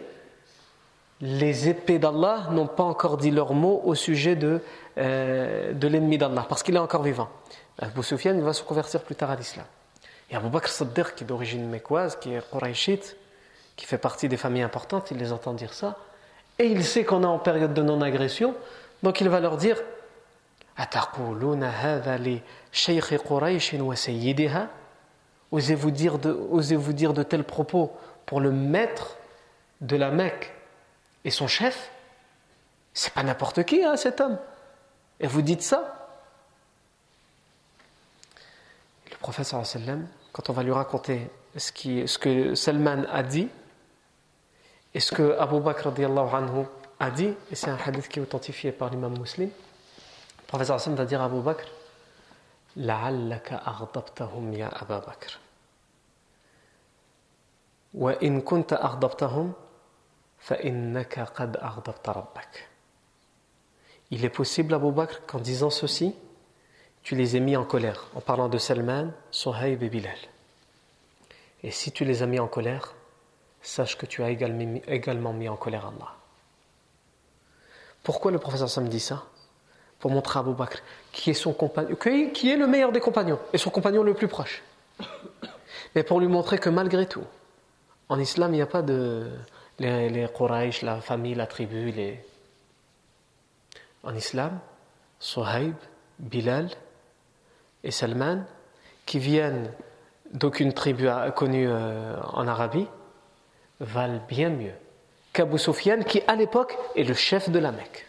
les 1.21 1.69
épées 1.69 1.99
d'Allah 1.99 2.47
n'ont 2.51 2.67
pas 2.67 2.83
encore 2.83 3.17
dit 3.17 3.31
leur 3.31 3.53
mot 3.53 3.81
au 3.85 3.95
sujet 3.95 4.35
de, 4.35 4.61
euh, 4.97 5.73
de 5.73 5.87
l'ennemi 5.87 6.17
d'Allah, 6.17 6.45
parce 6.47 6.63
qu'il 6.63 6.75
est 6.75 6.79
encore 6.79 7.03
vivant. 7.03 7.29
Abu 7.79 8.03
Sufyan 8.03 8.37
va 8.39 8.53
se 8.53 8.63
convertir 8.63 9.01
plus 9.01 9.15
tard 9.15 9.31
à 9.31 9.35
l'islam. 9.35 9.65
Et 10.29 10.35
Abu 10.35 10.49
Bakr 10.49 10.69
Saddiq, 10.69 11.15
qui 11.15 11.23
est 11.23 11.27
d'origine 11.27 11.67
mécoise, 11.67 12.17
qui 12.17 12.33
est 12.33 12.41
Qurayshite, 12.51 13.15
qui 13.75 13.85
fait 13.85 13.97
partie 13.97 14.27
des 14.27 14.37
familles 14.37 14.63
importantes, 14.63 15.11
il 15.11 15.17
les 15.17 15.31
entend 15.31 15.53
dire 15.53 15.73
ça, 15.73 15.97
et 16.59 16.65
il 16.65 16.83
sait 16.83 17.03
qu'on 17.03 17.23
est 17.23 17.27
en 17.27 17.39
période 17.39 17.73
de 17.73 17.81
non-agression, 17.81 18.53
donc 19.01 19.21
il 19.21 19.29
va 19.29 19.39
leur 19.39 19.57
dire 19.57 19.77
Osez-vous 25.51 25.91
dire, 25.91 26.19
osez-vous 26.51 26.93
dire 26.93 27.13
de 27.13 27.23
tels 27.23 27.43
propos 27.43 27.91
pour 28.25 28.39
le 28.39 28.51
maître 28.51 29.17
de 29.81 29.95
la 29.95 30.09
Mecque 30.09 30.51
et 31.24 31.30
son 31.30 31.46
chef, 31.46 31.90
c'est 32.94 33.12
pas 33.12 33.22
n'importe 33.22 33.64
qui, 33.64 33.84
hein, 33.84 33.96
cet 33.96 34.20
homme. 34.20 34.38
Et 35.20 35.26
vous 35.26 35.42
dites 35.42 35.62
ça 35.62 36.08
Le 39.10 39.16
prophète 39.16 39.46
sallam, 39.46 40.06
quand 40.32 40.50
on 40.50 40.52
va 40.52 40.62
lui 40.62 40.72
raconter 40.72 41.30
ce, 41.56 41.72
qui, 41.72 42.06
ce 42.06 42.18
que 42.18 42.54
Salman 42.54 43.04
a 43.10 43.22
dit 43.22 43.48
et 44.94 45.00
ce 45.00 45.12
que 45.12 45.36
Abu 45.38 45.60
Bakr 45.60 45.88
anhu 45.88 46.64
a 47.00 47.10
dit, 47.10 47.34
et 47.50 47.54
c'est 47.54 47.70
un 47.70 47.78
hadith 47.84 48.08
qui 48.08 48.18
est 48.18 48.22
authentifié 48.22 48.72
par 48.72 48.90
l'imam 48.90 49.18
muslim, 49.18 49.50
le 49.50 50.46
prophète 50.46 50.66
sallam 50.66 50.96
va 50.96 51.04
dire 51.04 51.20
à 51.20 51.26
Abu 51.26 51.40
Bakr 51.40 51.68
لعلك 52.78 53.52
أغضبتهم 53.52 54.54
يا 54.54 54.82
أبا 54.82 54.98
بكر 54.98 55.38
وإن 57.94 58.40
كنت 58.40 58.72
أغضبتهم 58.72 59.52
il 64.11 64.25
est 64.25 64.29
possible, 64.29 64.73
Abu 64.73 64.91
Bakr, 64.91 65.25
qu'en 65.25 65.39
disant 65.39 65.69
ceci, 65.69 66.15
tu 67.01 67.15
les 67.15 67.35
aies 67.35 67.39
mis 67.39 67.55
en 67.55 67.63
colère, 67.63 68.07
en 68.15 68.21
parlant 68.21 68.49
de 68.49 68.57
Salman, 68.57 69.11
Sohaib 69.31 69.83
et 69.83 69.89
Bilal. 69.89 70.17
Et 71.63 71.71
si 71.71 71.91
tu 71.91 72.03
les 72.05 72.23
as 72.23 72.27
mis 72.27 72.39
en 72.39 72.47
colère, 72.47 72.93
sache 73.61 73.97
que 73.97 74.05
tu 74.05 74.21
as 74.23 74.29
également 74.29 75.33
mis 75.33 75.49
en 75.49 75.55
colère 75.55 75.85
Allah. 75.85 76.13
Pourquoi 78.03 78.31
le 78.31 78.39
professeur 78.39 78.69
Sam 78.69 78.89
dit 78.89 78.99
ça? 78.99 79.23
Pour 79.99 80.11
montrer 80.11 80.39
à 80.39 80.41
Abu 80.41 80.53
Bakr 80.53 80.79
qui 81.13 81.29
est 81.29 81.33
son 81.33 81.53
qui 81.53 82.51
est 82.51 82.57
le 82.57 82.67
meilleur 82.67 82.91
des 82.91 82.99
compagnons 82.99 83.39
et 83.53 83.57
son 83.57 83.69
compagnon 83.69 84.03
le 84.03 84.13
plus 84.13 84.27
proche. 84.27 84.61
Mais 85.95 86.03
pour 86.03 86.19
lui 86.19 86.27
montrer 86.27 86.57
que 86.57 86.69
malgré 86.69 87.05
tout, 87.05 87.23
en 88.09 88.19
islam, 88.19 88.53
il 88.53 88.57
n'y 88.57 88.61
a 88.61 88.67
pas 88.67 88.81
de 88.81 89.31
les, 89.79 90.09
les 90.09 90.27
Quraysh, 90.27 90.81
la 90.81 91.01
famille, 91.01 91.35
la 91.35 91.47
tribu, 91.47 91.91
les, 91.91 92.23
en 94.03 94.15
islam, 94.15 94.59
Sohaib, 95.19 95.75
Bilal 96.19 96.69
et 97.83 97.91
Salman, 97.91 98.43
qui 99.05 99.19
viennent 99.19 99.71
d'aucune 100.31 100.73
tribu 100.73 101.07
connue 101.35 101.67
euh, 101.69 102.19
en 102.21 102.47
Arabie, 102.47 102.87
valent 103.79 104.21
bien 104.27 104.49
mieux 104.49 104.73
qu'Abu 105.31 105.57
Sufyan, 105.57 106.03
qui 106.03 106.21
à 106.27 106.35
l'époque 106.35 106.77
est 106.95 107.03
le 107.03 107.13
chef 107.13 107.49
de 107.49 107.59
la 107.59 107.71
Mecque. 107.71 108.05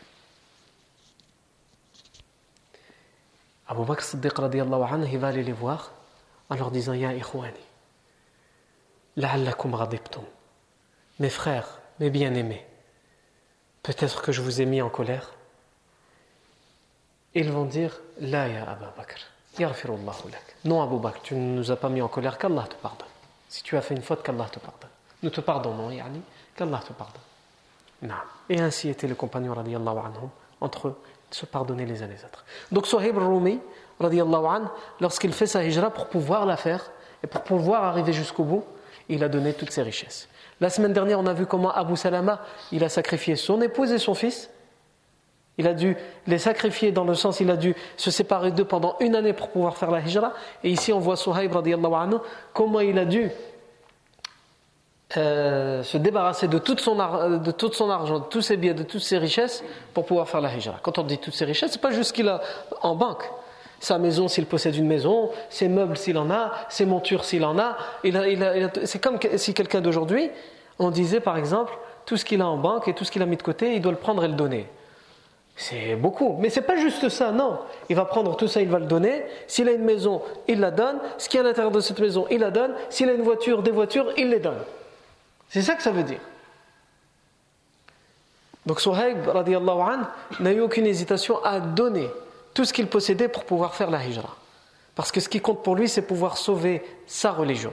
Abu 3.67 3.85
Bakr 3.85 4.03
Siddiq 4.03 4.39
anhu, 4.39 5.09
il 5.11 5.19
va 5.19 5.29
aller 5.29 5.43
les 5.43 5.53
voir 5.53 5.93
en 6.51 6.55
leur 6.55 6.71
disant 6.71 6.93
Ya 6.93 7.15
ikhwani, 7.15 7.55
la'allakum 9.17 9.75
radibtum. 9.75 10.25
Mes 11.19 11.31
frères, 11.31 11.81
mes 12.01 12.11
bien-aimés, 12.11 12.67
peut-être 13.83 14.23
que 14.23 14.33
je 14.33 14.43
vous 14.43 14.61
ai 14.61 14.67
mis 14.67 14.83
en 14.83 14.89
colère 14.89 15.35
ils 17.35 17.51
vont 17.51 17.65
dire 17.65 18.01
La 18.21 18.49
ya 18.49 18.63
Abu 18.71 18.85
Bakr, 18.97 19.19
Non 20.65 20.83
Abu 20.83 20.99
Bakr, 20.99 21.21
tu 21.23 21.35
ne 21.35 21.57
nous 21.57 21.71
as 21.73 21.77
pas 21.77 21.89
mis 21.89 22.01
en 22.01 22.09
colère, 22.09 22.39
qu'Allah 22.39 22.65
te 22.69 22.77
pardonne. 22.77 23.09
Si 23.49 23.63
tu 23.63 23.77
as 23.77 23.81
fait 23.81 23.95
une 23.95 24.03
faute, 24.03 24.23
qu'Allah 24.23 24.47
te 24.51 24.61
pardonne. 24.61 24.91
Nous 25.23 25.31
te 25.31 25.41
pardonnons, 25.41 25.91
yani, 25.91 26.23
qu'Allah 26.55 26.81
te 26.87 26.93
pardonne. 26.93 28.15
Et 28.49 28.61
ainsi 28.61 28.89
étaient 28.89 29.09
les 29.09 29.15
compagnons 29.17 29.53
anhum, 29.53 30.31
entre 30.61 30.89
eux, 30.89 31.01
se 31.31 31.47
pardonner 31.47 31.87
les 31.87 32.03
uns 32.03 32.07
les 32.07 32.25
autres. 32.25 32.45
Donc 32.71 32.87
Suhaib 32.87 33.19
Rumi, 33.19 33.59
lorsqu'il 35.01 35.33
fait 35.33 35.47
sa 35.47 35.65
hijra 35.65 35.91
pour 35.91 36.09
pouvoir 36.09 36.47
la 36.47 36.57
faire 36.57 36.91
et 37.23 37.27
pour 37.27 37.43
pouvoir 37.43 37.83
arriver 37.85 38.13
jusqu'au 38.13 38.45
bout, 38.45 38.65
il 39.09 39.25
a 39.25 39.29
donné 39.29 39.55
toutes 39.55 39.71
ses 39.71 39.83
richesses. 39.83 40.29
La 40.61 40.71
semaine 40.71 40.93
dernière, 40.93 41.19
on 41.19 41.27
a 41.27 41.33
vu 41.33 41.47
comment 41.47 41.73
Abu 41.73 41.97
Salama, 41.97 42.41
il 42.73 42.85
a 42.85 42.89
sacrifié 42.89 43.37
son 43.37 43.61
épouse 43.61 43.93
et 43.93 43.99
son 43.99 44.15
fils 44.15 44.51
il 45.57 45.69
a 45.69 45.75
dû 45.75 45.97
les 46.27 46.39
sacrifier 46.39 46.91
dans 46.91 47.05
le 47.05 47.15
sens, 47.15 47.41
il 47.41 47.51
a 47.51 47.57
dû 47.57 47.75
se 47.97 48.11
séparer 48.11 48.51
d'eux 48.51 48.65
pendant 48.65 48.97
une 49.01 49.15
année 49.15 49.33
pour 49.33 49.49
pouvoir 49.51 49.77
faire 49.77 49.91
la 49.91 50.01
hijra. 50.01 50.33
Et 50.65 50.71
ici, 50.71 50.93
on 50.93 50.99
voit 50.99 51.17
Suhaib 51.17 51.55
anhu, 51.57 52.17
comment 52.53 52.81
il 52.81 52.99
a 52.99 53.05
dû 53.05 53.31
euh, 55.17 55.85
se 55.85 55.97
débarrasser 55.97 56.49
de, 56.49 56.57
son 56.57 56.97
tout 57.57 57.73
son 57.73 57.91
argent, 57.91 58.19
de 58.19 58.25
tous 58.25 58.41
ses 58.41 58.57
biens, 58.57 58.75
de 58.75 58.83
toutes 58.83 59.03
ses 59.03 59.19
richesses 59.19 59.63
pour 59.93 60.07
pouvoir 60.07 60.29
faire 60.29 60.41
la 60.41 60.53
hijra. 60.53 60.81
Quand 60.83 60.99
on 60.99 61.05
dit 61.05 61.19
toutes 61.19 61.35
ses 61.35 61.45
richesses, 61.45 61.73
c'est 61.73 61.81
pas 61.81 61.93
juste 61.93 62.09
ce 62.09 62.13
qu'il 62.13 62.29
a 62.29 62.41
en 62.83 62.97
banque. 62.97 63.31
Sa 63.85 63.99
maison 63.99 64.29
s'il 64.29 64.47
possède 64.47 64.77
une 64.77 64.87
maison, 64.87 65.31
ses 65.51 65.69
meubles 65.69 65.99
s'il 65.99 66.17
en 66.17 66.31
a, 66.31 66.53
ses 66.71 66.87
montures 66.87 67.23
s'il 67.23 67.45
en 67.45 67.59
a. 67.59 67.77
c'est 68.85 68.99
comme 68.99 69.19
si 69.37 69.53
quelqu'un 69.53 69.83
d'aujourd'hui, 69.83 70.31
on 70.79 70.91
disait 70.91 71.21
par 71.21 71.37
exemple, 71.37 71.77
tout 72.07 72.17
ce 72.17 72.25
qu'il 72.25 72.41
a 72.41 72.47
en 72.47 72.57
banque 72.57 72.89
et 72.89 72.95
tout 72.95 73.05
ce 73.05 73.11
qu'il 73.11 73.21
a 73.21 73.27
mis 73.27 73.37
de 73.37 73.43
côté, 73.43 73.75
il 73.75 73.83
doit 73.83 73.93
le 73.93 73.99
prendre 73.99 74.25
et 74.25 74.29
le 74.29 74.33
donner. 74.33 74.67
C'est 75.55 75.97
beaucoup. 75.97 76.39
Mais 76.41 76.49
c'est 76.49 76.63
pas 76.63 76.77
juste 76.77 77.11
ça, 77.11 77.31
non. 77.31 77.59
Il 77.91 77.97
va 77.97 78.07
prendre 78.07 78.39
tout 78.39 78.49
ça, 78.49 78.63
il 78.63 78.71
va 78.71 78.79
le 78.79 78.87
donner. 78.87 79.23
S'il 79.47 79.69
a 79.69 79.73
une 79.73 79.85
maison, 79.85 80.23
il 80.49 80.61
la 80.61 80.71
donne. 80.71 80.97
Ce 81.19 81.29
qui 81.29 81.37
est 81.37 81.41
à 81.41 81.43
l'intérieur 81.43 81.71
de 81.71 81.81
cette 81.81 82.01
maison, 82.01 82.27
il 82.31 82.41
la 82.41 82.51
donne. 82.51 82.73
S'il 82.89 83.11
a 83.11 83.13
une 83.13 83.21
voiture, 83.21 83.63
des 83.63 83.71
voitures, 83.71 84.11
il 84.17 84.31
les 84.31 84.41
donne. 84.41 84.63
C'est 85.51 85.61
ça 85.61 85.75
que 85.75 85.83
ça 85.83 85.91
veut 85.91 86.05
dire. 86.05 86.21
Donc 88.65 88.81
Suhaib, 88.81 89.29
an, 89.29 89.45
n'a 90.41 90.53
eu 90.53 90.61
aucune 90.61 90.87
hésitation 90.87 91.45
à 91.45 91.61
donner 91.61 92.09
tout 92.55 92.65
ce 92.65 92.73
qu'il 92.73 92.87
possédait 92.87 93.29
pour 93.29 93.45
pouvoir 93.45 93.75
faire 93.75 93.91
la 93.91 94.05
hijra. 94.05 94.37
Parce 94.95 95.11
que 95.11 95.21
ce 95.21 95.29
qui 95.29 95.41
compte 95.41 95.63
pour 95.63 95.75
lui, 95.75 95.89
c'est 95.89 96.03
pouvoir 96.03 96.37
sauver 96.37 96.83
sa 97.07 97.33
religion. 97.33 97.73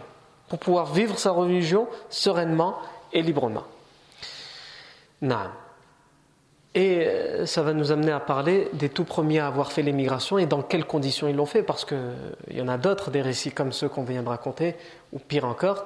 Pour 0.49 0.59
pouvoir 0.59 0.91
vivre 0.91 1.17
sa 1.17 1.31
religion 1.31 1.87
sereinement 2.09 2.75
et 3.13 3.21
librement. 3.21 3.63
Naam. 5.21 5.51
Et 6.73 7.05
euh, 7.05 7.45
ça 7.45 7.61
va 7.61 7.73
nous 7.73 7.91
amener 7.91 8.11
à 8.11 8.19
parler 8.19 8.69
des 8.73 8.89
tout 8.89 9.03
premiers 9.03 9.39
à 9.39 9.47
avoir 9.47 9.71
fait 9.71 9.81
l'émigration 9.81 10.37
et 10.37 10.45
dans 10.45 10.61
quelles 10.61 10.85
conditions 10.85 11.27
ils 11.27 11.35
l'ont 11.35 11.45
fait, 11.45 11.63
parce 11.63 11.85
qu'il 11.85 11.97
y 12.49 12.61
en 12.61 12.67
a 12.69 12.77
d'autres, 12.77 13.11
des 13.11 13.21
récits 13.21 13.51
comme 13.51 13.73
ceux 13.73 13.89
qu'on 13.89 14.03
vient 14.03 14.23
de 14.23 14.29
raconter, 14.29 14.75
ou 15.11 15.19
pire 15.19 15.45
encore. 15.45 15.85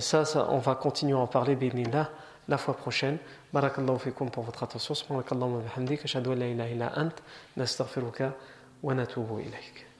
Ça, 0.00 0.24
on 0.50 0.58
va 0.58 0.74
continuer 0.74 1.14
à 1.14 1.18
en 1.18 1.26
parler, 1.26 1.54
bénillah, 1.56 2.10
la 2.52 2.58
fois 2.58 2.76
prochaine. 2.76 3.18
Barakallahu 3.52 3.98
fikum 3.98 4.30
pour 4.30 4.44
votre 4.44 4.62
attention. 4.62 4.94
Subhanakallahu 4.94 5.52
wa 5.56 5.60
bihamdik. 5.60 6.04
Ashhadu 6.04 6.32
an 6.32 6.36
la 6.36 6.48
ilaha 6.48 6.70
illa 6.70 6.92
ant. 6.96 7.16
Nastaghfiruka 7.56 8.34
wa 8.82 8.94
natubu 8.94 9.40
ilayk. 9.40 9.91